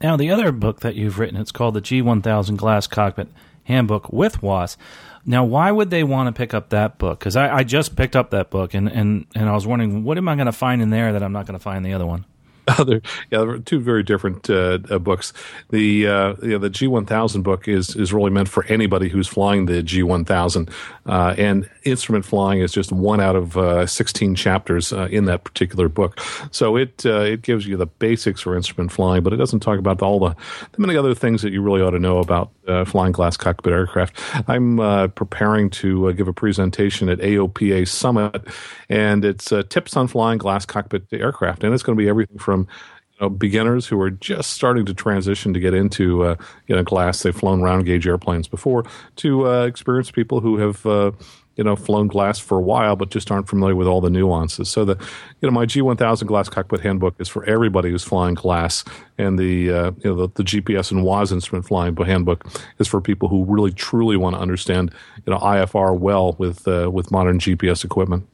Now, 0.04 0.18
the 0.18 0.30
other 0.32 0.52
book 0.52 0.82
that 0.82 0.96
you've 0.96 1.18
written, 1.18 1.40
it's 1.40 1.54
called 1.54 1.76
the 1.76 1.82
G1000 1.82 2.58
Glass 2.58 2.88
Cockpit 2.88 3.30
Handbook 3.64 4.12
with 4.12 4.44
WASP. 4.44 4.78
Now, 5.26 5.46
why 5.46 5.72
would 5.72 5.90
they 5.90 6.04
want 6.04 6.28
to 6.28 6.38
pick 6.38 6.54
up 6.54 6.70
that 6.70 6.98
book? 6.98 7.20
Because 7.20 7.38
I, 7.38 7.56
I, 7.56 7.64
just 7.64 7.96
picked 7.96 8.18
up 8.18 8.32
that 8.32 8.50
book, 8.50 8.74
and, 8.74 8.90
and, 8.90 9.26
and 9.34 9.48
I 9.48 9.54
was 9.54 9.66
wondering, 9.66 10.04
what 10.04 10.18
am 10.18 10.28
I 10.28 10.36
going 10.36 10.48
to 10.48 10.52
find 10.52 10.82
in 10.82 10.90
there 10.90 11.14
that 11.14 11.24
I'm 11.24 11.32
not 11.32 11.48
going 11.48 11.58
to 11.58 11.64
find 11.64 11.78
in 11.78 11.84
the 11.84 11.94
other 11.94 12.06
one? 12.06 12.26
other 12.80 13.02
yeah, 13.30 13.58
two 13.66 13.80
very 13.80 14.04
different 14.04 14.50
uh, 14.50 14.80
uh, 14.90 15.00
books. 15.00 15.34
The 15.70 16.08
uh, 16.08 16.36
yeah, 16.44 16.58
the 16.58 16.70
G1000 16.70 17.44
book 17.44 17.68
is 17.68 17.96
is 17.96 18.14
really 18.14 18.30
meant 18.30 18.48
for 18.48 18.66
anybody 18.66 19.10
who's 19.10 19.28
flying 19.28 19.66
the 19.66 19.84
G1000, 19.84 20.72
uh, 21.06 21.36
and 21.38 21.70
instrument 21.84 22.26
flying 22.26 22.62
is 22.62 22.72
just 22.72 22.92
one 22.92 23.20
out 23.20 23.36
of 23.36 23.58
uh, 23.58 23.86
16 23.86 24.36
chapters 24.36 24.94
uh, 24.94 25.08
in 25.12 25.26
that 25.26 25.44
particular 25.44 25.90
book. 25.90 26.20
So 26.52 26.78
it 26.78 27.06
it 27.06 27.42
gives 27.42 27.68
you 27.68 27.76
the 27.76 27.86
basics 27.86 28.42
for 28.42 28.56
instrument 28.56 28.92
flying, 28.92 29.24
but 29.24 29.34
it 29.34 29.38
doesn't 29.38 29.60
talk 29.60 29.80
about 29.80 30.02
all 30.02 30.20
the, 30.20 30.36
the 30.72 30.80
many 30.80 30.96
other 30.98 31.14
things 31.14 31.42
that 31.42 31.52
you 31.52 31.62
really 31.62 31.82
ought 31.82 31.92
to 31.92 32.00
know 32.00 32.20
about 32.20 32.52
flying 32.88 33.12
glass 33.12 33.36
cockpit 33.36 33.74
aircraft. 33.74 34.18
I'm 34.48 34.78
preparing 35.12 35.70
to 35.72 36.14
give 36.14 36.30
a 36.30 36.34
presentation 36.34 37.10
at 37.10 37.20
AOPA 37.20 37.88
Summit, 37.88 38.48
and 38.88 39.26
it's 39.26 39.52
tips 39.70 39.98
on 39.98 40.08
flying 40.08 40.38
glass 40.38 40.66
cockpit 40.66 41.06
aircraft, 41.12 41.64
and 41.64 41.74
it's 41.74 41.84
going 41.84 41.98
to 41.98 42.02
be 42.02 42.08
everything 42.08 42.38
from 42.38 42.53
from 42.54 42.68
you 43.20 43.26
know, 43.26 43.30
beginners 43.30 43.88
who 43.88 44.00
are 44.00 44.12
just 44.12 44.52
starting 44.52 44.86
to 44.86 44.94
transition 44.94 45.54
to 45.54 45.60
get 45.60 45.74
into 45.74 46.24
uh, 46.24 46.36
you 46.68 46.76
know 46.76 46.84
glass. 46.84 47.24
They've 47.24 47.36
flown 47.36 47.62
round 47.62 47.86
gauge 47.86 48.08
airplanes 48.08 48.48
before 48.48 48.86
to 49.18 49.48
uh, 49.48 49.66
experienced 49.66 50.14
people 50.14 50.40
who 50.40 50.58
have 50.58 50.86
uh, 50.86 51.12
you 51.56 51.64
know 51.64 51.76
flown 51.76 52.08
glass 52.08 52.38
for 52.40 52.58
a 52.58 52.62
while 52.62 52.96
but 52.96 53.10
just 53.10 53.32
aren't 53.32 53.48
familiar 53.48 53.76
with 53.76 53.88
all 53.88 54.02
the 54.02 54.10
nuances. 54.12 54.70
So 54.70 54.86
the 54.86 54.98
you 55.42 55.50
know 55.50 55.52
my 55.52 55.66
G1000 55.66 56.28
glass 56.28 56.48
cockpit 56.48 56.82
handbook 56.82 57.16
is 57.20 57.28
for 57.28 57.44
everybody 57.46 57.90
who's 57.90 58.04
flying 58.04 58.36
glass, 58.36 58.84
and 59.18 59.40
the 59.40 59.72
uh, 59.72 59.92
you 60.04 60.10
know 60.14 60.28
the, 60.28 60.28
the, 60.36 60.44
GPS 60.44 60.92
and 60.92 61.04
WAAS 61.04 61.32
instrument 61.32 61.66
flying 61.66 61.96
handbook 61.96 62.46
is 62.78 62.88
for 62.88 63.02
people 63.02 63.30
who 63.30 63.46
really 63.46 63.72
truly 63.72 64.18
want 64.18 64.36
to 64.36 64.40
understand 64.40 64.94
you 65.26 65.34
know 65.34 65.40
IFR 65.40 65.98
well 65.98 66.34
with 66.34 66.68
uh, 66.68 66.92
with 66.92 67.10
modern 67.10 67.40
GPS 67.40 67.84
equipment. 67.84 68.28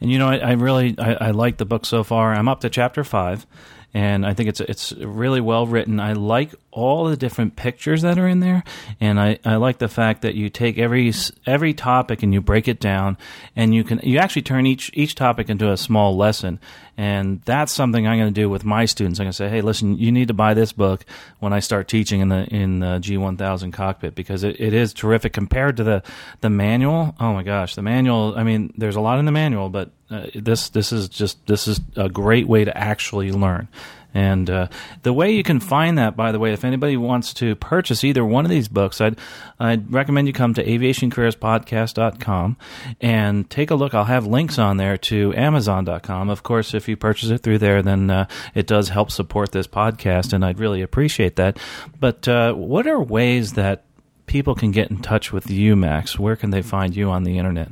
And 0.00 0.10
you 0.10 0.18
know, 0.18 0.28
I, 0.28 0.36
I 0.36 0.52
really 0.52 0.94
I, 0.98 1.14
I, 1.14 1.30
like 1.30 1.56
the 1.56 1.64
book 1.64 1.86
so 1.86 2.04
far. 2.04 2.34
I'm 2.34 2.48
up 2.48 2.60
to 2.60 2.70
chapter 2.70 3.02
five, 3.02 3.46
and 3.94 4.26
I 4.26 4.34
think 4.34 4.50
it's 4.50 4.60
it's 4.60 4.92
really 4.92 5.40
well 5.40 5.66
written. 5.66 6.00
I 6.00 6.12
like 6.12 6.54
all 6.70 7.06
the 7.06 7.16
different 7.16 7.56
pictures 7.56 8.02
that 8.02 8.18
are 8.18 8.28
in 8.28 8.40
there, 8.40 8.62
and 9.00 9.18
I, 9.18 9.38
I 9.44 9.56
like 9.56 9.78
the 9.78 9.88
fact 9.88 10.22
that 10.22 10.34
you 10.34 10.50
take 10.50 10.76
every 10.76 11.12
every 11.46 11.72
topic 11.72 12.22
and 12.22 12.34
you 12.34 12.42
break 12.42 12.68
it 12.68 12.78
down, 12.78 13.16
and 13.54 13.74
you 13.74 13.84
can 13.84 14.00
you 14.02 14.18
actually 14.18 14.42
turn 14.42 14.66
each 14.66 14.90
each 14.92 15.14
topic 15.14 15.48
into 15.48 15.72
a 15.72 15.78
small 15.78 16.14
lesson, 16.14 16.60
and 16.96 17.42
that's 17.42 17.72
something 17.72 18.06
I'm 18.06 18.18
going 18.18 18.32
to 18.32 18.40
do 18.40 18.48
with 18.48 18.64
my 18.64 18.86
students. 18.86 19.20
I'm 19.20 19.24
going 19.24 19.32
to 19.32 19.36
say, 19.36 19.48
hey, 19.48 19.60
listen, 19.60 19.98
you 19.98 20.10
need 20.10 20.28
to 20.28 20.34
buy 20.34 20.54
this 20.54 20.72
book 20.72 21.04
when 21.40 21.52
I 21.52 21.60
start 21.60 21.88
teaching 21.88 22.20
in 22.20 22.28
the 22.28 22.44
in 22.46 22.80
the 22.80 22.98
G1000 22.98 23.72
cockpit 23.72 24.14
because 24.14 24.44
it, 24.44 24.58
it 24.58 24.72
is 24.72 24.94
terrific 24.94 25.32
compared 25.32 25.76
to 25.76 25.84
the 25.84 26.02
the 26.40 26.50
manual. 26.50 27.14
Oh 27.20 27.32
my 27.34 27.42
gosh, 27.42 27.74
the 27.74 27.82
manual. 27.82 28.34
I 28.36 28.44
mean, 28.44 28.72
there's 28.76 28.96
a 28.96 29.00
lot 29.00 29.18
in 29.18 29.26
the 29.26 29.32
manual, 29.32 29.68
but 29.68 29.90
uh, 30.10 30.26
this 30.34 30.70
this 30.70 30.92
is 30.92 31.08
just 31.08 31.46
this 31.46 31.68
is 31.68 31.80
a 31.96 32.08
great 32.08 32.46
way 32.46 32.64
to 32.64 32.76
actually 32.76 33.30
learn. 33.30 33.68
And 34.16 34.48
uh, 34.48 34.68
the 35.02 35.12
way 35.12 35.32
you 35.32 35.42
can 35.42 35.60
find 35.60 35.98
that, 35.98 36.16
by 36.16 36.32
the 36.32 36.38
way, 36.38 36.54
if 36.54 36.64
anybody 36.64 36.96
wants 36.96 37.34
to 37.34 37.54
purchase 37.54 38.02
either 38.02 38.24
one 38.24 38.46
of 38.46 38.50
these 38.50 38.66
books, 38.66 38.98
I'd, 38.98 39.18
I'd 39.60 39.92
recommend 39.92 40.26
you 40.26 40.32
come 40.32 40.54
to 40.54 40.64
aviationcareerspodcast.com 40.64 42.56
and 43.02 43.50
take 43.50 43.70
a 43.70 43.74
look. 43.74 43.92
I'll 43.92 44.04
have 44.04 44.26
links 44.26 44.58
on 44.58 44.78
there 44.78 44.96
to 44.96 45.34
amazon.com. 45.34 46.30
Of 46.30 46.42
course, 46.42 46.72
if 46.72 46.88
you 46.88 46.96
purchase 46.96 47.28
it 47.28 47.42
through 47.42 47.58
there, 47.58 47.82
then 47.82 48.08
uh, 48.08 48.26
it 48.54 48.66
does 48.66 48.88
help 48.88 49.10
support 49.10 49.52
this 49.52 49.66
podcast, 49.66 50.32
and 50.32 50.46
I'd 50.46 50.58
really 50.58 50.80
appreciate 50.80 51.36
that. 51.36 51.58
But 52.00 52.26
uh, 52.26 52.54
what 52.54 52.86
are 52.86 52.98
ways 52.98 53.52
that 53.52 53.84
people 54.24 54.54
can 54.54 54.70
get 54.70 54.90
in 54.90 55.02
touch 55.02 55.30
with 55.30 55.50
you, 55.50 55.76
Max? 55.76 56.18
Where 56.18 56.36
can 56.36 56.48
they 56.48 56.62
find 56.62 56.96
you 56.96 57.10
on 57.10 57.24
the 57.24 57.36
internet? 57.36 57.68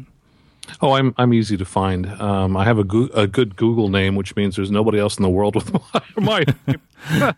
Oh, 0.80 0.92
I'm 0.92 1.14
I'm 1.18 1.32
easy 1.34 1.56
to 1.56 1.64
find. 1.64 2.06
Um, 2.20 2.56
I 2.56 2.64
have 2.64 2.78
a, 2.78 2.84
go- 2.84 3.10
a 3.14 3.26
good 3.26 3.56
Google 3.56 3.88
name, 3.88 4.16
which 4.16 4.34
means 4.36 4.56
there's 4.56 4.70
nobody 4.70 4.98
else 4.98 5.16
in 5.16 5.22
the 5.22 5.30
world 5.30 5.54
with 5.54 5.72
my, 6.16 6.44
name. 6.66 6.80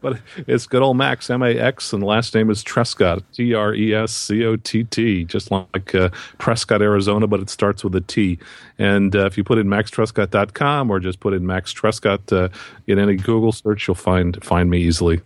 but 0.00 0.20
it's 0.36 0.66
good 0.66 0.82
old 0.82 0.96
Max 0.96 1.30
M 1.30 1.42
A 1.42 1.58
X, 1.58 1.92
and 1.92 2.02
last 2.02 2.34
name 2.34 2.50
is 2.50 2.62
Trescott 2.62 3.22
T 3.32 3.54
R 3.54 3.74
E 3.74 3.94
S 3.94 4.12
C 4.12 4.44
O 4.44 4.56
T 4.56 4.84
T, 4.84 5.24
just 5.24 5.50
like 5.50 5.94
uh, 5.94 6.10
Prescott, 6.38 6.82
Arizona, 6.82 7.26
but 7.26 7.40
it 7.40 7.50
starts 7.50 7.84
with 7.84 7.94
a 7.94 8.00
T. 8.00 8.38
And 8.78 9.14
uh, 9.14 9.26
if 9.26 9.36
you 9.36 9.44
put 9.44 9.58
in 9.58 9.66
maxtrescott.com 9.66 10.90
or 10.90 11.00
just 11.00 11.20
put 11.20 11.32
in 11.34 11.46
Max 11.46 11.72
Trescott 11.72 12.32
uh, 12.32 12.48
in 12.86 12.98
any 12.98 13.16
Google 13.16 13.52
search, 13.52 13.88
you'll 13.88 13.94
find 13.94 14.42
find 14.44 14.70
me 14.70 14.80
easily. 14.80 15.20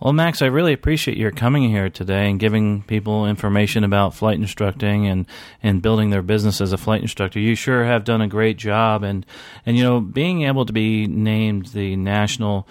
Well, 0.00 0.14
Max, 0.14 0.40
I 0.40 0.46
really 0.46 0.72
appreciate 0.72 1.18
your 1.18 1.30
coming 1.30 1.68
here 1.68 1.90
today 1.90 2.30
and 2.30 2.40
giving 2.40 2.82
people 2.84 3.26
information 3.26 3.84
about 3.84 4.14
flight 4.14 4.36
instructing 4.36 5.06
and, 5.06 5.26
and 5.62 5.82
building 5.82 6.08
their 6.08 6.22
business 6.22 6.62
as 6.62 6.72
a 6.72 6.78
flight 6.78 7.02
instructor. 7.02 7.38
You 7.38 7.54
sure 7.54 7.84
have 7.84 8.04
done 8.04 8.22
a 8.22 8.26
great 8.26 8.56
job, 8.56 9.02
and 9.02 9.26
and 9.66 9.76
you 9.76 9.84
know 9.84 10.00
being 10.00 10.44
able 10.44 10.64
to 10.64 10.72
be 10.72 11.06
named 11.06 11.66
the 11.66 11.96
national 11.96 12.66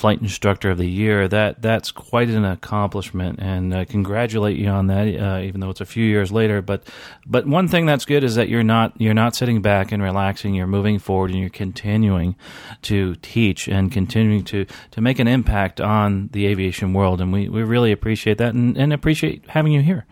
flight 0.00 0.22
instructor 0.22 0.70
of 0.70 0.78
the 0.78 0.88
year. 0.88 1.28
That 1.28 1.60
that's 1.60 1.90
quite 1.90 2.30
an 2.30 2.44
accomplishment, 2.44 3.38
and 3.38 3.74
I 3.74 3.84
congratulate 3.84 4.56
you 4.56 4.68
on 4.68 4.86
that. 4.86 5.06
Uh, 5.06 5.40
even 5.42 5.60
though 5.60 5.68
it's 5.68 5.82
a 5.82 5.86
few 5.86 6.04
years 6.04 6.32
later, 6.32 6.62
but 6.62 6.88
but 7.26 7.46
one 7.46 7.68
thing 7.68 7.84
that's 7.84 8.06
good 8.06 8.24
is 8.24 8.34
that 8.36 8.48
you're 8.48 8.62
not 8.62 8.98
you're 8.98 9.14
not 9.14 9.36
sitting 9.36 9.60
back 9.60 9.92
and 9.92 10.02
relaxing. 10.02 10.54
You're 10.54 10.66
moving 10.66 10.98
forward, 10.98 11.30
and 11.30 11.38
you're 11.38 11.50
continuing 11.50 12.34
to 12.82 13.14
teach 13.16 13.68
and 13.68 13.92
continuing 13.92 14.42
to 14.44 14.64
to 14.92 15.00
make 15.02 15.18
an 15.18 15.28
impact 15.28 15.80
on 15.80 16.30
the 16.32 16.46
aviation 16.46 16.94
world. 16.94 17.20
And 17.20 17.30
we, 17.32 17.48
we 17.48 17.62
really 17.62 17.92
appreciate 17.92 18.38
that, 18.38 18.54
and, 18.54 18.78
and 18.78 18.92
appreciate 18.92 19.44
having 19.50 19.72
you 19.72 19.82
here. 19.82 20.06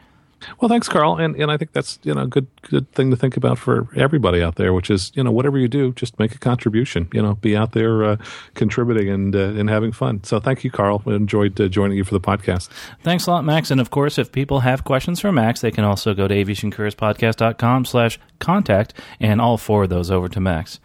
Well, 0.61 0.69
thanks, 0.69 0.89
Carl, 0.89 1.17
and 1.17 1.37
and 1.37 1.51
I 1.51 1.57
think 1.57 1.73
that's 1.73 1.99
you 2.03 2.15
know 2.15 2.23
a 2.23 2.27
good 2.27 2.47
good 2.63 2.91
thing 2.93 3.11
to 3.11 3.17
think 3.17 3.37
about 3.37 3.59
for 3.59 3.89
everybody 3.97 4.43
out 4.43 4.57
there, 4.57 4.73
which 4.73 4.91
is 4.91 5.13
you 5.15 5.23
know 5.23 5.33
whatever 5.33 5.59
you 5.59 5.69
do, 5.69 5.93
just 5.93 6.19
make 6.19 6.35
a 6.35 6.39
contribution. 6.39 7.09
You 7.13 7.23
know, 7.23 7.35
be 7.35 7.57
out 7.57 7.73
there 7.73 8.05
uh, 8.05 8.17
contributing 8.55 9.09
and 9.09 9.35
uh, 9.35 9.51
and 9.59 9.69
having 9.69 9.93
fun. 9.93 10.23
So, 10.25 10.41
thank 10.41 10.65
you, 10.65 10.71
Carl. 10.71 11.03
I 11.07 11.15
enjoyed 11.15 11.61
uh, 11.61 11.69
joining 11.69 11.97
you 11.97 12.05
for 12.05 12.15
the 12.15 12.21
podcast. 12.21 12.69
Thanks 13.03 13.27
a 13.27 13.31
lot, 13.31 13.45
Max. 13.45 13.71
And 13.71 13.81
of 13.81 13.91
course, 13.91 14.19
if 14.19 14.33
people 14.33 14.61
have 14.61 14.85
questions 14.85 15.21
for 15.21 15.33
Max, 15.33 15.61
they 15.61 15.71
can 15.71 15.85
also 15.85 16.15
go 16.15 16.29
to 16.29 16.35
aviationcareerspodcast.com 16.35 17.85
slash 17.85 18.19
contact, 18.39 18.95
and 19.21 19.41
I'll 19.41 19.59
forward 19.59 19.89
those 19.89 20.11
over 20.11 20.29
to 20.29 20.41
Max. 20.41 20.81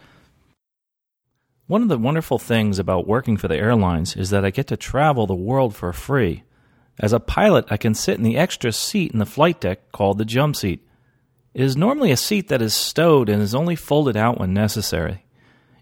One 1.68 1.82
of 1.82 1.88
the 1.88 1.98
wonderful 1.98 2.40
things 2.40 2.78
about 2.78 3.08
working 3.08 3.38
for 3.38 3.48
the 3.48 3.56
airlines 3.56 4.16
is 4.16 4.32
that 4.32 4.44
I 4.44 4.50
get 4.50 4.68
to 4.68 4.78
travel 4.78 5.26
the 5.26 5.34
world 5.34 5.76
for 5.76 5.94
free. 5.94 6.44
As 7.00 7.14
a 7.14 7.20
pilot, 7.20 7.66
I 7.70 7.78
can 7.78 7.94
sit 7.94 8.18
in 8.18 8.24
the 8.24 8.38
extra 8.38 8.72
seat 8.72 9.12
in 9.12 9.20
the 9.20 9.26
flight 9.26 9.60
deck 9.60 9.92
called 9.92 10.18
the 10.18 10.26
jump 10.26 10.56
seat. 10.56 10.86
It 11.54 11.62
is 11.62 11.78
normally 11.78 12.12
a 12.12 12.18
seat 12.18 12.48
that 12.50 12.62
is 12.62 12.74
stowed 12.74 13.30
and 13.30 13.42
is 13.42 13.56
only 13.56 13.76
folded 13.76 14.18
out 14.18 14.40
when 14.40 14.54
necessary. 14.54 15.24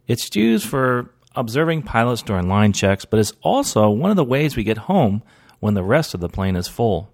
It's 0.08 0.36
used 0.36 0.67
for 0.67 1.13
observing 1.36 1.84
pilots 1.84 2.21
during 2.21 2.47
line 2.47 2.74
checks, 2.74 3.06
but 3.06 3.19
is 3.19 3.34
also 3.41 3.89
one 3.89 4.10
of 4.10 4.17
the 4.17 4.24
ways 4.24 4.56
we 4.56 4.63
get 4.63 4.78
home 4.78 5.24
when 5.60 5.74
the 5.74 5.84
rest 5.84 6.13
of 6.13 6.19
the 6.19 6.30
plane 6.30 6.56
is 6.56 6.67
full. 6.67 7.13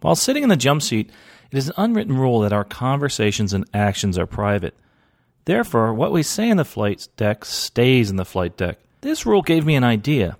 While 0.00 0.16
sitting 0.16 0.42
in 0.42 0.48
the 0.48 0.56
jump 0.56 0.82
seat, 0.82 1.10
it 1.50 1.58
is 1.58 1.68
an 1.68 1.74
unwritten 1.76 2.16
rule 2.16 2.40
that 2.40 2.52
our 2.52 2.64
conversations 2.64 3.52
and 3.52 3.68
actions 3.72 4.18
are 4.18 4.26
private. 4.26 4.74
Therefore, 5.44 5.94
what 5.94 6.12
we 6.12 6.22
say 6.22 6.48
in 6.48 6.56
the 6.56 6.64
flight 6.64 7.08
deck 7.16 7.44
stays 7.44 8.10
in 8.10 8.16
the 8.16 8.24
flight 8.24 8.56
deck. 8.56 8.78
This 9.00 9.26
rule 9.26 9.42
gave 9.42 9.64
me 9.64 9.74
an 9.74 9.84
idea. 9.84 10.36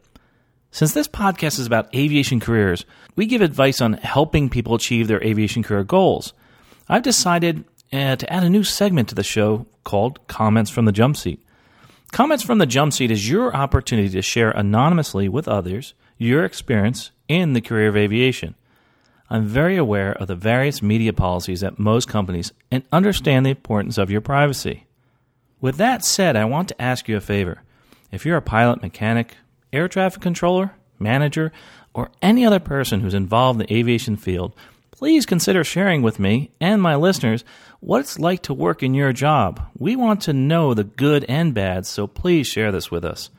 Since 0.72 0.94
this 0.94 1.06
podcast 1.06 1.58
is 1.58 1.66
about 1.66 1.94
aviation 1.94 2.40
careers, 2.40 2.86
we 3.14 3.26
give 3.26 3.42
advice 3.42 3.82
on 3.82 3.92
helping 3.92 4.48
people 4.48 4.74
achieve 4.74 5.06
their 5.06 5.22
aviation 5.22 5.62
career 5.62 5.84
goals. 5.84 6.32
I've 6.88 7.02
decided 7.02 7.64
uh, 7.92 8.16
to 8.16 8.32
add 8.32 8.42
a 8.42 8.48
new 8.48 8.64
segment 8.64 9.10
to 9.10 9.14
the 9.14 9.22
show 9.22 9.66
called 9.84 10.26
Comments 10.28 10.70
from 10.70 10.86
the 10.86 10.92
Jump 10.92 11.18
Seat. 11.18 11.44
Comments 12.10 12.42
from 12.42 12.56
the 12.56 12.64
Jump 12.64 12.94
Seat 12.94 13.10
is 13.10 13.28
your 13.28 13.54
opportunity 13.54 14.08
to 14.08 14.22
share 14.22 14.50
anonymously 14.50 15.28
with 15.28 15.46
others 15.46 15.92
your 16.16 16.42
experience 16.42 17.10
in 17.28 17.52
the 17.52 17.60
career 17.60 17.88
of 17.88 17.96
aviation. 17.96 18.54
I'm 19.28 19.44
very 19.44 19.76
aware 19.76 20.12
of 20.14 20.26
the 20.26 20.34
various 20.34 20.80
media 20.80 21.12
policies 21.12 21.62
at 21.62 21.78
most 21.78 22.08
companies 22.08 22.50
and 22.70 22.82
understand 22.90 23.44
the 23.44 23.50
importance 23.50 23.98
of 23.98 24.10
your 24.10 24.22
privacy. 24.22 24.86
With 25.60 25.76
that 25.76 26.02
said, 26.02 26.34
I 26.34 26.46
want 26.46 26.68
to 26.68 26.80
ask 26.80 27.08
you 27.08 27.16
a 27.18 27.20
favor. 27.20 27.62
If 28.10 28.24
you're 28.24 28.38
a 28.38 28.42
pilot, 28.42 28.80
mechanic, 28.80 29.36
air 29.72 29.88
traffic 29.88 30.22
controller, 30.22 30.72
manager, 30.98 31.52
or 31.94 32.10
any 32.20 32.44
other 32.44 32.60
person 32.60 33.00
who's 33.00 33.14
involved 33.14 33.60
in 33.60 33.66
the 33.66 33.74
aviation 33.74 34.16
field, 34.16 34.54
please 34.90 35.26
consider 35.26 35.64
sharing 35.64 36.02
with 36.02 36.18
me 36.18 36.50
and 36.60 36.80
my 36.80 36.94
listeners 36.94 37.44
what 37.80 38.00
it's 38.00 38.18
like 38.18 38.42
to 38.42 38.54
work 38.54 38.82
in 38.82 38.94
your 38.94 39.12
job. 39.12 39.60
We 39.76 39.96
want 39.96 40.22
to 40.22 40.32
know 40.32 40.74
the 40.74 40.84
good 40.84 41.24
and 41.28 41.52
bad, 41.52 41.86
so 41.86 42.06
please 42.06 42.46
share 42.46 42.70
this 42.70 42.90
with 42.90 43.04
us. 43.04 43.30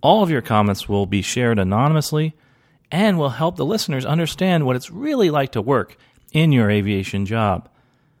All 0.00 0.22
of 0.22 0.30
your 0.30 0.42
comments 0.42 0.88
will 0.88 1.06
be 1.06 1.22
shared 1.22 1.58
anonymously 1.58 2.34
and 2.90 3.18
will 3.18 3.30
help 3.30 3.56
the 3.56 3.64
listeners 3.64 4.04
understand 4.04 4.64
what 4.64 4.76
it's 4.76 4.90
really 4.90 5.30
like 5.30 5.52
to 5.52 5.62
work 5.62 5.96
in 6.32 6.52
your 6.52 6.70
aviation 6.70 7.26
job. 7.26 7.68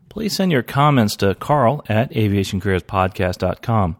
Please 0.08 0.34
send 0.34 0.52
your 0.52 0.62
comments 0.62 1.16
to 1.16 1.34
carl 1.34 1.84
at 1.88 2.10
aviationcareerspodcast.com. 2.10 3.96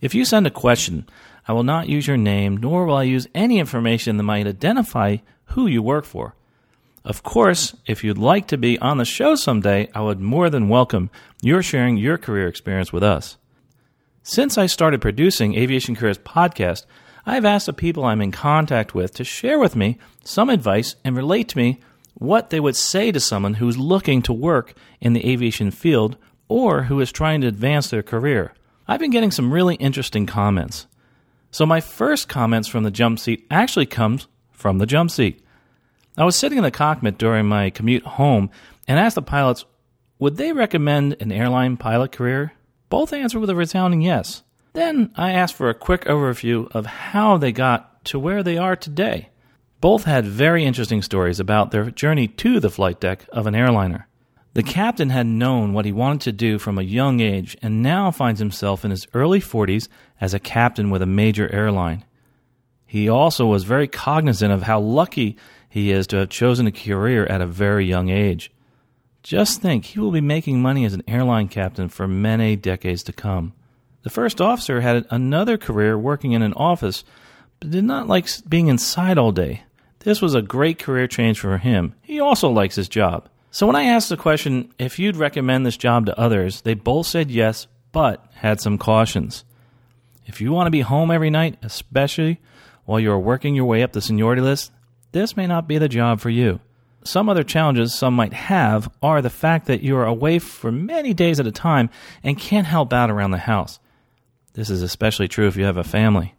If 0.00 0.14
you 0.14 0.24
send 0.24 0.46
a 0.46 0.50
question, 0.50 1.06
I 1.46 1.52
will 1.52 1.62
not 1.62 1.88
use 1.88 2.06
your 2.06 2.16
name, 2.16 2.56
nor 2.56 2.86
will 2.86 2.96
I 2.96 3.02
use 3.02 3.28
any 3.34 3.58
information 3.58 4.16
that 4.16 4.22
might 4.22 4.46
identify 4.46 5.18
who 5.46 5.66
you 5.66 5.82
work 5.82 6.04
for. 6.04 6.34
Of 7.04 7.22
course, 7.22 7.76
if 7.86 8.02
you'd 8.02 8.16
like 8.16 8.46
to 8.48 8.56
be 8.56 8.78
on 8.78 8.96
the 8.96 9.04
show 9.04 9.34
someday, 9.34 9.90
I 9.94 10.00
would 10.00 10.20
more 10.20 10.48
than 10.48 10.70
welcome 10.70 11.10
your 11.42 11.62
sharing 11.62 11.98
your 11.98 12.16
career 12.16 12.48
experience 12.48 12.92
with 12.92 13.02
us. 13.02 13.36
Since 14.22 14.56
I 14.56 14.64
started 14.64 15.02
producing 15.02 15.54
Aviation 15.54 15.94
Careers 15.94 16.16
podcast, 16.16 16.86
I've 17.26 17.44
asked 17.44 17.66
the 17.66 17.74
people 17.74 18.04
I'm 18.04 18.22
in 18.22 18.32
contact 18.32 18.94
with 18.94 19.12
to 19.14 19.24
share 19.24 19.58
with 19.58 19.76
me 19.76 19.98
some 20.24 20.48
advice 20.48 20.96
and 21.04 21.14
relate 21.14 21.50
to 21.50 21.58
me 21.58 21.80
what 22.14 22.48
they 22.48 22.60
would 22.60 22.76
say 22.76 23.12
to 23.12 23.20
someone 23.20 23.54
who's 23.54 23.76
looking 23.76 24.22
to 24.22 24.32
work 24.32 24.72
in 25.00 25.12
the 25.12 25.30
aviation 25.30 25.70
field 25.70 26.16
or 26.48 26.84
who 26.84 27.00
is 27.00 27.12
trying 27.12 27.42
to 27.42 27.46
advance 27.46 27.90
their 27.90 28.02
career. 28.02 28.54
I've 28.88 29.00
been 29.00 29.10
getting 29.10 29.30
some 29.30 29.52
really 29.52 29.74
interesting 29.76 30.24
comments. 30.24 30.86
So 31.54 31.64
my 31.64 31.80
first 31.80 32.28
comments 32.28 32.66
from 32.66 32.82
the 32.82 32.90
jump 32.90 33.20
seat 33.20 33.46
actually 33.48 33.86
comes 33.86 34.26
from 34.50 34.78
the 34.78 34.86
jump 34.86 35.12
seat. 35.12 35.40
I 36.18 36.24
was 36.24 36.34
sitting 36.34 36.58
in 36.58 36.64
the 36.64 36.72
cockpit 36.72 37.16
during 37.16 37.46
my 37.46 37.70
commute 37.70 38.02
home 38.02 38.50
and 38.88 38.98
asked 38.98 39.14
the 39.14 39.22
pilots, 39.22 39.64
would 40.18 40.36
they 40.36 40.52
recommend 40.52 41.14
an 41.20 41.30
airline 41.30 41.76
pilot 41.76 42.10
career? 42.10 42.54
Both 42.90 43.12
answered 43.12 43.38
with 43.38 43.50
a 43.50 43.54
resounding 43.54 44.00
yes. 44.00 44.42
Then 44.72 45.12
I 45.14 45.30
asked 45.30 45.54
for 45.54 45.70
a 45.70 45.74
quick 45.74 46.06
overview 46.06 46.68
of 46.74 46.86
how 46.86 47.36
they 47.36 47.52
got 47.52 48.04
to 48.06 48.18
where 48.18 48.42
they 48.42 48.58
are 48.58 48.74
today. 48.74 49.28
Both 49.80 50.02
had 50.02 50.26
very 50.26 50.64
interesting 50.64 51.02
stories 51.02 51.38
about 51.38 51.70
their 51.70 51.88
journey 51.92 52.26
to 52.26 52.58
the 52.58 52.68
flight 52.68 52.98
deck 52.98 53.28
of 53.32 53.46
an 53.46 53.54
airliner. 53.54 54.08
The 54.54 54.62
captain 54.62 55.10
had 55.10 55.26
known 55.26 55.72
what 55.72 55.84
he 55.84 55.90
wanted 55.90 56.20
to 56.22 56.32
do 56.32 56.60
from 56.60 56.78
a 56.78 56.82
young 56.82 57.18
age 57.18 57.56
and 57.60 57.82
now 57.82 58.12
finds 58.12 58.38
himself 58.38 58.84
in 58.84 58.92
his 58.92 59.06
early 59.12 59.40
40s 59.40 59.88
as 60.24 60.32
a 60.32 60.40
captain 60.40 60.88
with 60.88 61.02
a 61.02 61.06
major 61.06 61.52
airline. 61.52 62.02
He 62.86 63.10
also 63.10 63.44
was 63.44 63.64
very 63.64 63.86
cognizant 63.86 64.54
of 64.54 64.62
how 64.62 64.80
lucky 64.80 65.36
he 65.68 65.92
is 65.92 66.06
to 66.06 66.16
have 66.16 66.30
chosen 66.30 66.66
a 66.66 66.72
career 66.72 67.26
at 67.26 67.42
a 67.42 67.46
very 67.46 67.84
young 67.84 68.08
age. 68.08 68.50
Just 69.22 69.60
think, 69.60 69.84
he 69.84 70.00
will 70.00 70.10
be 70.10 70.22
making 70.22 70.62
money 70.62 70.86
as 70.86 70.94
an 70.94 71.02
airline 71.06 71.48
captain 71.48 71.90
for 71.90 72.08
many 72.08 72.56
decades 72.56 73.02
to 73.02 73.12
come. 73.12 73.52
The 74.02 74.08
first 74.08 74.40
officer 74.40 74.80
had 74.80 75.04
another 75.10 75.58
career 75.58 75.98
working 75.98 76.32
in 76.32 76.40
an 76.40 76.54
office, 76.54 77.04
but 77.60 77.70
did 77.70 77.84
not 77.84 78.08
like 78.08 78.26
being 78.48 78.68
inside 78.68 79.18
all 79.18 79.32
day. 79.32 79.64
This 79.98 80.22
was 80.22 80.34
a 80.34 80.40
great 80.40 80.78
career 80.78 81.06
change 81.06 81.38
for 81.38 81.58
him. 81.58 81.94
He 82.00 82.18
also 82.18 82.48
likes 82.48 82.76
his 82.76 82.88
job. 82.88 83.28
So 83.50 83.66
when 83.66 83.76
I 83.76 83.84
asked 83.84 84.08
the 84.08 84.16
question 84.16 84.72
if 84.78 84.98
you'd 84.98 85.16
recommend 85.16 85.66
this 85.66 85.76
job 85.76 86.06
to 86.06 86.18
others, 86.18 86.62
they 86.62 86.72
both 86.72 87.06
said 87.06 87.30
yes, 87.30 87.66
but 87.92 88.26
had 88.36 88.62
some 88.62 88.78
cautions. 88.78 89.44
If 90.26 90.40
you 90.40 90.52
want 90.52 90.66
to 90.66 90.70
be 90.70 90.80
home 90.80 91.10
every 91.10 91.30
night, 91.30 91.58
especially 91.62 92.40
while 92.84 93.00
you 93.00 93.10
are 93.12 93.18
working 93.18 93.54
your 93.54 93.64
way 93.64 93.82
up 93.82 93.92
the 93.92 94.00
seniority 94.00 94.42
list, 94.42 94.72
this 95.12 95.36
may 95.36 95.46
not 95.46 95.68
be 95.68 95.78
the 95.78 95.88
job 95.88 96.20
for 96.20 96.30
you. 96.30 96.60
Some 97.04 97.28
other 97.28 97.44
challenges 97.44 97.94
some 97.94 98.14
might 98.14 98.32
have 98.32 98.90
are 99.02 99.20
the 99.20 99.30
fact 99.30 99.66
that 99.66 99.82
you 99.82 99.96
are 99.96 100.06
away 100.06 100.38
for 100.38 100.72
many 100.72 101.12
days 101.12 101.38
at 101.38 101.46
a 101.46 101.52
time 101.52 101.90
and 102.22 102.38
can't 102.38 102.66
help 102.66 102.92
out 102.92 103.10
around 103.10 103.30
the 103.32 103.38
house. 103.38 103.78
This 104.54 104.70
is 104.70 104.82
especially 104.82 105.28
true 105.28 105.46
if 105.46 105.56
you 105.56 105.64
have 105.64 105.76
a 105.76 105.84
family. 105.84 106.34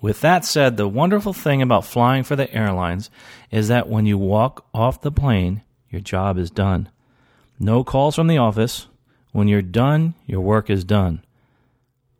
With 0.00 0.20
that 0.20 0.44
said, 0.44 0.76
the 0.76 0.88
wonderful 0.88 1.32
thing 1.32 1.62
about 1.62 1.84
flying 1.84 2.24
for 2.24 2.36
the 2.36 2.52
airlines 2.54 3.10
is 3.50 3.68
that 3.68 3.88
when 3.88 4.06
you 4.06 4.18
walk 4.18 4.66
off 4.74 5.00
the 5.00 5.12
plane, 5.12 5.62
your 5.88 6.00
job 6.00 6.38
is 6.38 6.50
done. 6.50 6.90
No 7.58 7.84
calls 7.84 8.14
from 8.14 8.26
the 8.26 8.38
office. 8.38 8.86
When 9.32 9.48
you're 9.48 9.62
done, 9.62 10.14
your 10.26 10.40
work 10.40 10.70
is 10.70 10.84
done. 10.84 11.22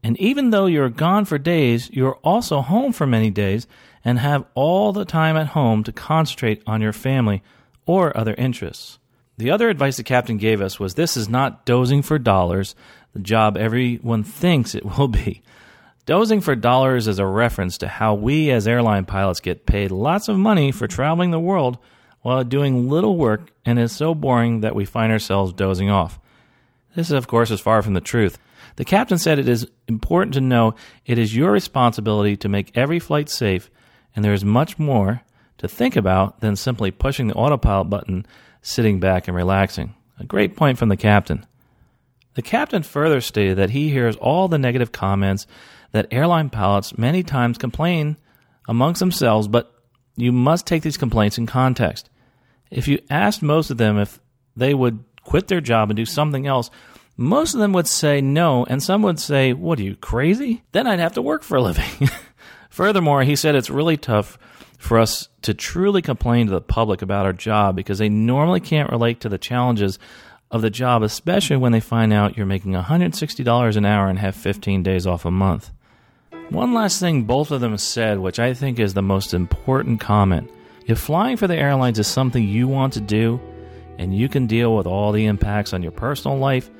And 0.02 0.18
even 0.18 0.50
though 0.50 0.66
you're 0.66 0.88
gone 0.88 1.24
for 1.24 1.38
days, 1.38 1.90
you're 1.90 2.18
also 2.24 2.62
home 2.62 2.92
for 2.92 3.06
many 3.06 3.30
days 3.30 3.66
and 4.04 4.18
have 4.18 4.44
all 4.54 4.92
the 4.92 5.04
time 5.04 5.36
at 5.36 5.48
home 5.48 5.84
to 5.84 5.92
concentrate 5.92 6.62
on 6.66 6.80
your 6.80 6.92
family 6.92 7.42
or 7.86 8.16
other 8.16 8.34
interests. 8.34 8.98
The 9.36 9.50
other 9.50 9.68
advice 9.68 9.96
the 9.96 10.02
captain 10.02 10.36
gave 10.36 10.60
us 10.60 10.78
was 10.78 10.94
this 10.94 11.16
is 11.16 11.28
not 11.28 11.64
dozing 11.64 12.02
for 12.02 12.18
dollars, 12.18 12.74
the 13.12 13.20
job 13.20 13.56
everyone 13.56 14.22
thinks 14.22 14.74
it 14.74 14.84
will 14.84 15.08
be. 15.08 15.42
Dozing 16.06 16.40
for 16.40 16.56
dollars 16.56 17.06
is 17.06 17.18
a 17.18 17.26
reference 17.26 17.78
to 17.78 17.88
how 17.88 18.14
we 18.14 18.50
as 18.50 18.66
airline 18.66 19.04
pilots 19.04 19.40
get 19.40 19.66
paid 19.66 19.90
lots 19.90 20.28
of 20.28 20.36
money 20.36 20.72
for 20.72 20.86
traveling 20.86 21.30
the 21.30 21.38
world 21.38 21.78
while 22.22 22.42
doing 22.44 22.88
little 22.88 23.16
work 23.16 23.50
and 23.64 23.78
is 23.78 23.92
so 23.92 24.14
boring 24.14 24.60
that 24.60 24.74
we 24.74 24.84
find 24.84 25.12
ourselves 25.12 25.52
dozing 25.52 25.88
off. 25.88 26.18
This, 26.94 27.10
of 27.10 27.28
course, 27.28 27.50
is 27.50 27.60
far 27.60 27.82
from 27.82 27.94
the 27.94 28.00
truth. 28.00 28.38
The 28.80 28.86
captain 28.86 29.18
said 29.18 29.38
it 29.38 29.46
is 29.46 29.68
important 29.88 30.32
to 30.32 30.40
know 30.40 30.74
it 31.04 31.18
is 31.18 31.36
your 31.36 31.52
responsibility 31.52 32.34
to 32.38 32.48
make 32.48 32.74
every 32.74 32.98
flight 32.98 33.28
safe, 33.28 33.70
and 34.16 34.24
there 34.24 34.32
is 34.32 34.42
much 34.42 34.78
more 34.78 35.20
to 35.58 35.68
think 35.68 35.96
about 35.96 36.40
than 36.40 36.56
simply 36.56 36.90
pushing 36.90 37.26
the 37.26 37.34
autopilot 37.34 37.90
button, 37.90 38.24
sitting 38.62 38.98
back, 38.98 39.28
and 39.28 39.36
relaxing. 39.36 39.94
A 40.18 40.24
great 40.24 40.56
point 40.56 40.78
from 40.78 40.88
the 40.88 40.96
captain. 40.96 41.44
The 42.36 42.40
captain 42.40 42.82
further 42.82 43.20
stated 43.20 43.58
that 43.58 43.68
he 43.68 43.90
hears 43.90 44.16
all 44.16 44.48
the 44.48 44.56
negative 44.56 44.92
comments 44.92 45.46
that 45.92 46.08
airline 46.10 46.48
pilots 46.48 46.96
many 46.96 47.22
times 47.22 47.58
complain 47.58 48.16
amongst 48.66 49.00
themselves, 49.00 49.46
but 49.46 49.74
you 50.16 50.32
must 50.32 50.66
take 50.66 50.82
these 50.82 50.96
complaints 50.96 51.36
in 51.36 51.44
context. 51.44 52.08
If 52.70 52.88
you 52.88 52.98
asked 53.10 53.42
most 53.42 53.70
of 53.70 53.76
them 53.76 53.98
if 53.98 54.18
they 54.56 54.72
would 54.72 55.04
quit 55.22 55.48
their 55.48 55.60
job 55.60 55.90
and 55.90 55.98
do 55.98 56.06
something 56.06 56.46
else, 56.46 56.70
most 57.20 57.52
of 57.52 57.60
them 57.60 57.74
would 57.74 57.86
say 57.86 58.22
no, 58.22 58.64
and 58.64 58.82
some 58.82 59.02
would 59.02 59.20
say, 59.20 59.52
What 59.52 59.78
are 59.78 59.82
you, 59.82 59.94
crazy? 59.94 60.62
Then 60.72 60.86
I'd 60.86 61.00
have 61.00 61.12
to 61.12 61.22
work 61.22 61.42
for 61.42 61.58
a 61.58 61.62
living. 61.62 62.08
Furthermore, 62.70 63.24
he 63.24 63.36
said 63.36 63.54
it's 63.54 63.68
really 63.68 63.98
tough 63.98 64.38
for 64.78 64.98
us 64.98 65.28
to 65.42 65.52
truly 65.52 66.00
complain 66.00 66.46
to 66.46 66.52
the 66.52 66.62
public 66.62 67.02
about 67.02 67.26
our 67.26 67.34
job 67.34 67.76
because 67.76 67.98
they 67.98 68.08
normally 68.08 68.58
can't 68.58 68.90
relate 68.90 69.20
to 69.20 69.28
the 69.28 69.36
challenges 69.36 69.98
of 70.50 70.62
the 70.62 70.70
job, 70.70 71.02
especially 71.02 71.58
when 71.58 71.72
they 71.72 71.80
find 71.80 72.10
out 72.10 72.38
you're 72.38 72.46
making 72.46 72.72
$160 72.72 73.76
an 73.76 73.84
hour 73.84 74.08
and 74.08 74.18
have 74.18 74.34
15 74.34 74.82
days 74.82 75.06
off 75.06 75.26
a 75.26 75.30
month. 75.30 75.70
One 76.48 76.72
last 76.72 77.00
thing 77.00 77.24
both 77.24 77.50
of 77.50 77.60
them 77.60 77.76
said, 77.76 78.18
which 78.18 78.38
I 78.38 78.54
think 78.54 78.78
is 78.78 78.94
the 78.94 79.02
most 79.02 79.34
important 79.34 80.00
comment. 80.00 80.50
If 80.86 80.98
flying 80.98 81.36
for 81.36 81.46
the 81.46 81.56
airlines 81.56 81.98
is 81.98 82.06
something 82.06 82.42
you 82.42 82.66
want 82.66 82.94
to 82.94 83.00
do 83.02 83.38
and 83.98 84.16
you 84.16 84.30
can 84.30 84.46
deal 84.46 84.74
with 84.74 84.86
all 84.86 85.12
the 85.12 85.26
impacts 85.26 85.74
on 85.74 85.82
your 85.82 85.92
personal 85.92 86.38
life, 86.38 86.70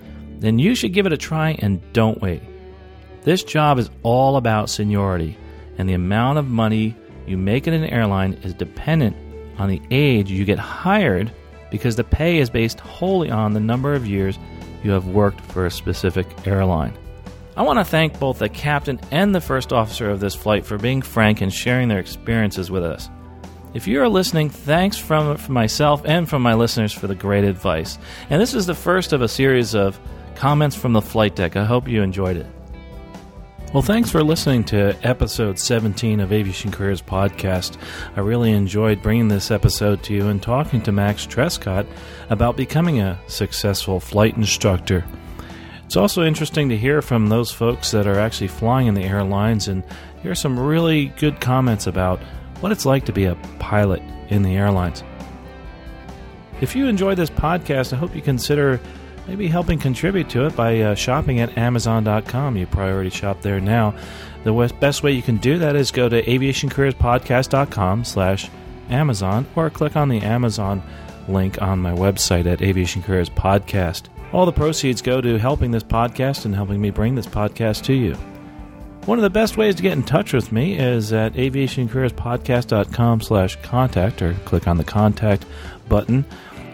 then 0.40 0.58
you 0.58 0.74
should 0.74 0.92
give 0.92 1.06
it 1.06 1.12
a 1.12 1.18
try 1.18 1.56
and 1.60 1.80
don't 1.92 2.20
wait. 2.20 2.42
This 3.22 3.44
job 3.44 3.78
is 3.78 3.90
all 4.02 4.36
about 4.36 4.70
seniority, 4.70 5.36
and 5.78 5.88
the 5.88 5.94
amount 5.94 6.38
of 6.38 6.48
money 6.48 6.96
you 7.26 7.36
make 7.36 7.66
in 7.66 7.74
an 7.74 7.84
airline 7.84 8.32
is 8.42 8.54
dependent 8.54 9.16
on 9.58 9.68
the 9.68 9.82
age 9.90 10.30
you 10.30 10.44
get 10.44 10.58
hired 10.58 11.32
because 11.70 11.96
the 11.96 12.04
pay 12.04 12.38
is 12.38 12.50
based 12.50 12.80
wholly 12.80 13.30
on 13.30 13.52
the 13.52 13.60
number 13.60 13.94
of 13.94 14.06
years 14.06 14.38
you 14.82 14.90
have 14.90 15.06
worked 15.06 15.40
for 15.40 15.66
a 15.66 15.70
specific 15.70 16.26
airline. 16.46 16.96
I 17.56 17.62
want 17.62 17.78
to 17.78 17.84
thank 17.84 18.18
both 18.18 18.38
the 18.38 18.48
captain 18.48 18.98
and 19.10 19.34
the 19.34 19.40
first 19.40 19.72
officer 19.72 20.08
of 20.08 20.20
this 20.20 20.34
flight 20.34 20.64
for 20.64 20.78
being 20.78 21.02
frank 21.02 21.42
and 21.42 21.52
sharing 21.52 21.88
their 21.88 21.98
experiences 21.98 22.70
with 22.70 22.82
us. 22.82 23.10
If 23.74 23.86
you 23.86 24.00
are 24.00 24.08
listening, 24.08 24.50
thanks 24.50 24.96
from, 24.96 25.36
from 25.36 25.54
myself 25.54 26.02
and 26.04 26.28
from 26.28 26.42
my 26.42 26.54
listeners 26.54 26.92
for 26.92 27.06
the 27.06 27.14
great 27.14 27.44
advice. 27.44 27.98
And 28.30 28.40
this 28.40 28.54
is 28.54 28.66
the 28.66 28.74
first 28.74 29.12
of 29.12 29.22
a 29.22 29.28
series 29.28 29.74
of 29.74 30.00
comments 30.40 30.74
from 30.74 30.94
the 30.94 31.02
flight 31.02 31.36
deck. 31.36 31.54
I 31.54 31.66
hope 31.66 31.86
you 31.86 32.02
enjoyed 32.02 32.38
it. 32.38 32.46
Well, 33.74 33.82
thanks 33.82 34.10
for 34.10 34.24
listening 34.24 34.64
to 34.64 34.96
episode 35.06 35.58
17 35.58 36.18
of 36.18 36.32
Aviation 36.32 36.70
Careers 36.70 37.02
Podcast. 37.02 37.76
I 38.16 38.20
really 38.20 38.52
enjoyed 38.52 39.02
bringing 39.02 39.28
this 39.28 39.50
episode 39.50 40.02
to 40.04 40.14
you 40.14 40.28
and 40.28 40.42
talking 40.42 40.80
to 40.80 40.92
Max 40.92 41.26
Trescott 41.26 41.86
about 42.30 42.56
becoming 42.56 43.02
a 43.02 43.20
successful 43.26 44.00
flight 44.00 44.34
instructor. 44.38 45.04
It's 45.84 45.96
also 45.96 46.24
interesting 46.24 46.70
to 46.70 46.76
hear 46.76 47.02
from 47.02 47.28
those 47.28 47.52
folks 47.52 47.90
that 47.90 48.06
are 48.06 48.18
actually 48.18 48.48
flying 48.48 48.86
in 48.86 48.94
the 48.94 49.04
airlines 49.04 49.68
and 49.68 49.84
hear 50.22 50.34
some 50.34 50.58
really 50.58 51.08
good 51.18 51.38
comments 51.38 51.86
about 51.86 52.18
what 52.60 52.72
it's 52.72 52.86
like 52.86 53.04
to 53.04 53.12
be 53.12 53.26
a 53.26 53.34
pilot 53.58 54.00
in 54.30 54.42
the 54.42 54.56
airlines. 54.56 55.04
If 56.62 56.74
you 56.74 56.86
enjoy 56.86 57.14
this 57.14 57.30
podcast, 57.30 57.92
I 57.92 57.96
hope 57.96 58.16
you 58.16 58.22
consider 58.22 58.80
maybe 59.30 59.46
helping 59.46 59.78
contribute 59.78 60.28
to 60.28 60.44
it 60.44 60.56
by 60.56 60.80
uh, 60.80 60.94
shopping 60.96 61.38
at 61.38 61.56
Amazon.com. 61.56 62.56
You 62.56 62.66
priority 62.66 63.10
shop 63.10 63.40
there 63.42 63.60
now. 63.60 63.94
The 64.42 64.74
best 64.80 65.04
way 65.04 65.12
you 65.12 65.22
can 65.22 65.36
do 65.36 65.58
that 65.58 65.76
is 65.76 65.92
go 65.92 66.08
to 66.08 66.20
aviationcareerspodcast.com 66.20 68.04
slash 68.04 68.50
Amazon 68.88 69.46
or 69.54 69.70
click 69.70 69.94
on 69.94 70.08
the 70.08 70.20
Amazon 70.22 70.82
link 71.28 71.62
on 71.62 71.78
my 71.78 71.92
website 71.92 72.46
at 72.46 72.60
Aviation 72.60 73.02
Careers 73.02 73.30
Podcast. 73.30 74.08
All 74.32 74.46
the 74.46 74.52
proceeds 74.52 75.00
go 75.00 75.20
to 75.20 75.38
helping 75.38 75.70
this 75.70 75.84
podcast 75.84 76.44
and 76.44 76.52
helping 76.52 76.80
me 76.80 76.90
bring 76.90 77.14
this 77.14 77.26
podcast 77.26 77.84
to 77.84 77.94
you. 77.94 78.14
One 79.06 79.16
of 79.16 79.22
the 79.22 79.30
best 79.30 79.56
ways 79.56 79.76
to 79.76 79.82
get 79.82 79.92
in 79.92 80.02
touch 80.02 80.32
with 80.32 80.50
me 80.50 80.76
is 80.76 81.12
at 81.12 81.34
aviationcareerspodcast.com 81.34 83.20
slash 83.20 83.56
contact 83.62 84.22
or 84.22 84.34
click 84.44 84.66
on 84.66 84.76
the 84.76 84.84
contact 84.84 85.46
button. 85.88 86.24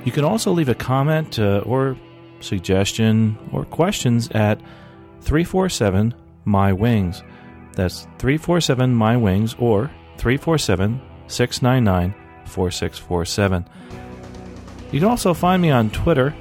You 0.06 0.12
can 0.12 0.24
also 0.24 0.52
leave 0.52 0.70
a 0.70 0.74
comment 0.74 1.38
uh, 1.38 1.58
or 1.66 1.98
suggestion, 2.46 3.38
or 3.52 3.64
questions 3.64 4.28
at 4.30 4.60
347 5.20 6.14
My 6.44 6.72
Wings. 6.72 7.22
That's 7.72 8.02
347 8.18 8.94
My 8.94 9.16
Wings 9.16 9.54
or 9.58 9.90
347 10.18 11.00
699 11.28 12.14
4647. 12.46 13.66
You 14.92 15.00
can 15.00 15.08
also 15.08 15.34
find 15.34 15.60
me 15.60 15.70
on 15.70 15.90
Twitter 15.90 16.34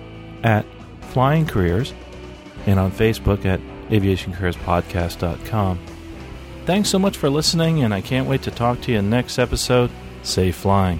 at 0.43 0.65
Flying 1.01 1.45
Careers 1.45 1.93
and 2.65 2.79
on 2.79 2.91
Facebook 2.91 3.45
at 3.45 3.59
aviationcareerspodcast.com. 3.89 5.79
Thanks 6.65 6.89
so 6.89 6.97
much 6.97 7.17
for 7.17 7.29
listening, 7.29 7.83
and 7.83 7.93
I 7.93 8.01
can't 8.01 8.27
wait 8.27 8.41
to 8.43 8.51
talk 8.51 8.81
to 8.81 8.91
you 8.91 9.01
next 9.01 9.37
episode. 9.37 9.91
Safe 10.23 10.55
flying. 10.55 10.99